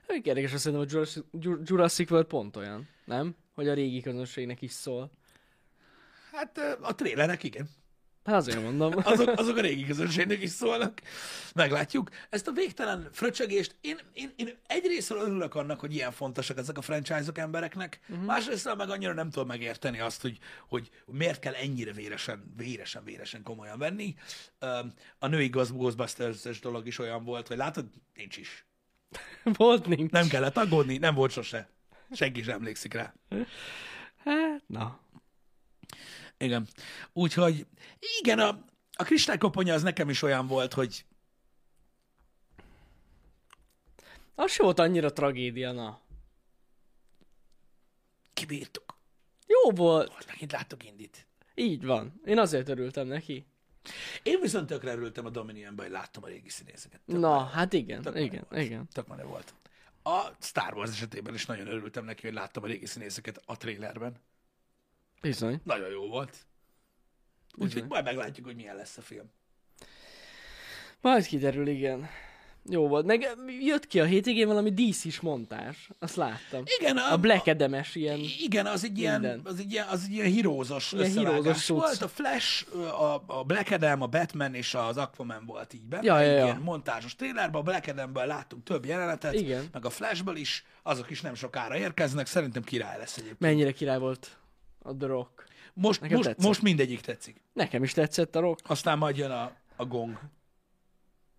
Elég 0.07 0.27
érdekes, 0.27 0.53
azt 0.53 0.63
szerintem, 0.63 0.87
hogy 0.87 0.95
Jurassic, 0.95 1.25
Jur- 1.41 1.69
Jurassic 1.69 2.11
World 2.11 2.27
pont 2.27 2.57
olyan, 2.57 2.89
nem? 3.05 3.37
Hogy 3.55 3.69
a 3.69 3.75
régi 3.75 4.01
közönségnek 4.01 4.63
is 4.63 4.73
szól. 4.73 5.11
Hát 6.33 6.59
a 6.81 6.95
trélerek 6.95 7.43
igen. 7.43 7.69
Hát 8.25 8.35
azért 8.35 8.63
mondom. 8.63 8.93
azok, 9.05 9.29
azok 9.29 9.57
a 9.57 9.61
régi 9.61 9.85
közönségnek 9.85 10.43
is 10.43 10.51
szólnak. 10.51 11.01
Meglátjuk. 11.55 12.11
Ezt 12.31 12.49
a 12.49 12.53
végtelen 12.53 13.09
fröcsögést, 13.13 13.77
én, 13.81 13.99
én, 14.13 14.33
én 14.37 14.59
egyrésztről 14.67 15.21
örülök 15.21 15.55
annak, 15.55 15.81
hogy 15.81 15.95
ilyen 15.95 16.13
fontosak 16.13 16.59
ezek 16.59 16.79
a 16.79 16.83
franchise-ok 16.83 17.39
embereknek, 17.39 18.01
uh-huh. 18.09 18.25
másrésztről 18.25 18.75
meg 18.75 18.91
annyira 18.91 19.13
nem 19.13 19.31
tudom 19.31 19.47
megérteni 19.47 20.01
azt, 20.01 20.23
hogy, 20.23 20.39
hogy 20.69 20.91
miért 21.07 21.41
kell 21.41 21.55
ennyire 21.55 21.93
véresen, 21.93 22.53
véresen, 22.57 23.05
véresen 23.05 23.43
komolyan 23.43 23.79
venni. 23.79 24.15
A 25.19 25.27
női 25.27 25.49
Ghostbusters 25.49 26.61
dolog 26.61 26.87
is 26.87 26.99
olyan 26.99 27.25
volt, 27.25 27.49
hogy 27.49 27.57
látod, 27.57 27.87
nincs 28.15 28.37
is. 28.37 28.67
Volt 29.57 29.87
nincs. 29.87 30.11
Nem 30.11 30.29
kellett 30.29 30.57
aggódni, 30.57 30.97
nem 30.97 31.15
volt 31.15 31.31
sose. 31.31 31.69
Senki 32.13 32.43
sem 32.43 32.55
emlékszik 32.55 32.95
rá. 32.95 33.15
Hát, 34.25 34.63
na. 34.67 35.01
Igen. 36.43 36.67
Úgyhogy 37.13 37.67
igen, 38.21 38.39
a, 38.39 38.65
a 38.93 39.03
kristálykoponya 39.03 39.75
az 39.75 39.83
nekem 39.83 40.09
is 40.11 40.23
olyan 40.23 40.47
volt, 40.47 40.73
hogy 40.73 41.05
Az 44.35 44.51
se 44.53 44.63
volt 44.63 44.79
annyira 44.79 45.13
tragédia, 45.13 45.73
na. 45.73 46.01
kibírtuk. 48.33 48.97
Jó 49.47 49.71
volt. 49.71 50.13
Most 50.13 50.27
megint 50.29 50.53
láttuk 50.53 50.85
Indit. 50.85 51.27
Így 51.55 51.85
van. 51.85 52.21
Én 52.25 52.39
azért 52.39 52.69
örültem 52.69 53.07
neki. 53.07 53.47
Én 54.23 54.41
viszont 54.41 54.67
tökre 54.67 54.93
örültem 54.93 55.27
a 55.27 55.31
Dominionban, 55.31 55.85
hogy 55.85 55.95
láttam 55.95 56.25
a 56.25 56.27
régi 56.27 56.49
színészeket. 56.49 57.01
Tök 57.07 57.19
Na, 57.19 57.37
menő- 57.39 57.51
hát 57.51 57.73
igen, 57.73 58.03
tök 58.03 58.17
igen, 58.19 58.47
volt. 58.51 58.63
igen. 58.65 58.89
Tök 58.93 59.07
menő 59.07 59.25
volt. 59.25 59.55
A 60.03 60.29
Star 60.41 60.75
Wars 60.75 60.91
esetében 60.91 61.35
is 61.35 61.47
nagyon 61.47 61.67
örültem 61.67 62.05
neki, 62.05 62.23
hogy 62.27 62.35
láttam 62.35 62.63
a 62.63 62.67
régi 62.67 62.87
színészeket 62.87 63.43
a 63.47 63.57
trailerben. 63.57 64.17
Bizony. 65.23 65.61
Nagyon 65.65 65.91
jó 65.91 66.09
volt. 66.09 66.47
Úgyhogy 67.57 67.85
majd 67.89 68.05
meglátjuk, 68.05 68.47
hogy 68.47 68.57
milyen 68.57 68.77
lesz 68.77 68.97
a 68.97 69.03
film. 69.03 69.31
Majd 71.01 71.27
kiderül, 71.27 71.67
igen. 71.67 72.09
Jó 72.71 72.89
volt. 72.89 73.07
Meg 73.07 73.37
jött 73.61 73.87
ki 73.87 74.01
a 74.01 74.05
hétvégén 74.05 74.47
valami 74.47 74.71
DC-s 74.71 75.21
montás. 75.21 75.89
Azt 75.99 76.17
láttam. 76.17 76.63
Igen, 76.81 76.97
A 76.97 77.17
Black 77.17 77.47
Adam-es 77.47 77.95
ilyen. 77.95 78.19
Igen, 78.39 78.67
az 78.67 78.85
egy 78.85 78.99
ilyen, 78.99 79.21
Minden. 79.21 79.41
az 79.45 79.59
egy 79.59 79.73
ilyen, 79.73 79.87
az 79.89 80.03
egy 80.05 80.13
ilyen 80.13 80.27
hírózos 80.27 80.93
Ilyen 80.93 81.11
hírózos 81.11 81.69
volt. 81.69 82.03
A 82.03 82.09
Flash, 82.09 82.77
a, 82.77 83.23
a 83.27 83.45
Black 83.45 83.71
Adam, 83.71 84.03
a 84.03 84.07
Batman 84.07 84.55
és 84.55 84.75
az 84.75 84.97
Aquaman 84.97 85.45
volt 85.47 85.73
így 85.75 85.87
benne. 85.89 86.03
Ja, 86.05 86.21
ja, 86.21 86.33
ja. 86.33 86.45
Ilyen 86.45 86.61
montázsos 86.61 87.15
trailerben, 87.15 87.61
a 87.61 87.65
Black 87.65 87.89
Adamben 87.89 88.27
láttunk 88.27 88.63
több 88.65 88.85
jelenetet, 88.85 89.35
Igen. 89.35 89.69
meg 89.73 89.85
a 89.85 89.91
Flashből 89.91 90.37
is, 90.37 90.65
azok 90.83 91.11
is 91.11 91.21
nem 91.21 91.35
sokára 91.35 91.77
érkeznek, 91.77 92.27
szerintem 92.27 92.63
király 92.63 92.99
lesz 92.99 93.17
egyébként. 93.17 93.41
Mennyire 93.41 93.73
király 93.73 93.99
volt 93.99 94.37
a 94.83 94.97
The 94.97 95.07
Rock. 95.07 95.45
Most, 95.75 96.01
Nekem 96.01 96.17
most, 96.17 96.29
tetszett. 96.29 96.47
most 96.47 96.63
mindegyik 96.63 97.01
tetszik. 97.01 97.41
Nekem 97.53 97.83
is 97.83 97.93
tetszett 97.93 98.37
a 98.37 98.41
Rock. 98.41 98.61
Aztán 98.71 98.99
majd 98.99 99.17
jön 99.17 99.31
a, 99.31 99.53
a 99.77 99.85
gong. 99.87 100.19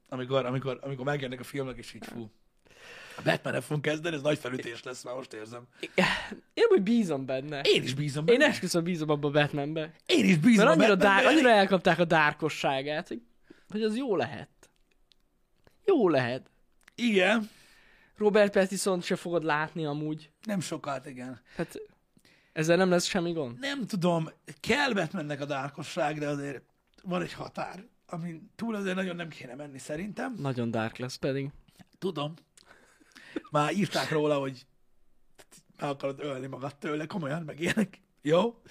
Amikor, 0.10 0.46
amikor, 0.46 0.80
amikor 0.82 1.06
megjönnek 1.06 1.40
a 1.40 1.44
filmek, 1.44 1.78
és 1.78 1.94
így 1.94 2.06
fú. 2.06 2.30
A 3.18 3.22
batman 3.24 3.62
fogunk 3.62 3.82
kezdeni, 3.82 4.16
ez 4.16 4.22
nagy 4.22 4.38
felütés 4.40 4.84
lesz, 4.84 5.04
már 5.04 5.16
most 5.16 5.34
érzem. 5.34 5.68
Én 6.54 6.64
úgy 6.70 6.82
bízom 6.82 7.26
benne. 7.26 7.62
Én 7.62 7.84
is 7.84 7.94
bízom 7.94 8.28
Én 8.28 8.38
benne. 8.38 8.50
esküszöm 8.52 8.84
bízom 8.84 9.10
abba 9.10 9.28
a 9.28 9.32
Batmanbe. 9.32 9.94
Én 10.06 10.26
is 10.26 10.38
bízom 10.38 10.66
Mert 10.66 10.78
a 10.78 10.82
annyira, 10.82 10.96
Batmanben. 10.96 11.24
dár, 11.24 11.34
annyira 11.34 11.50
elkapták 11.50 12.00
a 12.00 12.06
dárkosságát, 12.06 13.08
hogy, 13.08 13.22
hogy 13.70 13.84
az 13.84 13.98
jó 13.98 14.16
lehet. 14.16 14.50
Jó 15.86 16.10
lehet. 16.10 16.50
Igen. 16.96 17.50
Robert 18.18 18.54
Pattinson 18.54 19.02
se 19.02 19.16
fogod 19.16 19.44
látni 19.44 19.86
amúgy. 19.86 20.30
Nem 20.44 20.60
sokat, 20.60 21.06
igen. 21.06 21.42
Hát 21.56 21.80
Ezzel 22.54 22.78
nem 22.78 22.90
lesz 22.90 23.06
semmi 23.06 23.32
gond? 23.32 23.60
Nem 23.60 23.86
tudom, 23.86 24.30
kell 24.60 24.94
Batmannek 24.94 25.42
a 25.42 25.46
dárkosság, 25.46 26.20
de 26.20 26.28
azért 26.28 26.64
van 27.04 27.22
egy 27.22 27.34
határ, 27.34 27.86
amin 28.06 28.52
túl 28.56 28.76
azért 28.76 28.96
nagyon 28.96 29.16
nem 29.16 29.30
kéne 29.30 29.56
menni 29.56 29.80
szerintem. 29.80 30.36
Nagyon 30.38 30.72
dark 30.72 30.98
lesz 30.98 31.16
pedig. 31.16 31.52
Tudom. 31.98 32.34
Már 33.52 33.74
írták 33.74 34.10
róla, 34.12 34.40
hogy 34.40 34.66
meg 35.80 35.90
akarod 35.90 36.20
ölni 36.20 36.48
magad 36.48 36.76
tőle, 36.76 37.06
komolyan, 37.06 37.44
meg 37.44 37.60
ilyenek. 37.60 38.02
Jó? 38.22 38.62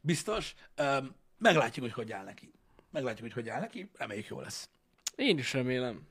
Biztos. 0.00 0.54
Öm, 0.74 1.14
meglátjuk, 1.38 1.84
hogy 1.84 1.94
hogy 1.94 2.12
áll 2.12 2.24
neki. 2.24 2.52
Meglátjuk, 2.90 3.22
hogy 3.22 3.32
hogy 3.32 3.48
áll 3.48 3.60
neki. 3.60 3.90
Reméljük 3.96 4.26
jó 4.26 4.40
lesz. 4.40 4.68
Én 5.16 5.38
is 5.38 5.52
remélem. 5.52 6.06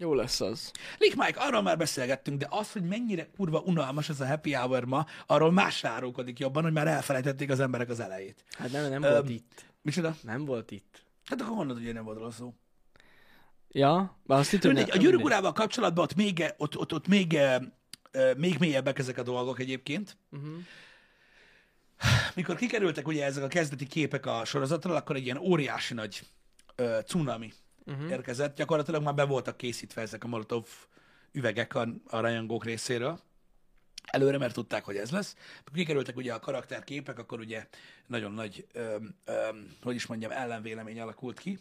Jó 0.00 0.14
lesz 0.14 0.40
az. 0.40 0.70
Lick 0.98 1.16
Mike, 1.16 1.40
arról 1.40 1.62
már 1.62 1.76
beszélgettünk, 1.76 2.38
de 2.38 2.46
az, 2.50 2.72
hogy 2.72 2.82
mennyire 2.82 3.28
kurva 3.36 3.60
unalmas 3.60 4.08
ez 4.08 4.20
a 4.20 4.26
happy 4.26 4.52
hour 4.52 4.84
ma, 4.84 5.06
arról 5.26 5.52
más 5.52 5.84
árulkodik 5.84 6.38
jobban, 6.38 6.62
hogy 6.62 6.72
már 6.72 6.86
elfelejtették 6.86 7.50
az 7.50 7.60
emberek 7.60 7.88
az 7.88 8.00
elejét. 8.00 8.44
Hát 8.50 8.72
nem, 8.72 8.90
nem 8.90 9.02
Öm, 9.02 9.10
volt 9.10 9.28
itt. 9.28 9.64
Micsoda? 9.82 10.16
Nem 10.22 10.44
volt 10.44 10.70
itt. 10.70 11.04
Hát 11.24 11.40
akkor 11.40 11.56
mondod, 11.56 11.82
hogy 11.84 11.92
nem 11.92 12.04
volt 12.04 12.16
róla 12.16 12.30
szó. 12.30 12.54
Ja? 13.68 14.18
Bár 14.22 14.38
azt 14.38 14.62
ne- 14.62 14.82
a 14.82 14.96
gyűrűk 14.96 15.24
urával 15.24 15.52
kapcsolatban 15.52 16.04
ott 16.04 16.14
még, 16.14 16.44
ott, 16.56 16.78
ott, 16.78 16.92
ott 16.92 17.06
még, 17.06 17.34
eh, 17.34 17.58
eh, 18.10 18.34
még 18.36 18.56
mélyebbek 18.58 18.98
ezek 18.98 19.18
a 19.18 19.22
dolgok 19.22 19.60
egyébként. 19.60 20.16
Uh-huh. 20.30 20.56
Mikor 22.34 22.56
kikerültek 22.56 23.06
ugye 23.06 23.24
ezek 23.24 23.44
a 23.44 23.48
kezdeti 23.48 23.86
képek 23.86 24.26
a 24.26 24.44
sorozatról, 24.44 24.96
akkor 24.96 25.16
egy 25.16 25.24
ilyen 25.24 25.38
óriási 25.38 25.94
nagy 25.94 26.22
uh, 26.76 26.98
cunami 27.00 27.52
uh-huh. 27.88 28.10
érkezett. 28.10 28.56
Gyakorlatilag 28.56 29.02
már 29.02 29.14
be 29.14 29.24
voltak 29.24 29.56
készítve 29.56 30.00
ezek 30.00 30.24
a 30.24 30.28
molotov 30.28 30.66
üvegek 31.32 31.74
a, 31.74 31.88
a 32.06 32.20
rajongók 32.20 32.64
részéről. 32.64 33.20
Előre, 34.04 34.38
mert 34.38 34.54
tudták, 34.54 34.84
hogy 34.84 34.96
ez 34.96 35.10
lesz. 35.10 35.36
Kikerültek 35.74 36.16
ugye 36.16 36.32
a 36.34 36.38
karakterképek, 36.38 37.18
akkor 37.18 37.40
ugye 37.40 37.66
nagyon 38.06 38.32
nagy, 38.32 38.66
öm, 38.72 39.14
öm, 39.24 39.76
hogy 39.82 39.94
is 39.94 40.06
mondjam, 40.06 40.30
ellenvélemény 40.30 41.00
alakult 41.00 41.38
ki 41.38 41.58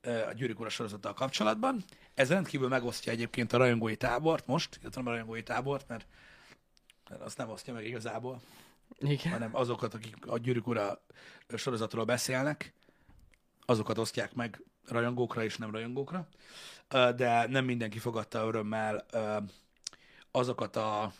ö, 0.00 0.26
a 0.26 0.32
Gyűrűk 0.32 0.60
Ura 0.60 0.68
sorozattal 0.68 1.12
kapcsolatban. 1.12 1.84
Ez 2.14 2.28
rendkívül 2.28 2.68
megosztja 2.68 3.12
egyébként 3.12 3.52
a 3.52 3.56
rajongói 3.56 3.96
tábort 3.96 4.46
most, 4.46 4.78
illetve 4.80 5.00
nem 5.00 5.10
a 5.10 5.14
rajongói 5.14 5.42
tábort, 5.42 5.88
mert 5.88 6.06
mert 7.12 7.24
azt 7.24 7.38
nem 7.38 7.50
osztja 7.50 7.72
meg 7.72 7.86
igazából, 7.86 8.40
Igen. 8.98 9.32
hanem 9.32 9.56
azokat, 9.56 9.94
akik 9.94 10.16
a 10.26 10.38
Gyűrűk 10.38 10.66
Ura 10.66 11.02
sorozatról 11.56 12.04
beszélnek, 12.04 12.74
azokat 13.64 13.98
osztják 13.98 14.34
meg 14.34 14.62
rajongókra 14.88 15.44
és 15.44 15.56
nem 15.56 15.70
rajongókra, 15.70 16.28
de 16.88 17.46
nem 17.46 17.64
mindenki 17.64 17.98
fogadta 17.98 18.46
örömmel 18.46 19.06
azokat 20.30 20.76
a 20.76 21.12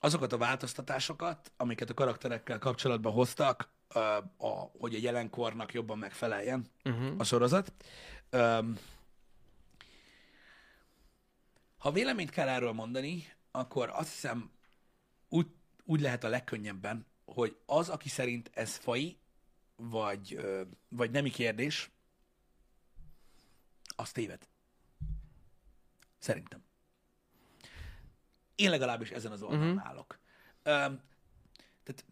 azokat 0.00 0.32
a 0.32 0.38
változtatásokat, 0.38 1.52
amiket 1.56 1.90
a 1.90 1.94
karakterekkel 1.94 2.58
kapcsolatban 2.58 3.12
hoztak, 3.12 3.68
a, 4.36 4.48
hogy 4.78 4.94
a 4.94 4.98
jelenkornak 5.00 5.72
jobban 5.72 5.98
megfeleljen 5.98 6.70
Uh-huh. 6.84 7.14
a 7.18 7.24
sorozat. 7.24 7.72
Ha 11.78 11.92
véleményt 11.92 12.30
kell 12.30 12.48
erről 12.48 12.72
mondani, 12.72 13.32
akkor 13.50 13.90
azt 13.92 14.10
hiszem 14.10 14.50
úgy, 15.28 15.46
úgy 15.84 16.00
lehet 16.00 16.24
a 16.24 16.28
legkönnyebben, 16.28 17.06
hogy 17.24 17.56
az, 17.66 17.88
aki 17.88 18.08
szerint 18.08 18.50
ez 18.54 18.76
fai, 18.76 19.18
vagy, 19.80 20.40
vagy 20.88 21.10
nemi 21.10 21.30
kérdés, 21.30 21.90
az 23.96 24.12
téved. 24.12 24.48
Szerintem. 26.18 26.64
Én 28.54 28.70
legalábbis 28.70 29.10
ezen 29.10 29.32
az 29.32 29.42
oldalon 29.42 29.68
uh-huh. 29.68 29.86
állok. 29.86 30.18
Öm, 30.62 31.00
tehát 31.82 32.04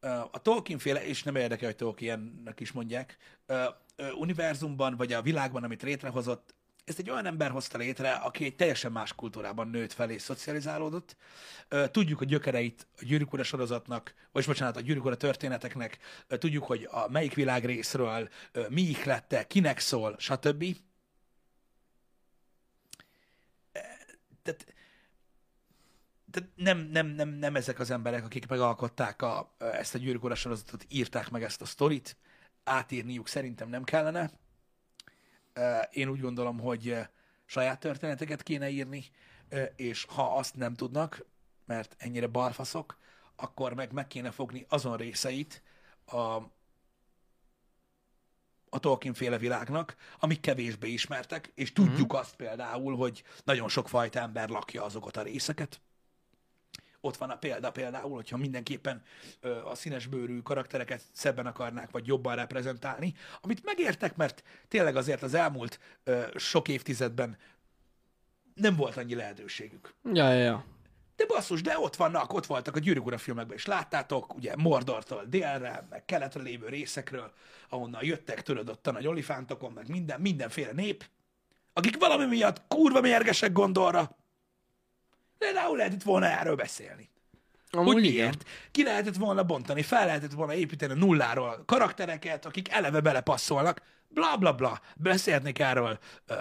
ö, 0.00 0.28
a 0.32 0.38
Tolkien 0.42 0.78
féle, 0.78 1.06
és 1.06 1.22
nem 1.22 1.36
érdekel, 1.36 1.66
hogy 1.66 1.76
Tolkiennek 1.76 2.60
is 2.60 2.72
mondják, 2.72 3.16
ö, 3.46 3.68
univerzumban, 4.12 4.96
vagy 4.96 5.12
a 5.12 5.22
világban, 5.22 5.64
amit 5.64 5.82
létrehozott, 5.82 6.53
ezt 6.84 6.98
egy 6.98 7.10
olyan 7.10 7.26
ember 7.26 7.50
hozta 7.50 7.78
létre, 7.78 8.12
aki 8.12 8.44
egy 8.44 8.56
teljesen 8.56 8.92
más 8.92 9.14
kultúrában 9.14 9.68
nőtt 9.68 9.92
fel 9.92 10.10
és 10.10 10.22
szocializálódott. 10.22 11.16
Tudjuk 11.90 12.20
a 12.20 12.24
gyökereit 12.24 12.86
a 12.96 13.04
Gyűrűk 13.04 13.32
Ura 13.32 13.42
sorozatnak, 13.42 14.14
vagy 14.32 14.44
bocsánat, 14.46 14.76
a 14.76 14.80
Gyűrűk 14.80 15.16
történeteknek, 15.16 15.98
tudjuk, 16.28 16.64
hogy 16.64 16.88
a 16.90 17.08
melyik 17.08 17.34
világrészről 17.34 18.28
ö, 18.52 18.66
mi 18.68 18.80
ihlette, 18.80 19.46
kinek 19.46 19.78
szól, 19.78 20.16
stb. 20.18 20.64
Tehát 24.42 24.74
tehát 26.30 26.50
nem, 26.54 26.78
nem, 26.78 27.06
nem, 27.06 27.28
nem 27.28 27.56
ezek 27.56 27.78
az 27.78 27.90
emberek, 27.90 28.24
akik 28.24 28.46
megalkották 28.46 29.22
a, 29.22 29.54
ezt 29.58 29.94
a 29.94 29.98
Gyűrűk 29.98 30.34
sorozatot, 30.36 30.86
írták 30.88 31.30
meg 31.30 31.42
ezt 31.42 31.60
a 31.60 31.64
sztorit, 31.64 32.16
átírniuk 32.64 33.28
szerintem 33.28 33.68
nem 33.68 33.84
kellene. 33.84 34.30
Ö, 35.54 35.78
Én 35.90 36.08
úgy 36.08 36.20
gondolom, 36.20 36.58
hogy 36.58 36.88
ö, 36.88 37.00
saját 37.44 37.80
történeteket 37.80 38.42
kéne 38.42 38.68
írni, 38.68 39.04
ö, 39.48 39.62
és 39.62 40.04
ha 40.08 40.36
azt 40.36 40.56
nem 40.56 40.74
tudnak, 40.74 41.24
mert 41.66 41.94
ennyire 41.98 42.26
balfaszok, 42.26 42.98
akkor 43.36 43.74
meg 43.74 43.92
meg 43.92 44.06
kéne 44.06 44.30
fogni 44.30 44.66
azon 44.68 44.96
részeit 44.96 45.62
a, 46.04 46.16
a 48.68 48.78
Tolkien 48.80 49.14
féle 49.14 49.38
világnak, 49.38 49.96
amik 50.18 50.40
kevésbé 50.40 50.88
ismertek, 50.92 51.52
és 51.54 51.72
tudjuk 51.72 52.12
mm. 52.12 52.16
azt 52.16 52.36
például, 52.36 52.96
hogy 52.96 53.22
nagyon 53.44 53.68
sok 53.68 53.88
fajta 53.88 54.20
ember 54.20 54.48
lakja 54.48 54.84
azokat 54.84 55.16
a 55.16 55.22
részeket. 55.22 55.80
Ott 57.04 57.16
van 57.16 57.30
a 57.30 57.36
példa 57.36 57.70
például, 57.70 58.14
hogyha 58.14 58.36
mindenképpen 58.36 59.02
ö, 59.40 59.64
a 59.64 59.74
színesbőrű 59.74 60.40
karaktereket 60.40 61.02
szebben 61.12 61.46
akarnák, 61.46 61.90
vagy 61.90 62.06
jobban 62.06 62.36
reprezentálni, 62.36 63.14
amit 63.40 63.64
megértek, 63.64 64.16
mert 64.16 64.42
tényleg 64.68 64.96
azért 64.96 65.22
az 65.22 65.34
elmúlt 65.34 65.78
ö, 66.04 66.22
sok 66.36 66.68
évtizedben 66.68 67.36
nem 68.54 68.76
volt 68.76 68.96
annyi 68.96 69.14
lehetőségük. 69.14 69.94
Ja, 70.12 70.32
ja, 70.32 70.42
ja. 70.42 70.64
De 71.16 71.26
basszus, 71.26 71.62
de 71.62 71.78
ott 71.78 71.96
vannak, 71.96 72.32
ott 72.32 72.46
voltak 72.46 72.76
a 72.76 72.78
Gyűrűk 72.78 73.06
Ura 73.06 73.18
filmekben 73.18 73.56
is 73.56 73.66
láttátok, 73.66 74.34
ugye 74.34 74.56
Mordortól 74.56 75.24
délre, 75.26 75.86
meg 75.90 76.04
keletre 76.04 76.42
lévő 76.42 76.68
részekről, 76.68 77.32
ahonnan 77.68 78.04
jöttek, 78.04 78.42
tudod, 78.42 78.68
ott 78.68 78.86
a 78.86 78.92
nagy 78.92 79.06
olifántokon, 79.06 79.72
meg 79.72 79.88
minden, 79.88 80.20
mindenféle 80.20 80.72
nép, 80.72 81.04
akik 81.72 81.98
valami 81.98 82.24
miatt 82.24 82.62
kurva 82.68 83.00
mérgesek 83.00 83.52
gondolra. 83.52 84.16
Például 85.38 85.76
lehetett 85.76 86.02
volna 86.02 86.26
erről 86.26 86.56
beszélni. 86.56 87.12
Amúgy 87.70 87.92
Hogy 87.92 88.04
igen. 88.04 88.14
miért? 88.14 88.48
Ki 88.70 88.82
lehetett 88.82 89.16
volna 89.16 89.42
bontani, 89.44 89.82
fel 89.82 90.06
lehetett 90.06 90.32
volna 90.32 90.54
építeni 90.54 90.94
nulláról 90.94 91.62
karaktereket, 91.66 92.44
akik 92.44 92.68
eleve 92.68 93.00
belepasszolnak, 93.00 93.82
bla 94.08 94.36
bla 94.36 94.54
bla. 94.54 94.80
Beszélhetnék 94.96 95.58
erről 95.58 95.98
ö, 96.26 96.34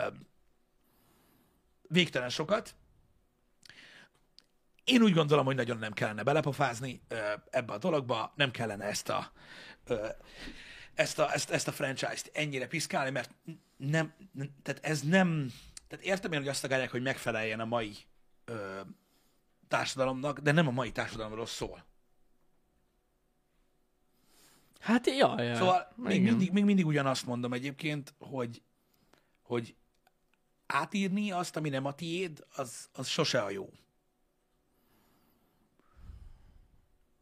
végtelen 1.81 2.29
sokat. 2.29 2.75
Én 4.83 5.01
úgy 5.01 5.13
gondolom, 5.13 5.45
hogy 5.45 5.55
nagyon 5.55 5.77
nem 5.77 5.93
kellene 5.93 6.23
belepofázni 6.23 7.01
ö, 7.07 7.15
ebbe 7.49 7.73
a 7.73 7.77
dologba, 7.77 8.33
nem 8.35 8.51
kellene 8.51 8.85
ezt 8.85 9.09
a, 9.09 9.31
ö, 9.87 10.07
ezt 10.93 11.19
a, 11.19 11.33
ezt, 11.33 11.49
ezt 11.49 11.67
a 11.67 11.71
franchise-t 11.71 12.31
ennyire 12.33 12.67
piszkálni, 12.67 13.09
mert 13.09 13.31
nem, 13.77 14.13
nem, 14.31 14.49
tehát 14.63 14.85
ez 14.85 15.01
nem, 15.01 15.51
tehát 15.87 16.05
értem 16.05 16.31
én, 16.31 16.39
hogy 16.39 16.47
azt 16.47 16.63
akarják, 16.63 16.91
hogy 16.91 17.01
megfeleljen 17.01 17.59
a 17.59 17.65
mai 17.65 17.95
ö, 18.45 18.81
társadalomnak, 19.67 20.39
de 20.39 20.51
nem 20.51 20.67
a 20.67 20.71
mai 20.71 20.91
társadalomról 20.91 21.45
szól. 21.45 21.85
Hát, 24.79 25.07
ja, 25.07 25.41
ja. 25.41 25.55
Szóval 25.55 25.91
még 25.95 26.21
Igen. 26.21 26.29
mindig, 26.29 26.51
még 26.51 26.63
mindig 26.63 26.85
ugyanazt 26.85 27.25
mondom 27.25 27.53
egyébként, 27.53 28.13
hogy, 28.19 28.61
hogy 29.41 29.75
átírni 30.65 31.31
azt, 31.31 31.55
ami 31.55 31.69
nem 31.69 31.85
a 31.85 31.93
tiéd, 31.93 32.45
az, 32.55 32.89
az 32.93 33.07
sose 33.07 33.41
a 33.41 33.49
jó. 33.49 33.69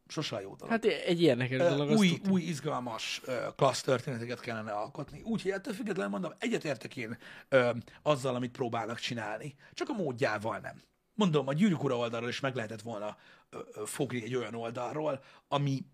Sose 0.06 0.36
a 0.36 0.40
jó 0.40 0.54
dolog. 0.54 0.68
Hát 0.68 0.84
egy 0.84 1.22
érdekes 1.22 1.58
dolog, 1.58 1.90
új, 1.90 2.20
új, 2.30 2.42
izgalmas, 2.42 3.22
klassz 3.56 3.82
történeteket 3.82 4.40
kellene 4.40 4.72
alkotni. 4.72 5.22
Úgyhogy 5.22 5.50
ettől 5.50 5.74
függetlenül 5.74 6.10
mondom, 6.10 6.32
egyetértek 6.38 6.96
én 6.96 7.18
ö, 7.48 7.70
azzal, 8.02 8.34
amit 8.34 8.50
próbálnak 8.50 8.98
csinálni. 8.98 9.54
Csak 9.72 9.88
a 9.88 9.92
módjával 9.92 10.58
nem. 10.58 10.82
Mondom, 11.14 11.48
a 11.48 11.52
Gyűrűk 11.52 11.82
Ura 11.84 11.96
oldalról 11.96 12.28
is 12.28 12.40
meg 12.40 12.54
lehetett 12.54 12.82
volna 12.82 13.16
ö, 13.50 13.58
ö, 13.72 13.82
fogni 13.86 14.22
egy 14.22 14.34
olyan 14.34 14.54
oldalról, 14.54 15.22
ami, 15.48 15.84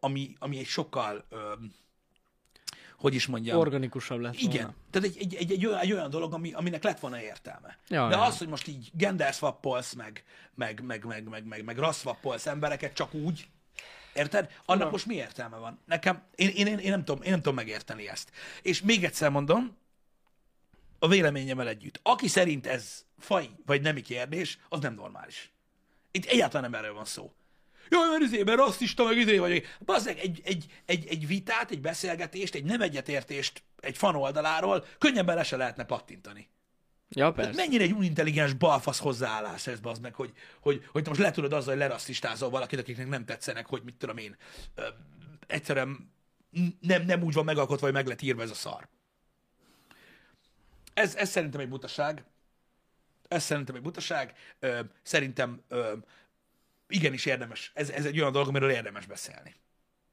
ami, 0.00 0.34
ami 0.38 0.58
egy 0.58 0.66
sokkal, 0.66 1.24
ö, 1.28 1.52
hogy 2.98 3.14
is 3.14 3.26
mondjam, 3.26 3.58
Organikusabb 3.58 4.20
lett 4.20 4.40
volna. 4.40 4.54
igen. 4.54 4.74
Tehát 4.90 5.08
egy, 5.08 5.16
egy, 5.18 5.34
egy, 5.34 5.52
egy, 5.52 5.66
olyan, 5.66 5.78
egy 5.78 5.92
olyan 5.92 6.10
dolog, 6.10 6.32
ami, 6.32 6.52
aminek 6.52 6.82
lett 6.82 7.00
volna 7.00 7.20
értelme. 7.22 7.78
Ja, 7.88 8.08
De 8.08 8.16
ja. 8.16 8.22
az, 8.22 8.38
hogy 8.38 8.48
most 8.48 8.66
így 8.68 8.90
gender 8.94 9.32
swappolsz, 9.32 9.92
meg, 9.92 10.24
meg, 10.54 10.82
meg, 10.84 11.04
meg, 11.04 11.28
meg, 11.28 11.44
meg, 11.46 11.64
meg 11.64 11.78
rasz 11.78 12.00
swappolsz 12.00 12.46
embereket 12.46 12.92
csak 12.94 13.14
úgy, 13.14 13.48
érted? 14.14 14.44
Annak 14.44 14.64
Tudom. 14.66 14.90
most 14.90 15.06
mi 15.06 15.14
értelme 15.14 15.56
van? 15.56 15.78
Nekem, 15.84 16.22
én, 16.34 16.48
én, 16.48 16.66
én, 16.66 16.78
én, 16.78 16.90
nem 16.90 17.04
tudom, 17.04 17.22
én 17.22 17.30
nem 17.30 17.40
tudom 17.40 17.54
megérteni 17.54 18.08
ezt. 18.08 18.30
És 18.62 18.82
még 18.82 19.04
egyszer 19.04 19.30
mondom, 19.30 19.76
a 20.98 21.08
véleményemmel 21.08 21.68
együtt. 21.68 22.00
Aki 22.02 22.28
szerint 22.28 22.66
ez 22.66 23.04
faj 23.18 23.50
vagy 23.66 23.80
nemi 23.82 24.00
kérdés, 24.00 24.58
az 24.68 24.80
nem 24.80 24.94
normális. 24.94 25.52
Itt 26.10 26.24
egyáltalán 26.24 26.70
nem 26.70 26.80
erről 26.80 26.94
van 26.94 27.04
szó. 27.04 27.32
Jaj, 27.88 28.08
mert 28.10 28.22
izében 28.22 28.56
rasszista, 28.56 29.04
meg 29.04 29.16
izé 29.16 29.38
vagyok. 29.38 29.64
Bazzeg, 29.84 30.18
egy, 30.18 30.40
egy, 30.44 30.66
egy, 30.86 31.06
egy 31.06 31.26
vitát, 31.26 31.70
egy 31.70 31.80
beszélgetést, 31.80 32.54
egy 32.54 32.64
nem 32.64 32.80
egyetértést 32.80 33.62
egy 33.80 33.96
fan 33.96 34.14
oldaláról 34.14 34.84
könnyebben 34.98 35.36
le 35.36 35.42
se 35.42 35.56
lehetne 35.56 35.84
pattintani. 35.84 36.48
Ja, 37.10 37.32
Tehát 37.32 37.34
persze. 37.34 37.66
mennyire 37.66 37.84
egy 37.84 37.92
unintelligens 37.92 38.52
balfasz 38.52 38.98
hozzáállás 38.98 39.66
ez, 39.66 39.80
bazd 39.80 40.02
meg, 40.02 40.14
hogy, 40.14 40.32
hogy, 40.60 40.84
hogy 40.92 41.02
te 41.02 41.08
most 41.08 41.20
le 41.20 41.30
tudod 41.30 41.52
azzal, 41.52 41.70
hogy 41.70 41.82
lerasszistázol 41.82 42.50
valakit, 42.50 42.78
akiknek 42.78 43.08
nem 43.08 43.24
tetszenek, 43.24 43.66
hogy 43.66 43.82
mit 43.84 43.94
tudom 43.94 44.16
én, 44.16 44.36
ö, 44.74 44.82
egyszerűen 45.46 46.12
nem, 46.80 47.04
nem 47.04 47.22
úgy 47.22 47.34
van 47.34 47.44
megalkotva, 47.44 47.84
hogy 47.84 47.94
meg 47.94 48.06
lett 48.06 48.22
írva 48.22 48.42
ez 48.42 48.50
a 48.50 48.54
szar. 48.54 48.88
Ez, 50.98 51.14
ez 51.14 51.28
szerintem 51.28 51.60
egy 51.60 51.68
butaság. 51.68 52.24
Ez 53.28 53.42
szerintem 53.42 53.74
egy 53.74 53.82
butaság. 53.82 54.34
Ö, 54.58 54.80
szerintem 55.02 55.62
ö, 55.68 55.92
igenis 56.88 57.26
érdemes. 57.26 57.70
Ez, 57.74 57.90
ez 57.90 58.04
egy 58.04 58.20
olyan 58.20 58.32
dolog, 58.32 58.48
amiről 58.48 58.70
érdemes 58.70 59.06
beszélni. 59.06 59.54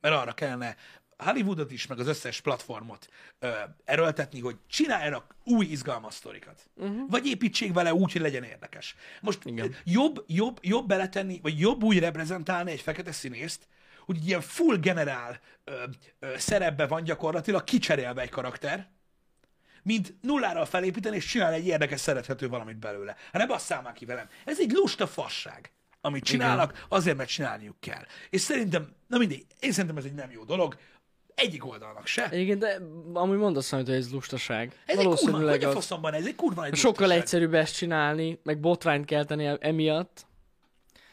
Mert 0.02 0.16
arra 0.16 0.34
kellene 0.34 0.76
Hollywoodot 1.18 1.72
is, 1.72 1.88
meg 1.88 2.00
az 2.00 2.08
összes 2.08 2.42
platformot 2.42 3.10
ö, 3.40 3.50
erőltetni, 3.84 4.40
hogy 4.40 4.58
csináljanak 4.68 5.36
új 5.44 5.66
izgalmas 5.66 6.14
sztorikat. 6.14 6.70
Uh-huh. 6.76 7.10
Vagy 7.10 7.26
építsék 7.28 7.74
vele 7.74 7.94
úgy, 7.94 8.12
hogy 8.12 8.22
legyen 8.22 8.44
érdekes. 8.44 8.96
Most 9.22 9.46
Igen. 9.46 9.76
Jobb, 9.84 10.24
jobb, 10.28 10.60
jobb 10.62 10.88
beletenni, 10.88 11.40
vagy 11.42 11.60
jobb 11.60 11.84
úgy 11.84 12.00
reprezentálni 12.00 12.72
egy 12.72 12.82
fekete 12.82 13.12
színészt, 13.12 13.68
hogy 14.06 14.28
ilyen 14.28 14.42
full 14.42 14.78
generál 14.78 15.40
ö, 15.64 15.84
ö, 16.20 16.38
szerepbe 16.38 16.88
van 16.88 17.04
gyakorlatilag 17.04 17.64
kicserélve 17.64 18.22
egy 18.22 18.30
karakter, 18.30 18.94
mint 19.86 20.14
nullára 20.22 20.66
felépíteni, 20.66 21.16
és 21.16 21.26
csinálni 21.26 21.56
egy 21.56 21.66
érdekes, 21.68 22.00
szerethető 22.00 22.48
valamit 22.48 22.78
belőle. 22.78 23.12
Hát 23.32 23.42
ne 23.42 23.46
basszál 23.46 23.82
már 23.82 23.94
ki 23.94 24.06
velem. 24.06 24.28
Ez 24.46 24.60
egy 24.60 24.72
lusta 24.72 25.08
fasság, 25.08 25.72
amit 26.02 26.24
csinálnak, 26.24 26.72
Igen. 26.72 26.84
azért, 26.90 27.18
mert 27.18 27.30
csinálniuk 27.30 27.80
kell. 27.80 28.04
És 28.30 28.42
szerintem, 28.42 28.96
na 29.08 29.18
mindig, 29.18 29.46
én 29.60 29.72
szerintem 29.72 29.98
ez 29.98 30.06
egy 30.06 30.14
nem 30.14 30.32
jó 30.32 30.44
dolog, 30.44 30.78
egyik 31.36 31.66
oldalnak 31.66 32.08
se. 32.08 32.30
Igen, 32.32 32.60
de 32.60 32.80
amúgy 33.14 33.38
mondasz 33.38 33.70
hogy 33.70 33.90
ez 33.90 34.12
lustaság. 34.12 34.68
Ez 34.68 34.74
egy 34.86 34.96
kurva, 34.96 35.04
Valószínűleg 35.04 35.56
hogy 35.56 35.64
a 35.64 35.68
az. 35.68 35.74
faszomban 35.74 36.14
ez 36.14 36.26
egy 36.26 36.36
kurva 36.36 36.66
egy 36.66 36.76
Sokkal 36.76 36.92
lustaság. 36.92 37.18
egyszerűbb 37.18 37.54
ezt 37.54 37.76
csinálni, 37.76 38.40
meg 38.44 38.60
botrányt 38.60 39.06
kelteni 39.06 39.46
e- 39.46 39.58
emiatt, 39.62 40.26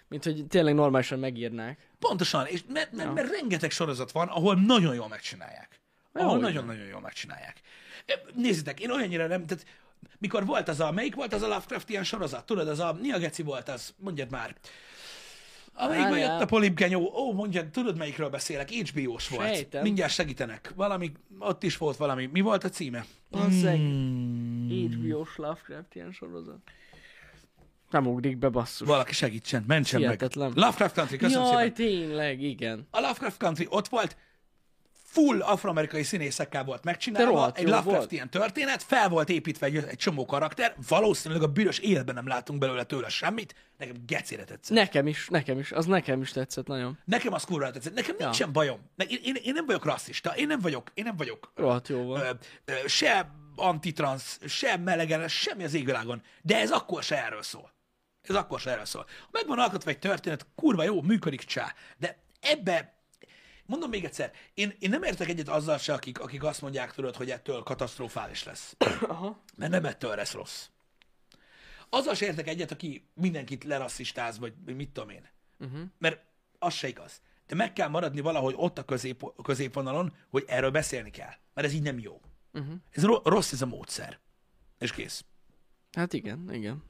mint 0.09 0.25
hogy 0.25 0.47
tényleg 0.47 0.75
normálisan 0.75 1.19
megírnák. 1.19 1.79
Pontosan, 1.99 2.47
és 2.47 2.61
mert, 2.69 2.93
mert, 2.93 3.15
mert 3.15 3.31
rengeteg 3.31 3.71
sorozat 3.71 4.13
van, 4.13 4.29
ahol 4.29 4.55
nagyon 4.55 4.95
jól 4.95 5.09
megcsinálják. 5.09 5.81
Ahol 6.13 6.39
nagyon-nagyon 6.39 6.87
jól 6.87 7.01
megcsinálják. 7.01 7.61
Nézzétek, 8.35 8.81
én 8.81 8.91
olyannyira 8.91 9.27
nem, 9.27 9.47
tehát 9.47 9.67
mikor 10.19 10.47
volt 10.47 10.69
az 10.69 10.81
a, 10.81 10.91
melyik 10.93 11.15
volt 11.15 11.33
az 11.33 11.43
a 11.43 11.47
Lovecraft 11.47 11.89
ilyen 11.89 12.05
sorozat? 12.05 12.47
Tudod, 12.47 12.69
az 12.69 12.79
a, 12.79 12.99
mi 13.01 13.13
a 13.13 13.19
geci 13.19 13.43
volt 13.43 13.69
az? 13.69 13.95
Mondjad 13.97 14.31
már. 14.31 14.57
Amelyikben 15.75 16.19
jött 16.19 16.41
a 16.41 16.45
polipgenyó, 16.45 17.13
ó, 17.15 17.33
mondjad, 17.33 17.67
tudod 17.67 17.97
melyikről 17.97 18.29
beszélek? 18.29 18.71
HBO-s 18.71 19.29
volt. 19.29 19.55
Sejtem. 19.55 19.83
Mindjárt 19.83 20.13
segítenek. 20.13 20.73
Valami, 20.77 21.13
ott 21.39 21.63
is 21.63 21.77
volt 21.77 21.97
valami. 21.97 22.29
Mi 22.33 22.41
volt 22.41 22.65
a 22.65 22.69
címe? 22.69 23.05
Basszeg. 23.31 23.77
Hmm. 23.77 24.69
HBO-s 24.69 25.37
Lovecraft 25.37 25.95
ilyen 25.95 26.13
sorozat. 26.13 26.59
Nem 27.91 28.07
ugrik 28.07 28.39
be, 28.39 28.49
basszus. 28.49 28.87
Valaki 28.87 29.13
segítsen, 29.13 29.65
mentsen 29.67 30.01
meg. 30.01 30.09
Hihetetlen. 30.09 30.53
Lovecraft 30.55 30.95
Country, 30.95 31.17
köszönöm 31.17 31.45
Jaj, 31.45 31.57
szépen. 31.57 31.75
tényleg, 31.75 32.43
igen. 32.43 32.87
A 32.91 33.01
Lovecraft 33.01 33.37
Country 33.37 33.67
ott 33.71 33.89
volt, 33.89 34.17
full 35.13 35.41
afroamerikai 35.41 36.03
színészekkel 36.03 36.65
volt 36.65 36.85
megcsinálva, 36.85 37.53
egy 37.55 37.63
jó 37.63 37.69
Lovecraft 37.69 37.97
volt. 37.97 38.13
ilyen 38.13 38.31
történet, 38.31 38.83
fel 38.83 39.09
volt 39.09 39.29
építve 39.29 39.67
egy, 39.67 39.77
egy 39.77 39.97
csomó 39.97 40.27
karakter, 40.27 40.75
valószínűleg 40.89 41.43
a 41.43 41.47
büdös 41.47 41.79
életben 41.79 42.15
nem 42.15 42.27
látunk 42.27 42.59
belőle 42.59 42.85
tőle 42.85 43.09
semmit, 43.09 43.55
nekem 43.79 43.95
gecére 44.07 44.45
tetszett. 44.45 44.77
Nekem 44.77 45.07
is, 45.07 45.29
nekem 45.29 45.59
is, 45.59 45.73
az 45.73 45.87
nekem 45.87 46.21
is 46.21 46.31
tetszett 46.31 46.67
nagyon. 46.67 46.99
Nekem 47.05 47.33
az 47.33 47.45
kurva 47.45 47.71
tetszett, 47.71 47.95
nekem 47.95 48.17
Ja. 48.19 48.25
nincsen 48.25 48.53
bajom. 48.53 48.81
Ne, 48.97 49.05
én, 49.05 49.19
én, 49.23 49.35
én, 49.43 49.53
nem 49.53 49.67
vagyok 49.67 49.85
rasszista, 49.85 50.31
én 50.37 50.47
nem 50.47 50.61
vagyok, 50.61 50.91
én 50.95 51.05
nem 51.05 51.17
vagyok 51.17 51.53
Rohadt 51.55 51.89
jó 51.89 52.03
volt. 52.03 52.23
ö, 52.65 52.73
ö, 52.73 52.89
se 52.89 53.31
antitransz, 53.57 54.39
se 54.47 54.77
melegenes, 54.77 55.33
semmi 55.33 55.65
az 55.65 55.75
égvilágon, 55.75 56.23
de 56.43 56.61
ez 56.61 56.71
akkor 56.71 57.03
se 57.03 57.25
erről 57.25 57.43
szól. 57.43 57.73
Ez 58.29 58.35
akkor 58.35 58.61
se 58.61 58.71
erről 58.71 58.85
szól. 58.85 59.07
Ha 59.21 59.29
meg 59.31 59.47
van 59.47 59.59
alkotva 59.59 59.91
egy 59.91 59.99
történet, 59.99 60.47
kurva 60.55 60.83
jó, 60.83 61.03
működik 61.03 61.43
csá, 61.43 61.75
de 61.99 62.19
ebbe 62.41 63.01
Mondom 63.73 63.91
még 63.91 64.05
egyszer, 64.05 64.33
én, 64.55 64.75
én 64.79 64.91
nem 64.91 65.03
értek 65.03 65.29
egyet 65.29 65.49
azzal 65.49 65.79
se, 65.79 65.93
akik, 65.93 66.21
akik 66.21 66.43
azt 66.43 66.61
mondják, 66.61 66.93
tudod, 66.93 67.17
hogy 67.17 67.31
ettől 67.31 67.63
katasztrofális 67.63 68.45
lesz. 68.45 68.77
Aha. 69.09 69.43
Mert 69.57 69.71
nem 69.71 69.85
ettől 69.85 70.17
lesz 70.17 70.33
rossz. 70.33 70.69
Azzal 71.89 72.15
se 72.15 72.27
értek 72.27 72.49
egyet, 72.49 72.71
aki 72.71 73.09
mindenkit 73.15 73.65
lerasszistáz, 73.65 74.39
vagy 74.39 74.53
mit 74.65 74.91
tudom 74.91 75.09
én. 75.09 75.29
Uh-huh. 75.59 75.81
Mert 75.99 76.25
az 76.59 76.75
se 76.75 76.89
igaz. 76.89 77.21
De 77.47 77.55
meg 77.55 77.73
kell 77.73 77.89
maradni 77.89 78.21
valahogy 78.21 78.55
ott 78.57 78.79
a, 78.79 78.85
közép, 78.85 79.25
középvonalon, 79.43 80.15
hogy 80.31 80.45
erről 80.47 80.71
beszélni 80.71 81.11
kell. 81.11 81.33
Mert 81.55 81.67
ez 81.67 81.73
így 81.73 81.83
nem 81.83 81.99
jó. 81.99 82.21
Uh-huh. 82.53 82.75
Ez 82.91 83.05
ro- 83.05 83.27
rossz 83.27 83.53
ez 83.53 83.63
a 83.63 83.67
módszer. 83.67 84.19
És 84.79 84.93
kész. 84.93 85.25
Hát 85.93 86.13
igen, 86.13 86.49
igen. 86.53 86.85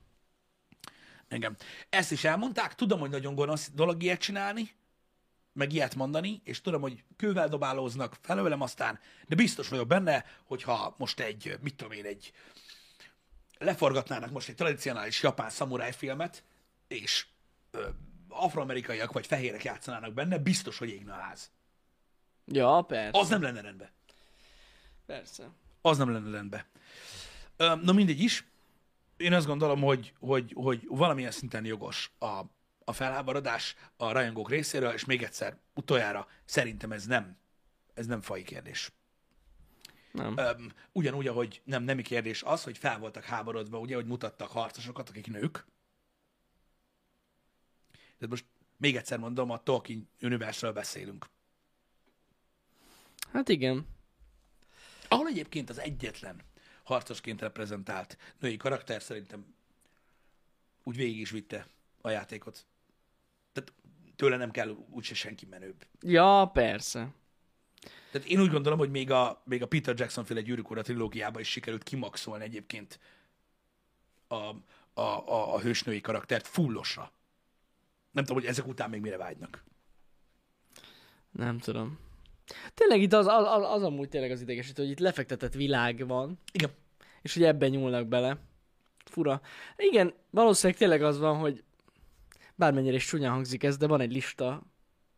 Engem. 1.29 1.57
Ezt 1.89 2.13
is 2.13 2.25
elmondták, 2.25 2.75
tudom, 2.75 3.01
hogy 3.01 3.11
nagyon 3.11 3.35
gonosz 3.35 3.71
dolog 3.75 4.03
ilyet 4.03 4.21
csinálni, 4.21 4.71
meg 5.53 5.73
ilyet 5.73 5.95
mondani, 5.95 6.41
és 6.45 6.61
tudom, 6.61 6.81
hogy 6.81 7.05
kővel 7.17 7.49
dobálóznak 7.49 8.17
felőlem 8.21 8.61
aztán, 8.61 9.01
de 9.29 9.35
biztos 9.35 9.69
vagyok 9.69 9.87
benne, 9.87 10.25
hogyha 10.45 10.95
most 10.99 11.21
egy, 11.21 11.59
mit 11.61 11.75
tudom 11.75 11.93
én, 11.93 12.05
egy 12.05 12.33
leforgatnának 13.59 14.31
most 14.31 14.49
egy 14.49 14.55
tradicionális 14.55 15.23
japán 15.23 15.51
szamuráj 15.51 15.93
filmet, 15.93 16.45
és 16.89 17.27
ö, 17.71 17.89
afroamerikaiak 18.29 19.13
vagy 19.13 19.27
fehérek 19.27 19.65
játszanának 19.65 20.13
benne, 20.13 20.39
biztos, 20.39 20.79
hogy 20.79 20.89
égne 20.89 21.13
a 21.13 21.21
ház. 21.21 21.51
Ja, 22.47 22.85
persze. 22.89 23.19
Az 23.19 23.29
nem 23.29 23.43
lenne 23.43 23.61
rendben. 23.61 23.91
Persze. 25.07 25.51
Az 25.81 25.99
nem 25.99 26.13
lenne 26.13 26.31
rendben. 26.31 26.65
Ö, 27.57 27.75
Na 27.75 27.93
mindegy 27.93 28.21
is. 28.21 28.47
Én 29.17 29.33
azt 29.33 29.47
gondolom, 29.47 29.81
hogy, 29.81 30.13
hogy, 30.21 30.53
hogy 30.55 30.87
valamilyen 30.89 31.31
szinten 31.31 31.65
jogos 31.65 32.13
a, 32.19 32.41
a 32.85 32.93
felháborodás 32.93 33.77
a 33.97 34.13
rajongók 34.13 34.51
részéről, 34.51 34.93
és 34.93 35.05
még 35.05 35.23
egyszer, 35.23 35.59
utoljára, 35.75 36.29
szerintem 36.45 36.93
ez 36.93 37.07
nem, 37.07 37.37
ez 37.95 38.07
nem 38.07 38.21
fai 38.21 38.43
kérdés. 38.43 38.93
Nem. 40.13 40.37
Öm, 40.37 40.73
ugyanúgy, 40.93 41.27
ahogy 41.27 41.61
nem 41.65 41.83
nemi 41.83 42.03
kérdés 42.03 42.43
az, 42.43 42.63
hogy 42.63 42.79
fel 42.79 42.99
voltak 42.99 43.25
háborodva, 43.25 43.79
ugye, 43.79 43.95
hogy 43.95 44.07
mutattak 44.07 44.51
harcosokat, 44.51 45.09
akik 45.09 45.27
nők. 45.27 45.67
Tehát 47.93 48.29
most 48.29 48.45
még 48.77 48.97
egyszer 48.97 49.19
mondom, 49.19 49.51
a 49.51 49.63
Tolkien 49.63 50.09
universről 50.21 50.73
beszélünk. 50.73 51.27
Hát 53.33 53.49
igen. 53.49 53.87
Ahol 55.09 55.27
egyébként 55.27 55.71
az 55.71 55.79
egyetlen 55.79 56.41
harcosként 56.83 57.41
reprezentált 57.41 58.19
női 58.39 58.57
karakter 58.57 59.03
szerintem 59.03 59.55
úgy 60.83 60.97
végig 60.97 61.19
is 61.19 61.31
vitte 61.31 61.67
a 62.01 62.11
játékot. 62.11 62.67
Tehát 63.53 63.73
tőle 64.17 64.37
nem 64.37 64.51
kell 64.51 64.77
úgyse 64.91 65.15
senki 65.15 65.47
menőbb. 65.47 65.87
Ja, 66.01 66.51
persze. 66.53 67.09
Tehát 68.11 68.29
én 68.29 68.41
úgy 68.41 68.51
gondolom, 68.51 68.79
hogy 68.79 68.91
még 68.91 69.11
a, 69.11 69.43
még 69.45 69.63
a 69.63 69.67
Peter 69.67 69.95
Jackson 69.99 70.25
féle 70.25 70.41
gyűrűk 70.41 70.71
ura 70.71 70.83
trilógiában 70.83 71.41
is 71.41 71.49
sikerült 71.49 71.83
kimaxolni 71.83 72.45
egyébként 72.45 72.99
a, 74.29 74.35
a, 74.35 75.01
a, 75.01 75.55
a 75.55 75.61
hősnői 75.61 76.01
karaktert 76.01 76.47
fullosra. 76.47 77.13
Nem 78.11 78.25
tudom, 78.25 78.41
hogy 78.43 78.51
ezek 78.51 78.67
után 78.67 78.91
még 78.91 79.01
mire 79.01 79.17
vágynak. 79.17 79.65
Nem 81.31 81.59
tudom. 81.59 81.99
Tényleg 82.75 83.01
itt 83.01 83.13
az, 83.13 83.27
az, 83.27 83.45
az, 83.47 83.63
az 83.71 83.83
amúgy 83.83 84.09
tényleg 84.09 84.31
az 84.31 84.41
idegesítő, 84.41 84.83
hogy 84.83 84.91
itt 84.91 84.99
lefektetett 84.99 85.55
világ 85.55 86.07
van, 86.07 86.39
Igen. 86.53 86.71
és 87.23 87.35
hogy 87.35 87.43
ebben 87.43 87.71
nyúlnak 87.71 88.07
bele. 88.07 88.39
Fura. 89.05 89.41
Igen, 89.77 90.15
valószínűleg 90.31 90.79
tényleg 90.79 91.03
az 91.03 91.19
van, 91.19 91.39
hogy 91.39 91.65
bármennyire 92.55 92.95
is 92.95 93.07
csúnyán 93.07 93.33
hangzik 93.33 93.63
ez, 93.65 93.77
de 93.77 93.87
van 93.87 94.01
egy 94.01 94.13
lista, 94.13 94.63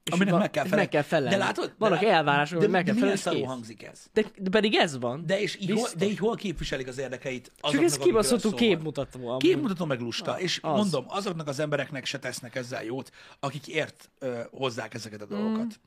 és 0.05 0.13
Aminek 0.13 0.33
va- 0.33 0.41
meg 0.41 0.51
kell 0.51 0.65
és 0.65 0.71
felelni. 0.71 0.91
meg 0.93 1.03
kell 1.03 1.09
felelni. 1.11 1.37
De 1.37 1.45
látod? 1.45 1.75
Vannak 1.79 2.01
de, 2.01 2.11
elvárások, 2.13 2.61
de, 2.61 2.69
meg 2.69 2.85
de 2.85 2.91
kell 2.93 3.01
milyen 3.01 3.17
felelni, 3.17 3.17
és 3.17 3.21
szarul 3.21 3.39
kész. 3.41 3.49
hangzik 3.49 3.83
ez? 3.83 4.07
De, 4.13 4.25
de 4.39 4.51
pedig 4.51 4.75
ez 4.75 4.99
van. 4.99 5.27
De 5.27 5.41
és, 5.41 5.57
így 5.61 5.71
hol, 5.71 5.89
de 5.97 6.05
így 6.05 6.19
hol 6.19 6.37
képviselik 6.37 6.87
az 6.89 6.99
érdekeit 6.99 7.53
Csak 7.61 7.83
ez 7.83 7.99
szól? 8.41 8.53
képmutató. 8.55 9.29
amúgy. 9.29 9.43
Képmutató 9.43 9.85
meg 9.85 10.01
lusta, 10.01 10.41
és 10.41 10.59
az. 10.63 10.77
mondom, 10.77 11.05
azoknak 11.09 11.49
az 11.49 11.59
embereknek 11.59 12.05
se 12.05 12.19
tesznek 12.19 12.55
ezzel 12.55 12.85
jót, 12.85 13.11
akik 13.41 13.67
ért 13.69 14.11
ö, 14.19 14.41
hozzák 14.51 14.95
ezeket 14.95 15.21
a 15.21 15.27
dolgokat. 15.27 15.81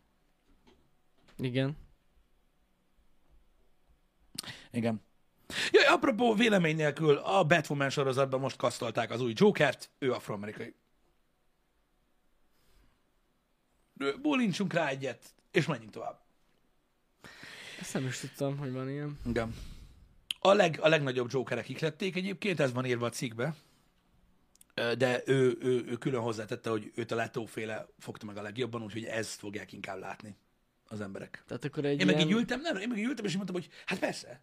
Igen. 1.37 1.77
Igen. 4.71 5.01
Jaj, 5.71 5.85
apropó 5.85 6.33
vélemény 6.33 6.75
nélkül, 6.75 7.15
a 7.17 7.43
Batwoman 7.43 7.89
sorozatban 7.89 8.39
most 8.39 8.55
kasztolták 8.57 9.11
az 9.11 9.21
új 9.21 9.33
Jokert, 9.35 9.89
ő 9.99 10.11
afroamerikai. 10.13 10.65
Ö, 10.65 10.75
Bólintsunk 14.21 14.73
rá 14.73 14.87
egyet, 14.87 15.25
és 15.51 15.65
menjünk 15.65 15.91
tovább. 15.91 16.19
Ezt 17.79 17.93
nem 17.93 18.05
is 18.05 18.19
tudtam, 18.19 18.57
hogy 18.57 18.71
van 18.71 18.89
ilyen. 18.89 19.19
Igen. 19.25 19.55
A, 20.39 20.53
leg, 20.53 20.77
a 20.81 20.87
legnagyobb 20.87 21.31
Jokerek 21.31 21.69
iklették 21.69 22.15
egyébként, 22.15 22.59
ez 22.59 22.73
van 22.73 22.85
írva 22.85 23.05
a 23.05 23.09
cikkbe. 23.09 23.55
De 24.97 25.21
ő, 25.25 25.57
ő, 25.59 25.85
ő 25.87 25.97
külön 25.97 26.21
hozzátette, 26.21 26.69
hogy 26.69 26.91
őt 26.95 27.11
a 27.11 27.15
letóféle 27.15 27.87
fogta 27.99 28.25
meg 28.25 28.37
a 28.37 28.41
legjobban, 28.41 28.83
úgyhogy 28.83 29.03
ezt 29.03 29.39
fogják 29.39 29.73
inkább 29.73 29.99
látni 29.99 30.35
az 30.87 31.01
emberek. 31.01 31.43
Tehát 31.47 31.65
akkor 31.65 31.85
egy 31.85 31.99
Én 31.99 32.05
meg 32.05 32.15
ilyen... 32.15 32.27
így 32.27 32.33
ültem, 32.33 32.61
nem, 32.61 32.75
én 32.75 32.87
meg 32.87 32.97
így 32.97 33.03
ültem, 33.03 33.25
és 33.25 33.31
így 33.31 33.37
mondtam, 33.37 33.61
hogy 33.61 33.69
hát 33.85 33.99
persze, 33.99 34.41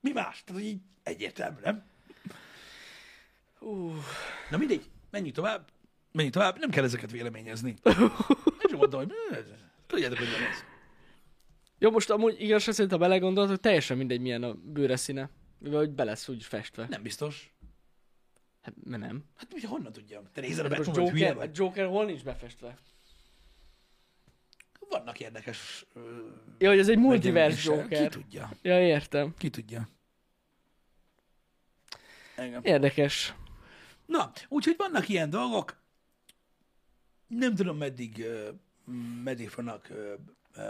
mi 0.00 0.12
más? 0.12 0.42
Tehát, 0.44 0.62
hogy 0.62 0.70
így 0.70 0.80
egyértelmű, 1.02 1.60
nem? 1.62 1.84
Uh, 3.58 3.94
Na 4.50 4.56
mindegy, 4.56 4.90
menjünk 5.10 5.34
tovább, 5.34 5.70
menjünk 6.12 6.34
tovább, 6.36 6.58
nem 6.58 6.70
kell 6.70 6.84
ezeket 6.84 7.10
véleményezni. 7.10 7.74
Én 7.84 7.92
sem 8.68 8.76
mondtam, 8.76 9.00
hogy 9.00 9.12
"Hm, 9.30 9.34
tudjátok, 9.86 10.18
hogy 10.18 10.30
van 10.30 10.42
ez. 10.50 10.64
Jó, 11.78 11.90
most 11.90 12.10
amúgy 12.10 12.40
igazság 12.40 12.74
szerint, 12.74 12.92
ha 12.92 12.98
belegondolod, 12.98 13.60
teljesen 13.60 13.96
mindegy, 13.96 14.20
milyen 14.20 14.42
a 14.42 14.54
bőre 14.54 14.96
színe. 14.96 15.30
Mivel 15.58 15.78
hogy 15.78 15.90
be 15.90 16.04
lesz 16.04 16.28
úgy 16.28 16.44
festve. 16.44 16.86
Nem 16.90 17.02
biztos. 17.02 17.54
Hát, 18.62 18.74
mert 18.84 19.02
nem. 19.02 19.24
Hát 19.36 19.52
ugye 19.54 19.68
honnan 19.68 19.92
tudjam? 19.92 20.24
Te 20.32 20.40
nézed 20.40 20.64
a 20.64 20.68
Hát 20.68 20.76
most 20.78 20.90
Batman, 20.90 21.10
hogy 21.10 21.20
Joker, 21.20 21.36
vagy? 21.36 21.48
a 21.48 21.52
Joker 21.54 21.86
hol 21.86 22.04
nincs 22.04 22.24
befestve? 22.24 22.78
Vannak 24.88 25.20
érdekes 25.20 25.86
ö, 25.94 26.00
Ja, 26.58 26.68
hogy 26.68 26.78
ez 26.78 26.88
egy 26.88 26.98
multivers. 26.98 27.64
Joker. 27.64 28.08
Ki 28.08 28.18
tudja? 28.18 28.50
Ja, 28.62 28.80
értem. 28.86 29.34
Ki 29.38 29.50
tudja? 29.50 29.88
Engem. 32.36 32.60
Érdekes. 32.64 33.34
Na, 34.06 34.32
úgyhogy 34.48 34.74
vannak 34.78 35.08
ilyen 35.08 35.30
dolgok. 35.30 35.81
Nem 37.38 37.54
tudom, 37.54 37.76
meddig, 37.76 38.26
meddig 39.24 39.48
fognak 39.48 39.88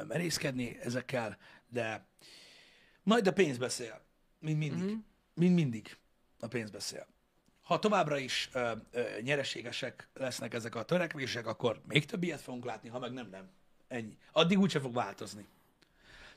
merészkedni 0.09 0.79
ezekkel, 0.81 1.39
de 1.69 2.07
majd 3.03 3.27
a 3.27 3.33
pénz 3.33 3.59
beszél. 3.59 4.01
Mint 4.39 4.59
mindig. 4.59 4.83
Mhm. 4.83 4.99
Mint 5.35 5.55
mindig 5.55 5.97
a 6.41 6.47
pénz 6.47 6.71
beszél. 6.71 7.07
Ha 7.63 7.79
továbbra 7.79 8.19
is 8.19 8.51
ö, 8.53 8.73
ö, 8.91 9.21
nyereségesek 9.21 10.09
lesznek 10.15 10.55
ezek 10.55 10.75
a 10.75 10.83
törekvések, 10.83 11.47
akkor 11.47 11.81
még 11.87 12.05
több 12.05 12.23
ilyet 12.23 12.41
fogunk 12.41 12.65
látni, 12.65 12.89
ha 12.89 12.99
meg 12.99 13.13
nem, 13.13 13.29
nem. 13.29 13.51
Ennyi. 13.89 14.17
Addig 14.33 14.59
úgyse 14.59 14.81
fog 14.81 14.95
változni. 14.95 15.47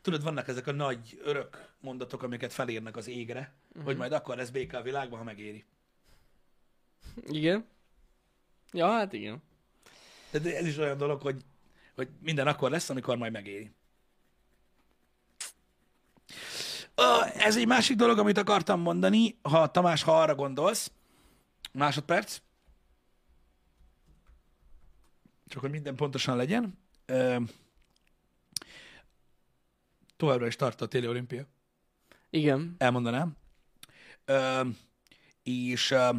Tudod, 0.01 0.23
vannak 0.23 0.47
ezek 0.47 0.67
a 0.67 0.71
nagy 0.71 1.19
örök 1.23 1.73
mondatok, 1.80 2.23
amiket 2.23 2.53
felírnak 2.53 2.95
az 2.95 3.07
égre, 3.07 3.53
uh-huh. 3.69 3.84
hogy 3.84 3.97
majd 3.97 4.11
akkor 4.11 4.36
lesz 4.36 4.49
béke 4.49 4.78
a 4.78 4.82
világban, 4.82 5.17
ha 5.17 5.23
megéri. 5.23 5.65
Igen. 7.28 7.65
Ja, 8.71 8.88
hát 8.88 9.13
igen. 9.13 9.41
De 10.41 10.57
ez 10.57 10.65
is 10.65 10.77
olyan 10.77 10.97
dolog, 10.97 11.21
hogy, 11.21 11.41
hogy 11.95 12.09
minden 12.21 12.47
akkor 12.47 12.71
lesz, 12.71 12.89
amikor 12.89 13.17
majd 13.17 13.31
megéri. 13.31 13.71
Ez 17.38 17.57
egy 17.57 17.67
másik 17.67 17.95
dolog, 17.95 18.17
amit 18.17 18.38
akartam 18.38 18.79
mondani, 18.79 19.38
ha 19.41 19.71
Tamás, 19.71 20.03
ha 20.03 20.21
arra 20.21 20.36
gondolsz. 20.36 20.91
Másodperc. 21.71 22.41
Csak 25.47 25.61
hogy 25.61 25.71
minden 25.71 25.95
pontosan 25.95 26.36
legyen. 26.36 26.77
Továbbra 30.17 30.47
is 30.47 30.55
tart 30.55 30.81
a 30.81 30.88
téli 30.88 31.07
olimpia. 31.07 31.45
Igen. 32.29 32.75
elmondanám. 32.77 33.38
Ö, 34.25 34.61
és 35.43 35.91
ö, 35.91 36.09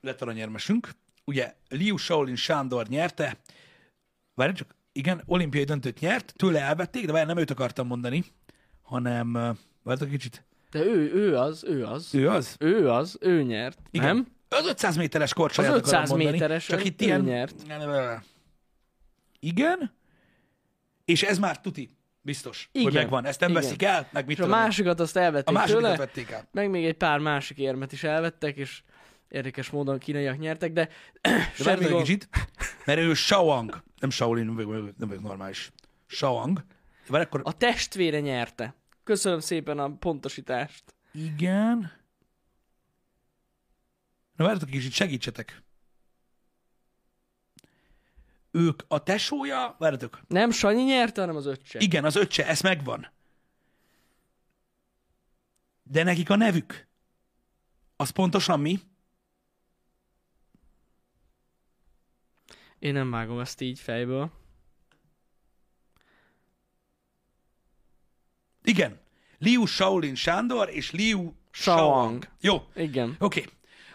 lett 0.00 0.22
aranyérmesünk. 0.22 0.90
Ugye 1.24 1.54
Liu 1.68 1.96
Shaolin 1.96 2.36
Sándor 2.36 2.86
nyerte, 2.86 3.36
várj 4.34 4.52
csak, 4.52 4.74
igen, 4.92 5.22
olimpiai 5.26 5.64
döntőt 5.64 6.00
nyert, 6.00 6.32
tőle 6.36 6.60
elvették, 6.60 7.06
de 7.06 7.12
várj, 7.12 7.26
nem 7.26 7.36
őt 7.38 7.50
akartam 7.50 7.86
mondani, 7.86 8.24
hanem, 8.82 9.32
várj 9.82 10.02
egy 10.04 10.08
kicsit, 10.08 10.44
De 10.70 10.84
ő, 10.84 11.12
ő 11.14 11.36
az, 11.36 11.64
ő 11.64 11.84
az. 11.84 12.14
ő 12.14 12.28
az? 12.28 12.56
Ő 12.58 12.90
az, 12.90 13.16
ő 13.20 13.42
nyert. 13.42 13.78
Igen. 13.90 14.06
Nem? 14.16 14.26
Az 14.48 14.66
500 14.66 14.96
méteres 14.96 15.32
korcsolyát 15.34 15.70
Az 15.72 15.76
akarom 15.78 15.94
500 15.94 16.10
mondani, 16.10 16.30
méteres, 16.32 16.66
csak 16.66 16.84
itt 16.84 17.00
ilyen... 17.00 17.20
nyert. 17.20 17.54
Igen, 19.40 19.92
és 21.04 21.22
ez 21.22 21.38
már 21.38 21.60
tuti, 21.60 21.96
biztos, 22.20 22.68
hogy 22.72 22.80
Igen, 22.80 22.92
megvan. 22.92 23.24
Ezt 23.24 23.40
nem 23.40 23.50
igen. 23.50 23.62
veszik 23.62 23.82
el, 23.82 24.08
meg 24.12 24.26
mit 24.26 24.36
És 24.36 24.42
a 24.42 24.44
tudom 24.44 24.58
én. 24.58 24.64
másikat 24.64 25.00
azt 25.00 25.16
a 25.16 25.20
elvették 25.20 25.54
másodikat 25.54 25.82
tőle, 25.82 25.96
vették 25.96 26.30
el. 26.30 26.48
meg 26.52 26.70
még 26.70 26.84
egy 26.84 26.96
pár 26.96 27.18
másik 27.18 27.58
érmet 27.58 27.92
is 27.92 28.04
elvettek, 28.04 28.56
és 28.56 28.82
érdekes 29.32 29.70
módon 29.70 29.98
kínaiak 29.98 30.38
nyertek, 30.38 30.72
de, 30.72 30.88
De 31.20 31.50
semmi 31.54 31.84
egy 31.84 31.90
gond. 31.90 32.04
kicsit, 32.04 32.28
mert 32.84 32.98
ő 32.98 33.14
Shaoang, 33.14 33.82
nem 34.00 34.10
Shaolin, 34.10 34.44
nem 34.44 34.54
vagyok, 34.54 34.96
nem 34.96 35.08
vagyok 35.08 35.22
normális. 35.22 35.70
Shaoang. 36.06 36.64
Várj, 37.08 37.24
akkor... 37.24 37.40
A 37.44 37.56
testvére 37.56 38.20
nyerte. 38.20 38.74
Köszönöm 39.04 39.40
szépen 39.40 39.78
a 39.78 39.96
pontosítást. 39.96 40.84
Igen. 41.12 41.92
Na 44.36 44.44
várjatok 44.44 44.68
egy 44.68 44.74
kicsit, 44.74 44.92
segítsetek. 44.92 45.62
Ők 48.50 48.82
a 48.88 49.02
tesója, 49.02 49.76
várjatok. 49.78 50.20
Nem 50.28 50.50
Sanyi 50.50 50.82
nyerte, 50.82 51.20
hanem 51.20 51.36
az 51.36 51.46
öccse. 51.46 51.78
Igen, 51.80 52.04
az 52.04 52.16
öccse, 52.16 52.46
ez 52.46 52.60
megvan. 52.60 53.10
De 55.82 56.02
nekik 56.02 56.30
a 56.30 56.36
nevük, 56.36 56.86
az 57.96 58.10
pontosan 58.10 58.60
mi? 58.60 58.80
Én 62.82 62.92
nem 62.92 63.10
vágom 63.10 63.38
ezt 63.40 63.60
így 63.60 63.78
fejből. 63.78 64.30
Igen. 68.64 69.00
Liu 69.38 69.64
Shaolin 69.66 70.14
Sándor 70.14 70.68
és 70.70 70.90
Liu 70.90 71.32
Shaoang. 71.50 72.28
Jó, 72.40 72.62
Igen. 72.74 73.16
oké. 73.18 73.44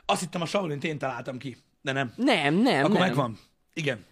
Azt 0.05 0.19
hittem 0.21 0.41
a 0.41 0.45
Shaolin 0.45 0.79
én 0.81 0.97
találtam 0.97 1.37
ki, 1.37 1.57
de 1.81 1.91
nem. 1.91 2.13
Nem, 2.15 2.53
nem, 2.53 2.83
Akkor 2.83 2.97
nem. 2.97 3.07
megvan. 3.07 3.37
Igen. 3.73 4.05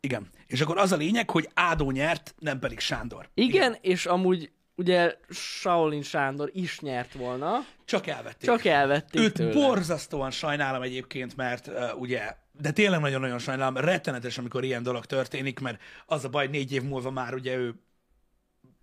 Igen. 0.00 0.28
És 0.46 0.60
akkor 0.60 0.78
az 0.78 0.92
a 0.92 0.96
lényeg, 0.96 1.30
hogy 1.30 1.48
Ádó 1.54 1.90
nyert, 1.90 2.34
nem 2.38 2.58
pedig 2.58 2.78
Sándor. 2.78 3.28
Igen, 3.34 3.76
és 3.80 4.06
amúgy 4.06 4.50
ugye 4.74 5.16
Shaolin 5.30 6.02
Sándor 6.02 6.50
is 6.52 6.80
nyert 6.80 7.12
volna, 7.12 7.66
Csak 7.84 8.06
elvették. 8.06 8.48
csak 8.50 8.64
elvették 8.64 9.20
Őt 9.20 9.32
tőle. 9.34 9.52
borzasztóan 9.52 10.30
sajnálom 10.30 10.82
egyébként, 10.82 11.36
mert 11.36 11.66
uh, 11.66 12.00
ugye, 12.00 12.36
de 12.60 12.70
tényleg 12.70 13.00
nagyon-nagyon 13.00 13.38
sajnálom, 13.38 13.76
rettenetes, 13.76 14.38
amikor 14.38 14.64
ilyen 14.64 14.82
dolog 14.82 15.04
történik, 15.04 15.60
mert 15.60 15.80
az 16.06 16.24
a 16.24 16.28
baj, 16.28 16.46
négy 16.46 16.72
év 16.72 16.82
múlva 16.82 17.10
már 17.10 17.34
ugye 17.34 17.56
ő 17.56 17.74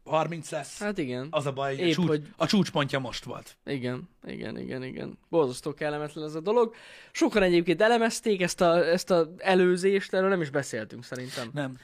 30 0.04 0.50
lesz, 0.52 0.80
Hát 0.80 0.98
igen. 0.98 1.28
az 1.30 1.46
a 1.46 1.52
baj, 1.52 1.76
a, 1.76 1.80
épp, 1.80 1.94
csúcs, 1.94 2.08
hogy- 2.08 2.28
a 2.38 2.46
csúcspontja 2.46 3.00
most 3.00 3.24
volt. 3.24 3.58
Igen, 3.66 4.10
igen, 4.26 4.60
igen, 4.60 4.84
igen. 4.84 5.18
Borzasztó 5.30 5.74
kellemetlen 5.74 6.26
ez 6.26 6.36
a 6.36 6.40
dolog. 6.40 6.76
Sokan 7.12 7.44
egyébként 7.44 7.82
elemezték 7.82 8.42
ezt 8.42 8.62
a, 8.62 8.88
ezt 8.88 9.12
a 9.12 9.28
előzést, 9.38 10.14
erről 10.14 10.30
nem 10.30 10.42
is 10.42 10.50
beszéltünk 10.50 11.04
szerintem. 11.04 11.50
Nem. 11.54 11.78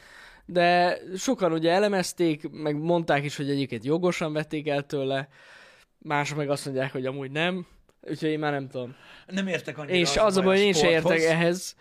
De 0.46 0.98
sokan 1.18 1.52
ugye 1.52 1.72
elemezték, 1.72 2.50
meg 2.52 2.76
mondták 2.78 3.24
is, 3.24 3.36
hogy 3.36 3.50
egyébként 3.50 3.84
jogosan 3.86 4.34
vették 4.34 4.68
el 4.68 4.86
tőle, 4.86 5.28
mások 5.98 6.38
meg 6.38 6.50
azt 6.50 6.66
mondják, 6.66 6.92
hogy 6.92 7.06
amúgy 7.06 7.32
nem. 7.32 7.66
Úgyhogy 8.02 8.30
én 8.30 8.40
már 8.40 8.52
nem 8.52 8.68
tudom. 8.68 8.96
Nem 9.26 9.48
értek 9.48 9.78
annyira 9.78 9.98
És 9.98 10.18
az 10.18 10.38
a 10.38 10.42
baj, 10.42 10.56
hogy 10.56 10.66
én 10.66 10.74
sem 10.74 10.90
értek 10.90 11.22
ehhez. 11.22 11.76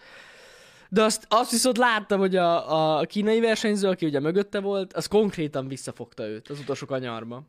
De 0.88 1.02
azt, 1.02 1.26
azt 1.28 1.50
viszont 1.50 1.76
láttam, 1.76 2.18
hogy 2.18 2.36
a, 2.36 2.98
a 2.98 3.04
kínai 3.04 3.40
versenyző, 3.40 3.88
aki 3.88 4.06
ugye 4.06 4.20
mögötte 4.20 4.60
volt, 4.60 4.92
az 4.92 5.06
konkrétan 5.06 5.68
visszafogta 5.68 6.26
őt 6.26 6.48
az 6.48 6.58
utolsó 6.58 6.86
kanyarba. 6.86 7.42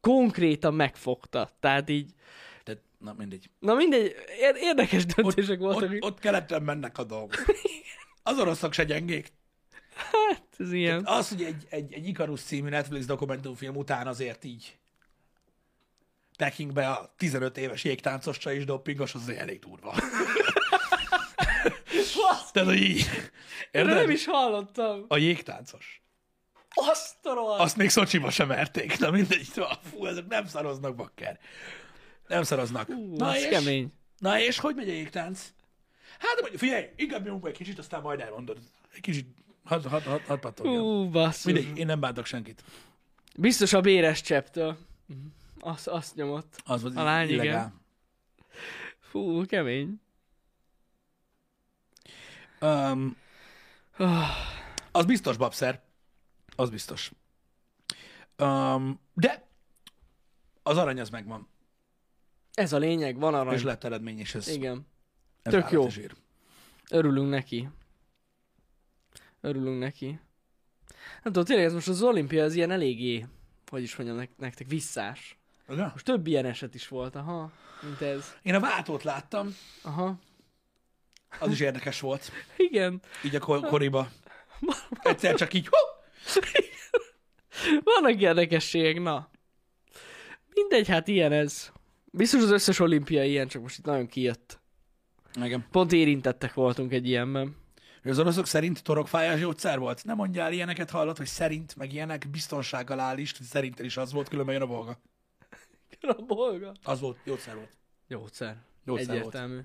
Konkrétan 0.00 0.74
megfogta. 0.74 1.50
Tehát 1.60 1.90
így, 1.90 2.10
De, 2.64 2.82
na 2.98 3.14
mindegy. 3.18 3.50
na 3.58 3.74
mindegy, 3.74 4.14
ér- 4.40 4.56
érdekes 4.60 5.06
döntések 5.06 5.58
voltak. 5.58 5.90
Ott, 5.90 6.02
ott 6.02 6.18
keleten 6.18 6.62
mennek 6.62 6.98
a 6.98 7.04
dolgok. 7.04 7.34
Az 8.22 8.38
oroszok 8.38 8.72
se 8.72 8.84
gyengék. 8.84 9.32
Hát, 9.94 10.44
ez 10.58 10.72
ilyen. 10.72 11.02
Az, 11.04 11.28
hogy 11.28 11.42
egy, 11.42 11.66
egy, 11.68 11.92
egy 11.92 12.08
Icarus 12.08 12.40
című 12.40 12.68
Netflix 12.68 13.06
dokumentumfilm 13.06 13.76
után 13.76 14.06
azért 14.06 14.44
így 14.44 14.77
Pekingbe 16.38 16.88
a 16.88 17.14
15 17.16 17.58
éves 17.58 17.84
jégtáncosra 17.84 18.52
is 18.52 18.64
doppingos, 18.64 19.14
az 19.14 19.28
elég 19.28 19.58
durva. 19.58 19.94
Tehát, 22.52 22.68
hogy 22.68 22.82
így. 22.82 23.06
Érted? 23.70 23.94
nem 23.94 24.10
is 24.10 24.24
hallottam. 24.24 25.04
A 25.08 25.16
jégtáncos. 25.16 26.02
Azt 26.68 27.26
a. 27.26 27.60
Azt 27.60 27.76
még 27.76 27.90
Szocsiba 27.90 28.30
sem 28.30 28.48
merték. 28.48 28.98
Na 28.98 29.10
mindegy, 29.10 29.48
fú, 29.82 30.06
ezek 30.06 30.26
nem 30.26 30.46
szaroznak, 30.46 30.94
bakker. 30.94 31.38
Nem 32.26 32.42
szaroznak. 32.42 32.88
Ú, 32.88 33.16
na, 33.16 33.36
és, 33.36 33.48
kemény. 33.48 33.92
na 34.18 34.40
és 34.40 34.58
hogy 34.58 34.74
megy 34.74 34.88
a 34.88 34.92
jégtánc? 34.92 35.52
Hát, 36.18 36.40
mondjuk, 36.40 36.60
figyelj, 36.60 36.88
inkább 36.96 37.24
nyomunk 37.24 37.42
be 37.42 37.48
egy 37.48 37.56
kicsit, 37.56 37.78
aztán 37.78 38.00
majd 38.00 38.20
elmondod. 38.20 38.58
Egy 38.94 39.00
kicsit, 39.00 39.26
hadd 39.64 39.88
had, 39.88 40.02
had, 40.02 40.22
had 40.26 40.38
pattogjon. 40.38 40.82
Ú, 40.82 41.10
basszus. 41.10 41.52
Mindegy, 41.52 41.78
én 41.78 41.86
nem 41.86 42.00
bántok 42.00 42.26
senkit. 42.26 42.62
Biztos 43.36 43.72
a 43.72 43.80
béres 43.80 44.20
csepptől. 44.20 44.78
Azt, 45.60 45.86
azt 45.88 46.14
nyomott. 46.14 46.62
Az 46.64 46.82
volt 46.82 46.96
A 46.96 47.02
lány, 47.02 47.28
igen. 47.28 47.34
illegál. 47.44 47.80
Fú, 48.98 49.46
kemény. 49.46 50.00
Um, 52.60 53.16
az 54.92 55.04
biztos, 55.04 55.36
babszer. 55.36 55.82
Az 56.56 56.70
biztos. 56.70 57.12
Um, 58.38 59.00
de 59.14 59.46
az 60.62 60.76
arany 60.76 61.00
az 61.00 61.10
megvan. 61.10 61.48
Ez 62.54 62.72
a 62.72 62.78
lényeg, 62.78 63.18
van 63.18 63.34
arany. 63.34 63.54
És 63.54 63.62
lett 63.62 63.84
eredmény 63.84 64.20
is 64.20 64.34
ez. 64.34 64.48
Igen. 64.48 64.86
Ez 65.42 65.52
Tök 65.52 65.70
jó. 65.70 65.88
zsír. 65.88 66.14
Örülünk 66.90 67.30
neki. 67.30 67.68
Örülünk 69.40 69.78
neki. 69.78 70.06
Nem 71.22 71.32
tudom, 71.32 71.44
tényleg 71.44 71.64
ez 71.64 71.72
most 71.72 71.88
az 71.88 72.02
olimpia 72.02 72.44
az 72.44 72.54
ilyen 72.54 72.70
eléggé, 72.70 73.26
hogy 73.70 73.82
is 73.82 73.96
mondjam 73.96 74.18
nek- 74.18 74.36
nektek, 74.38 74.66
visszás. 74.68 75.37
Ugye? 75.68 75.82
Most 75.92 76.04
több 76.04 76.26
ilyen 76.26 76.44
eset 76.44 76.74
is 76.74 76.88
volt, 76.88 77.16
aha, 77.16 77.50
mint 77.82 78.00
ez. 78.00 78.34
Én 78.42 78.54
a 78.54 78.60
váltót 78.60 79.02
láttam, 79.02 79.56
Aha. 79.82 80.18
az 81.38 81.50
is 81.50 81.60
érdekes 81.60 82.00
volt. 82.00 82.32
Igen. 82.56 83.02
Így 83.24 83.34
a 83.34 83.38
kor- 83.40 83.66
koriba. 83.66 84.08
Egyszer 85.02 85.34
csak 85.34 85.54
így, 85.54 85.68
Vannak 87.84 88.20
érdekességek, 88.20 89.02
na. 89.02 89.30
Mindegy, 90.54 90.88
hát 90.88 91.08
ilyen 91.08 91.32
ez. 91.32 91.72
Biztos 92.04 92.42
az 92.42 92.50
összes 92.50 92.78
olimpia 92.78 93.24
ilyen, 93.24 93.48
csak 93.48 93.62
most 93.62 93.78
itt 93.78 93.84
nagyon 93.84 94.06
kijött. 94.06 94.60
Igen. 95.42 95.66
Pont 95.70 95.92
érintettek 95.92 96.54
voltunk 96.54 96.92
egy 96.92 97.08
ilyenben. 97.08 97.56
Az 98.04 98.18
oroszok 98.18 98.46
szerint 98.46 98.82
torokfájás 98.82 99.40
gyógyszer 99.40 99.78
volt? 99.78 100.04
Nem 100.04 100.16
mondjál 100.16 100.52
ilyeneket, 100.52 100.90
hallott, 100.90 101.16
hogy 101.16 101.26
szerint, 101.26 101.76
meg 101.76 101.92
ilyenek, 101.92 102.26
biztonsággal 102.30 103.00
állist, 103.00 103.36
hogy 103.36 103.46
szerintem 103.46 103.84
is 103.84 103.96
az 103.96 104.12
volt, 104.12 104.28
különben 104.28 104.54
jön 104.54 104.62
a 104.62 104.66
bolga. 104.66 104.98
A 106.18 106.22
bolga. 106.22 106.72
Az 106.82 107.00
volt, 107.00 107.18
gyógyszer 107.24 107.54
volt. 107.54 107.70
Gyógyszer. 108.08 108.62
Gyógyszer 108.84 109.16
Egyértelmű. 109.16 109.60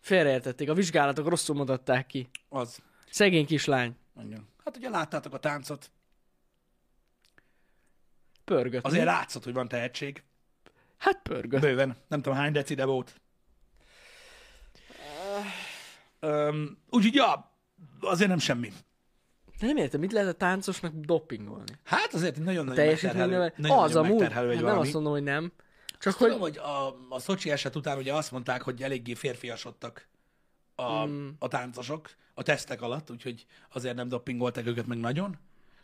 Félreértették, 0.00 0.70
a 0.70 0.74
vizsgálatok 0.74 1.28
rosszul 1.28 1.56
mutatták 1.56 2.06
ki. 2.06 2.28
Az. 2.48 2.82
Szegény 3.10 3.46
kislány. 3.46 3.96
Igen. 4.24 4.48
Hát 4.64 4.76
ugye 4.76 4.88
láttátok 4.88 5.34
a 5.34 5.38
táncot. 5.38 5.90
Pörgött. 8.44 8.84
Azért 8.84 9.04
látszott, 9.04 9.44
hogy 9.44 9.52
van 9.52 9.68
tehetség. 9.68 10.22
Hát 10.96 11.22
pörgött. 11.22 11.60
Bőven. 11.60 11.96
Nem 12.08 12.22
tudom 12.22 12.38
hány 12.38 12.52
deci, 12.52 12.74
de 12.74 12.84
volt. 12.84 13.20
Um, 16.20 16.78
úgyhogy, 16.90 17.14
ja, 17.14 17.56
azért 18.00 18.28
nem 18.28 18.38
semmi. 18.38 18.72
De 19.62 19.68
nem 19.68 19.76
értem, 19.76 20.00
mit 20.00 20.12
lehet 20.12 20.28
a 20.28 20.32
táncosnak 20.32 20.92
dopingolni? 20.94 21.72
Hát 21.84 22.14
azért 22.14 22.36
nagyon-nagyon 22.38 22.74
Teljesítmény 22.74 23.28
megterhelő, 23.28 23.52
növel... 23.56 23.78
Az 23.78 23.92
nagyon 23.92 24.10
amúgy. 24.10 24.32
Hát 24.32 24.60
nem 24.60 24.78
azt 24.78 24.92
mondom, 24.92 25.12
hogy 25.12 25.22
nem. 25.22 25.52
Csak 25.98 26.06
Azt 26.12 26.16
hogy... 26.16 26.26
tudom, 26.26 26.40
hogy 26.40 26.56
a, 26.56 26.96
a 27.08 27.18
Szocsi 27.18 27.50
eset 27.50 27.76
után 27.76 27.98
ugye 27.98 28.14
azt 28.14 28.30
mondták, 28.30 28.62
hogy 28.62 28.82
eléggé 28.82 29.14
férfiasodtak 29.14 30.08
a, 30.74 31.04
Mm. 31.04 31.28
a 31.38 31.48
táncosok 31.48 32.10
a 32.34 32.42
tesztek 32.42 32.82
alatt, 32.82 33.10
úgyhogy 33.10 33.46
azért 33.72 33.94
nem 33.94 34.08
dopingolták 34.08 34.66
őket 34.66 34.86
meg 34.86 34.98
nagyon. 34.98 35.38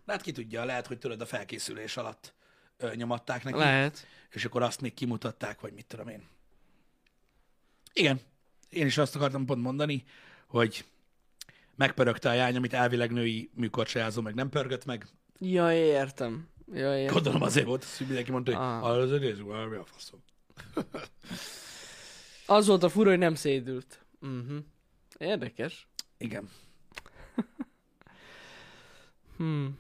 De 0.05 0.12
hát 0.12 0.22
ki 0.22 0.33
tudja, 0.33 0.64
lehet, 0.64 0.87
hogy 0.87 0.99
tudod 0.99 1.20
a 1.20 1.26
felkészülés 1.26 1.97
alatt 1.97 2.35
ö, 2.76 2.95
nyomatták 2.95 3.45
neki, 3.45 3.59
Lehet. 3.59 4.07
és 4.31 4.45
akkor 4.45 4.62
azt 4.62 4.81
még 4.81 4.95
kimutatták, 4.95 5.61
vagy 5.61 5.72
mit 5.72 5.87
tudom 5.87 6.09
én. 6.09 6.22
Igen, 7.93 8.20
én 8.68 8.87
is 8.87 8.99
azt 8.99 9.16
akartam 9.16 9.45
pont 9.47 9.62
mondani, 9.62 10.05
hogy 10.47 10.85
megpörögte 11.79 12.29
a 12.29 12.33
jány, 12.33 12.57
amit 12.57 12.72
elvileg 12.72 13.12
női 13.12 13.51
műkorcsajázó 13.55 14.22
meg 14.22 14.35
nem 14.35 14.49
pörgött 14.49 14.85
meg. 14.85 15.07
Ja, 15.41 15.72
értem. 15.72 16.49
Ja, 16.72 16.99
értem. 16.99 17.14
Gondolom 17.14 17.43
azért 17.43 17.66
volt, 17.66 17.85
hogy 17.85 18.07
mindenki 18.07 18.31
mondta, 18.31 18.57
hogy 18.57 18.61
Ah. 18.66 18.85
az 18.85 19.11
nézzük, 19.11 19.47
mi 19.47 19.76
a 19.76 19.85
faszom. 19.85 20.22
Az 22.47 22.66
volt 22.66 22.83
a 22.83 22.89
fura, 22.89 23.11
hogy 23.11 23.18
nem 23.18 23.35
szédült. 23.35 24.05
Uh-huh. 24.20 24.59
Érdekes. 25.18 25.89
Igen. 26.18 26.49
Hmm. 29.37 29.79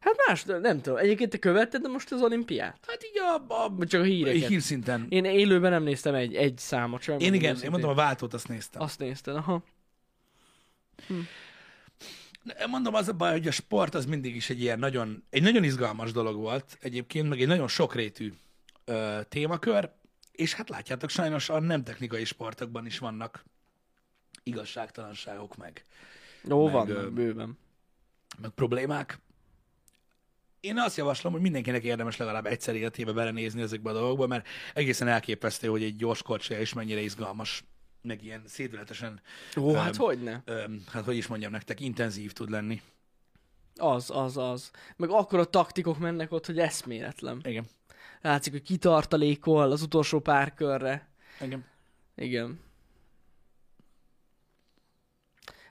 Hát 0.00 0.14
más, 0.26 0.44
nem 0.44 0.80
tudom. 0.80 0.98
Egyébként 0.98 1.30
te 1.30 1.38
követted 1.38 1.82
de 1.82 1.88
most 1.88 2.12
az 2.12 2.22
olimpiát? 2.22 2.78
Hát 2.86 3.04
így 3.04 3.18
a, 3.18 3.54
a 3.54 3.86
csak 3.86 4.00
a 4.00 4.04
híreket? 4.04 4.48
hírszinten. 4.48 5.06
Én 5.08 5.24
élőben 5.24 5.70
nem 5.70 5.82
néztem 5.82 6.14
egy, 6.14 6.34
egy 6.34 6.58
számot 6.58 7.02
sem. 7.02 7.18
Én 7.18 7.34
igen, 7.34 7.56
én 7.62 7.70
mondom 7.70 7.90
a 7.90 7.94
váltót, 7.94 8.34
azt 8.34 8.48
néztem. 8.48 8.82
Azt 8.82 8.98
nézted, 8.98 9.36
aha. 9.36 9.62
Mondom, 12.70 12.94
az 12.94 13.08
a 13.08 13.12
baj, 13.12 13.30
hogy 13.30 13.46
a 13.46 13.50
sport 13.50 13.94
az 13.94 14.06
mindig 14.06 14.36
is 14.36 14.50
egy 14.50 14.60
ilyen 14.60 14.78
nagyon, 14.78 15.24
egy 15.30 15.42
nagyon 15.42 15.64
izgalmas 15.64 16.12
dolog 16.12 16.36
volt 16.36 16.78
egyébként, 16.80 17.28
meg 17.28 17.40
egy 17.40 17.46
nagyon 17.46 17.68
sokrétű 17.68 18.32
ö, 18.84 19.20
témakör, 19.28 19.90
és 20.32 20.54
hát 20.54 20.68
látjátok, 20.68 21.10
sajnos 21.10 21.48
a 21.48 21.60
nem 21.60 21.84
technikai 21.84 22.24
sportokban 22.24 22.86
is 22.86 22.98
vannak 22.98 23.44
igazságtalanságok 24.42 25.56
meg, 25.56 25.84
Jó, 26.44 26.64
Meg, 26.64 26.72
van, 26.72 26.88
ö, 26.90 27.10
bőven. 27.10 27.58
meg 28.40 28.50
problémák. 28.50 29.18
Én 30.60 30.78
azt 30.78 30.96
javaslom, 30.96 31.32
hogy 31.32 31.40
mindenkinek 31.42 31.82
érdemes 31.82 32.16
legalább 32.16 32.46
egyszer 32.46 32.74
életébe 32.74 33.12
belenézni 33.12 33.62
ezekbe 33.62 33.90
a 33.90 33.92
dolgokba, 33.92 34.26
mert 34.26 34.46
egészen 34.74 35.08
elképesztő, 35.08 35.68
hogy 35.68 35.82
egy 35.82 35.96
gyors 35.96 36.22
korcsolya 36.22 36.60
is 36.60 36.72
mennyire 36.72 37.00
izgalmas, 37.00 37.64
meg 38.02 38.24
ilyen 38.24 38.42
szédületesen, 38.46 39.20
Ó, 39.56 39.74
hát 39.74 39.94
Öm, 39.94 40.04
hogyne. 40.04 40.42
öm, 40.44 40.84
hát 40.92 41.04
hogy 41.04 41.16
is 41.16 41.26
mondjam 41.26 41.50
nektek, 41.50 41.80
intenzív 41.80 42.32
tud 42.32 42.50
lenni. 42.50 42.82
Az, 43.76 44.10
az, 44.10 44.36
az. 44.36 44.70
Meg 44.96 45.10
akkor 45.10 45.38
a 45.38 45.44
taktikok 45.44 45.98
mennek 45.98 46.32
ott, 46.32 46.46
hogy 46.46 46.58
eszméletlen. 46.58 47.40
Igen. 47.44 47.64
Látszik, 48.20 48.52
hogy 48.52 48.62
kitartalékol 48.62 49.70
az 49.70 49.82
utolsó 49.82 50.20
pár 50.20 50.54
körre. 50.54 51.08
Igen. 51.40 51.64
Igen. 52.16 52.60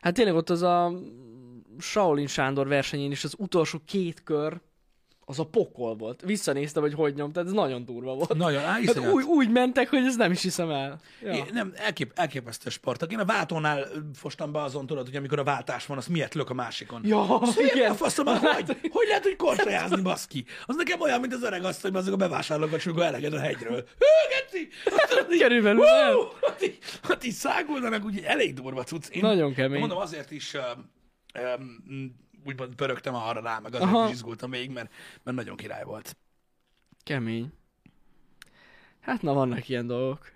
Hát 0.02 0.14
tényleg 0.14 0.36
ott 0.36 0.50
az 0.50 0.62
a 0.62 0.92
Shaolin 1.80 2.28
Sándor 2.28 2.68
versenyén 2.68 3.12
is 3.12 3.24
az 3.24 3.36
utolsó 3.38 3.82
két 3.86 4.24
kör, 4.24 4.60
az 5.30 5.40
a 5.40 5.46
pokol 5.46 5.96
volt. 5.96 6.22
Visszanéztem, 6.26 6.82
hogy 6.82 6.94
hogy 6.94 7.14
nyom, 7.14 7.32
tehát 7.32 7.48
ez 7.48 7.54
nagyon 7.54 7.86
durva 7.86 8.14
volt. 8.14 8.34
Nagyon, 8.34 8.64
á, 8.64 8.80
Hát 8.86 8.98
úgy, 9.00 9.24
úgy 9.24 9.50
mentek, 9.52 9.90
hogy 9.90 10.04
ez 10.06 10.16
nem 10.16 10.32
is 10.32 10.42
hiszem 10.42 10.70
el. 10.70 11.00
Ja. 11.24 11.32
É, 11.32 11.44
nem, 11.52 11.74
elkép, 11.76 12.12
elképesztő 12.16 12.70
sportok. 12.70 13.12
Én 13.12 13.20
a 13.20 13.26
váltónál 13.26 13.88
fostam 14.14 14.52
be 14.52 14.62
azon, 14.62 14.86
tudod, 14.86 15.06
hogy 15.06 15.16
amikor 15.16 15.40
a 15.40 15.44
váltás 15.44 15.86
van, 15.86 15.98
azt 15.98 16.10
miért 16.10 16.34
lök 16.34 16.50
a 16.50 16.54
másikon. 16.54 17.02
Ja, 17.04 17.40
Azt 17.40 17.58
milyen 17.58 17.76
igen. 17.76 17.92
a 17.92 17.94
faszom, 17.94 18.26
hogy? 18.26 18.78
Hogy 18.92 19.08
lehet, 19.08 19.24
hogy 19.24 19.36
korsajázni, 19.36 20.02
baszki? 20.12 20.46
Az 20.66 20.76
nekem 20.76 21.02
olyan, 21.02 21.20
mint 21.20 21.34
az 21.34 21.44
öreg 21.44 21.64
asszony, 21.64 21.96
azok 21.96 22.14
a 22.14 22.18
bevásárlókat 22.18 22.80
csúgó 22.80 23.02
eleged 23.02 23.34
a 23.34 23.40
hegyről. 23.40 23.76
Hű, 24.00 24.06
geci! 24.30 24.68
Azt 24.86 25.34
így, 25.34 25.42
Körülbelül? 25.42 25.84
Hát 26.42 26.64
így, 26.64 26.78
hát 27.04 27.24
így 27.26 27.34
szágulnak, 27.34 28.06
úgy 28.06 28.22
elég 28.26 28.54
durva 28.54 28.84
cucc. 28.84 29.08
Én, 29.08 29.22
Nagyon 29.22 29.54
kemény. 29.54 29.80
Mondom, 29.80 29.98
azért 29.98 30.32
is 30.32 30.54
um, 30.54 30.92
um, 31.60 32.26
úgymond 32.48 32.76
pörögtem 32.76 33.16
arra 33.16 33.42
rá, 33.42 33.60
meg 33.60 33.76
azért 33.76 33.92
Aha. 33.92 34.08
is 34.08 34.14
izgultam 34.14 34.50
még, 34.50 34.70
mert, 34.70 34.92
mert 35.24 35.38
nagyon 35.38 35.56
király 35.56 35.84
volt. 35.84 36.18
Kemény. 37.04 37.54
Hát 39.00 39.22
na, 39.22 39.34
vannak 39.34 39.70
ilyen 39.70 39.88
dolgok. 39.88 40.32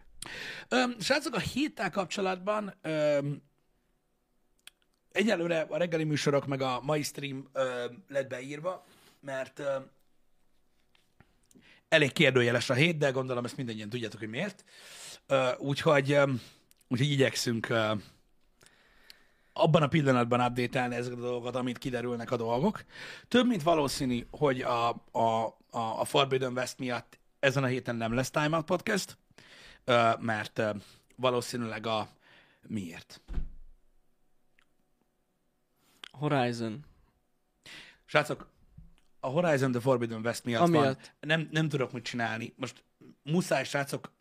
Öm, 0.70 0.95
srácok, 0.99 1.36
a 1.36 1.39
héttel 1.39 1.89
kapcsolatban 1.89 2.74
öm, 2.82 3.41
egyelőre 5.12 5.62
a 5.62 5.78
reggeli 5.78 6.03
műsorok 6.03 6.47
meg 6.47 6.62
a 6.62 6.82
mai 6.82 7.03
stream 7.03 7.47
öm, 7.53 8.03
lett 8.07 8.30
beírva, 8.30 8.86
mert 9.20 9.59
öm, 9.59 9.89
elég 11.89 12.12
kérdőjeles 12.12 12.70
a 12.70 12.74
hét, 12.74 12.97
de 12.97 13.12
gondolom 13.12 13.45
ezt 13.45 13.57
mindannyian 13.57 13.89
tudjátok, 13.89 14.20
hogy 14.20 14.30
miért. 14.30 14.64
Ö, 15.28 15.51
úgyhogy, 15.57 16.12
öm, 16.12 16.41
úgyhogy 16.88 17.12
igyekszünk 17.12 17.70
ö, 17.70 17.93
abban 19.53 19.81
a 19.81 19.87
pillanatban 19.87 20.41
update 20.41 20.81
ezeket 20.81 21.17
a 21.17 21.21
dolgokat, 21.21 21.55
amit 21.55 21.77
kiderülnek 21.77 22.31
a 22.31 22.37
dolgok. 22.37 22.83
Több, 23.27 23.47
mint 23.47 23.63
valószínű, 23.63 24.25
hogy 24.31 24.61
a, 24.61 24.89
a, 25.11 25.45
a, 25.69 25.99
a 25.99 26.05
Forbidden 26.05 26.53
West 26.53 26.79
miatt 26.79 27.19
ezen 27.39 27.63
a 27.63 27.67
héten 27.67 27.95
nem 27.95 28.13
lesz 28.13 28.29
Time 28.29 28.55
Out 28.55 28.65
Podcast, 28.65 29.17
mert 30.19 30.61
valószínűleg 31.15 31.87
a... 31.87 32.09
Miért? 32.67 33.21
Horizon. 36.11 36.85
Srácok, 38.05 38.49
a 39.19 39.27
Horizon 39.27 39.71
The 39.71 39.81
Forbidden 39.81 40.25
West 40.25 40.45
miatt, 40.45 40.67
van. 40.67 40.75
Amiatt. 40.75 41.13
Nem, 41.19 41.47
nem 41.51 41.69
tudok 41.69 41.91
mit 41.91 42.03
csinálni. 42.03 42.53
Most 42.57 42.83
muszáj, 43.23 43.63
srácok, 43.63 44.11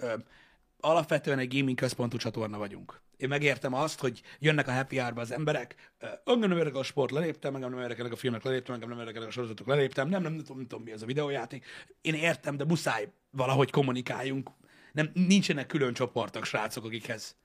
alapvetően 0.81 1.39
egy 1.39 1.57
gaming 1.59 1.79
központú 1.79 2.17
csatorna 2.17 2.59
vagyunk. 2.59 3.01
Én 3.21 3.29
megértem 3.29 3.75
azt, 3.75 4.01
hogy 4.01 4.21
jönnek 4.39 4.69
a 4.69 4.73
happy 4.73 4.99
hour 4.99 5.19
az 5.19 5.33
emberek, 5.33 5.75
engem 6.25 6.49
nem 6.49 6.59
érdekel 6.59 6.81
a 6.81 6.83
sport, 6.83 7.11
leléptem, 7.11 7.55
engem 7.55 7.71
nem 7.71 7.81
érdekelnek 7.81 8.13
a 8.13 8.17
filmek, 8.17 8.43
leléptem, 8.43 8.75
engem 8.75 8.89
nem 8.89 8.99
érdekelnek 8.99 9.29
a 9.29 9.33
sorozatok, 9.33 9.67
leléptem, 9.67 10.09
nem, 10.09 10.23
nem, 10.23 10.33
nem, 10.33 10.41
tudom, 10.41 10.57
nem 10.57 10.67
tudom, 10.67 10.85
mi 10.85 10.91
ez 10.93 11.03
a 11.03 11.07
videójáték. 11.07 11.65
Én 12.01 12.15
értem, 12.15 12.57
de 12.57 12.65
muszáj 12.65 13.09
valahogy 13.31 13.71
kommunikáljunk. 13.71 14.51
Nem, 14.93 15.11
nincsenek 15.15 15.67
külön 15.67 15.93
csoportok, 15.93 16.45
srácok, 16.45 16.85
akikhez 16.85 17.37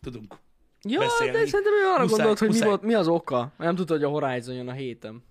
tudunk 0.00 0.34
Ja, 0.82 0.98
beszélni. 0.98 1.32
de 1.32 1.38
szerintem 1.46 1.72
ő 1.74 1.86
arra 1.94 2.02
Muszáj- 2.02 2.18
gondolt, 2.18 2.38
hogy 2.38 2.48
mi, 2.50 2.58
volt, 2.60 2.82
mi 2.82 2.94
az 2.94 3.08
oka. 3.08 3.52
Nem 3.58 3.74
tudta, 3.74 3.92
hogy 3.92 4.02
a 4.04 4.08
Horizon 4.08 4.54
jön 4.54 4.68
a 4.68 4.72
héten. 4.72 5.22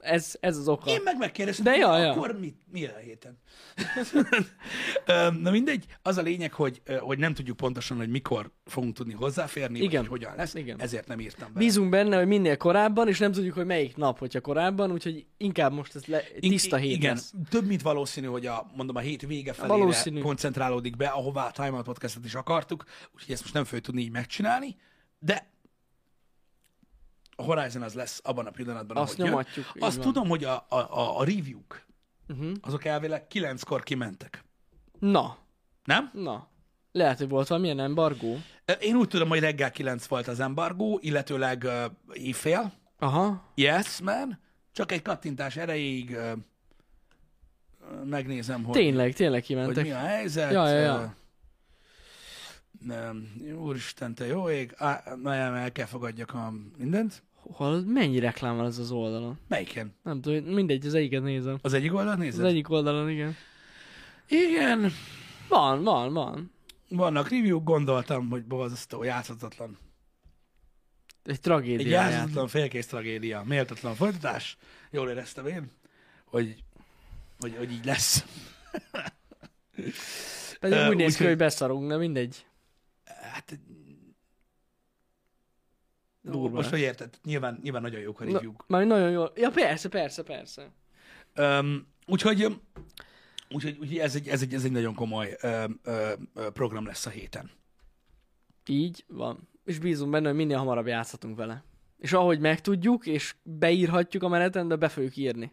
Ez, 0.00 0.36
ez 0.40 0.56
az 0.56 0.68
oka. 0.68 0.90
Én 0.90 1.00
meg 1.04 1.18
megkérdeztem, 1.18 1.64
De 1.64 1.76
ja, 1.76 1.98
ja. 1.98 2.10
akkor 2.10 2.38
mit, 2.38 2.56
mi 2.72 2.84
a 2.84 2.96
héten? 2.96 3.38
Na 5.42 5.50
mindegy, 5.50 5.84
az 6.02 6.16
a 6.16 6.22
lényeg, 6.22 6.52
hogy, 6.52 6.82
hogy 7.00 7.18
nem 7.18 7.34
tudjuk 7.34 7.56
pontosan, 7.56 7.96
hogy 7.96 8.08
mikor 8.08 8.50
fogunk 8.64 8.94
tudni 8.94 9.12
hozzáférni, 9.12 9.78
Igen. 9.78 9.88
vagy 9.90 9.98
hogy 9.98 10.08
hogyan 10.08 10.36
lesz, 10.36 10.54
Igen. 10.54 10.80
ezért 10.80 11.06
nem 11.06 11.20
írtam 11.20 11.52
be. 11.52 11.58
Bízunk 11.58 11.90
benne, 11.90 12.16
hogy 12.16 12.26
minél 12.26 12.56
korábban, 12.56 13.08
és 13.08 13.18
nem 13.18 13.32
tudjuk, 13.32 13.54
hogy 13.54 13.66
melyik 13.66 13.96
nap, 13.96 14.18
hogyha 14.18 14.40
korábban, 14.40 14.92
úgyhogy 14.92 15.26
inkább 15.36 15.72
most 15.72 15.94
ez 15.94 16.04
le, 16.04 16.22
tiszta 16.40 16.76
hét 16.76 16.96
Igen, 16.96 17.14
lesz. 17.14 17.32
több 17.50 17.66
mint 17.66 17.82
valószínű, 17.82 18.26
hogy 18.26 18.46
a, 18.46 18.70
mondom, 18.76 18.96
a 18.96 19.00
hét 19.00 19.26
vége 19.26 19.52
felére 19.52 19.78
Valószínű. 19.78 20.20
koncentrálódik 20.20 20.96
be, 20.96 21.06
ahová 21.06 21.46
a 21.46 21.50
Time 21.50 21.70
Out 21.70 21.84
Podcastet 21.84 22.24
is 22.24 22.34
akartuk, 22.34 22.84
úgyhogy 23.14 23.32
ezt 23.32 23.42
most 23.42 23.54
nem 23.54 23.64
fogjuk 23.64 23.84
tudni 23.84 24.00
így 24.00 24.10
megcsinálni, 24.10 24.76
de 25.18 25.48
a 27.40 27.42
Horizon 27.42 27.82
az 27.82 27.94
lesz 27.94 28.20
abban 28.24 28.46
a 28.46 28.50
pillanatban, 28.50 28.96
Azt 28.96 29.06
ahogy 29.12 29.18
jön. 29.18 29.28
nyomatjuk, 29.28 29.72
így 29.76 29.82
Azt 29.82 29.96
van. 29.96 30.04
tudom, 30.06 30.28
hogy 30.28 30.44
a, 30.44 30.66
a, 30.68 30.76
a, 30.76 31.18
a 31.18 31.24
review-k, 31.24 31.88
Uh-huh. 32.28 32.52
azok 32.60 32.84
elvileg 32.84 33.26
kilenckor 33.26 33.82
kimentek. 33.82 34.44
Na, 34.98 35.36
Nem? 35.84 36.10
na. 36.12 36.48
Lehet, 36.92 37.18
hogy 37.18 37.28
volt 37.28 37.48
valamilyen 37.48 37.80
embargó. 37.80 38.36
Én 38.80 38.94
úgy 38.96 39.08
tudom, 39.08 39.28
hogy 39.28 39.40
reggel 39.40 39.70
9 39.70 40.06
volt 40.06 40.28
az 40.28 40.40
embargó, 40.40 40.98
illetőleg 41.02 41.62
uh, 41.62 41.84
éjfél. 42.12 42.72
Aha. 42.98 43.52
Yes, 43.54 44.00
man. 44.00 44.38
Csak 44.72 44.92
egy 44.92 45.02
kattintás 45.02 45.56
erejéig 45.56 46.10
uh, 46.10 46.32
megnézem, 48.04 48.62
hogy, 48.64 48.74
Tényleg, 48.74 49.12
tényleg 49.14 49.38
hogy 49.38 49.48
kimentek. 49.48 49.84
mi 49.84 49.90
a 49.90 49.98
helyzet. 49.98 50.52
Ja, 50.52 50.68
ja, 50.68 50.78
ja. 50.80 51.14
Nem, 52.80 53.32
úristen, 53.58 54.14
te 54.14 54.26
jó 54.26 54.50
ég. 54.50 54.74
Á, 54.76 55.02
nem, 55.22 55.54
el 55.54 55.72
kell 55.72 55.86
fogadjak 55.86 56.34
a 56.34 56.52
mindent. 56.78 57.22
Hol, 57.42 57.80
mennyi 57.80 58.18
reklám 58.18 58.56
van 58.56 58.66
ez 58.66 58.78
az 58.78 58.90
oldalon? 58.90 59.38
Melyiken? 59.48 59.94
Nem 60.02 60.20
tudom, 60.20 60.44
mindegy, 60.44 60.86
az 60.86 60.94
egyiket 60.94 61.22
nézem. 61.22 61.58
Az 61.62 61.72
egyik 61.72 61.94
oldalt 61.94 62.16
Az 62.16 62.22
nézed? 62.22 62.44
egyik 62.44 62.70
oldalon, 62.70 63.10
igen. 63.10 63.36
Igen. 64.28 64.92
Van, 65.48 65.82
van, 65.82 66.12
van. 66.12 66.52
Vannak 66.88 67.28
review 67.28 67.62
gondoltam, 67.62 68.28
hogy 68.28 68.44
borzasztó, 68.44 69.02
játszhatatlan. 69.02 69.78
Egy 71.24 71.32
Egy 71.32 71.40
tragédia. 71.40 71.88
játszhatatlan 71.90 72.48
félkész 72.48 72.86
tragédia, 72.86 73.42
méltatlan 73.44 73.94
folytatás. 73.94 74.56
Jól 74.90 75.08
éreztem 75.08 75.46
én, 75.46 75.70
hogy, 76.24 76.64
hogy, 77.38 77.54
hogy 77.56 77.72
így 77.72 77.84
lesz. 77.84 78.24
Pedig 80.60 80.88
úgy 80.88 80.96
néz 80.96 81.16
ki, 81.16 81.24
hogy 81.24 81.36
beszarunk, 81.36 81.88
de 81.88 81.96
mindegy. 81.96 82.46
Hát, 83.04 83.58
Durva. 86.22 86.56
most, 86.56 86.70
hogy 86.70 86.80
érted, 86.80 87.18
nyilván, 87.24 87.58
nyilván 87.62 87.82
nagyon 87.82 88.00
jók 88.00 88.20
a 88.20 88.24
Na, 88.24 88.32
review 88.32 88.52
már 88.66 88.86
nagyon 88.86 89.10
jól. 89.10 89.32
Ja, 89.36 89.50
persze, 89.50 89.88
persze, 89.88 90.22
persze. 90.22 90.70
Um, 91.36 91.86
úgyhogy, 92.06 92.60
úgyhogy, 93.50 93.76
úgyhogy 93.80 93.98
ez, 93.98 94.14
egy, 94.14 94.28
ez, 94.28 94.42
egy, 94.42 94.54
ez 94.54 94.64
egy 94.64 94.72
nagyon 94.72 94.94
komoly 94.94 95.36
um, 95.42 95.80
um, 95.86 96.52
program 96.52 96.86
lesz 96.86 97.06
a 97.06 97.10
héten. 97.10 97.50
Így 98.66 99.04
van. 99.08 99.48
És 99.64 99.78
bízunk 99.78 100.10
benne, 100.10 100.28
hogy 100.28 100.36
minél 100.36 100.58
hamarabb 100.58 100.86
játszhatunk 100.86 101.36
vele. 101.36 101.64
És 101.98 102.12
ahogy 102.12 102.40
megtudjuk, 102.40 103.06
és 103.06 103.34
beírhatjuk 103.42 104.22
a 104.22 104.28
menetrendbe, 104.28 104.76
be 104.76 104.88
fogjuk 104.88 105.16
írni. 105.16 105.52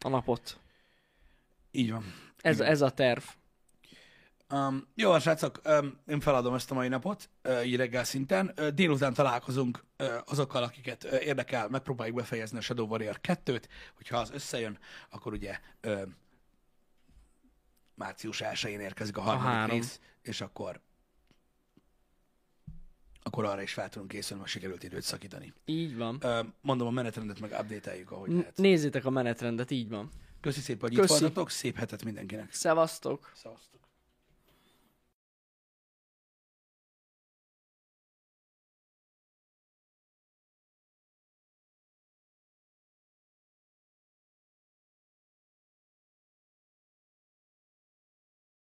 A 0.00 0.08
napot. 0.08 0.60
Így 1.70 1.90
van. 1.90 2.04
Ez, 2.36 2.56
Igen. 2.56 2.70
ez 2.70 2.80
a 2.80 2.90
terv. 2.90 3.22
Um, 4.52 4.86
jó, 4.94 5.18
srácok, 5.18 5.60
um, 5.64 5.98
én 6.06 6.20
feladom 6.20 6.54
ezt 6.54 6.70
a 6.70 6.74
mai 6.74 6.88
napot, 6.88 7.30
uh, 7.44 7.66
így 7.66 7.76
reggel 7.76 8.04
szinten. 8.04 8.52
Uh, 8.58 8.68
délután 8.68 9.14
találkozunk 9.14 9.84
uh, 9.98 10.08
azokkal, 10.24 10.62
akiket 10.62 11.04
uh, 11.04 11.24
érdekel, 11.24 11.68
megpróbáljuk 11.68 12.16
befejezni 12.16 12.58
a 12.58 12.60
Shadow 12.60 12.86
Warrior 12.86 13.20
2-t, 13.22 13.64
hogyha 13.96 14.16
az 14.18 14.30
összejön, 14.30 14.78
akkor 15.10 15.32
ugye 15.32 15.58
uh, 15.86 16.02
március 17.94 18.42
1-én 18.44 18.80
érkezik 18.80 19.16
a 19.16 19.20
harmadik 19.20 19.48
három. 19.48 19.76
rész, 19.76 20.00
és 20.22 20.40
akkor 20.40 20.80
akkor 23.22 23.44
arra 23.44 23.62
is 23.62 23.72
fel 23.72 23.88
tudunk 23.88 24.10
készülni, 24.10 24.40
mert 24.42 24.52
sikerült 24.54 24.82
időt 24.82 25.02
szakítani. 25.02 25.52
Így 25.64 25.96
van. 25.96 26.18
Ö, 26.20 26.40
mondom, 26.60 26.86
a 26.86 26.90
menetrendet 26.90 27.40
meg 27.40 27.50
update-eljük, 27.60 28.10
ahogy 28.10 28.30
lehet. 28.30 28.56
Nézzétek 28.56 29.04
a 29.04 29.10
menetrendet, 29.10 29.70
így 29.70 29.88
van. 29.88 30.10
Köszi 30.40 30.60
szépen, 30.60 30.88
hogy 30.88 30.98
Köszi. 30.98 31.14
itt 31.14 31.20
voltatok, 31.20 31.50
szép 31.50 31.76
hetet 31.76 32.04
mindenkinek. 32.04 32.52
Szevasztok! 32.52 33.32
Szevasztok. 33.34 33.79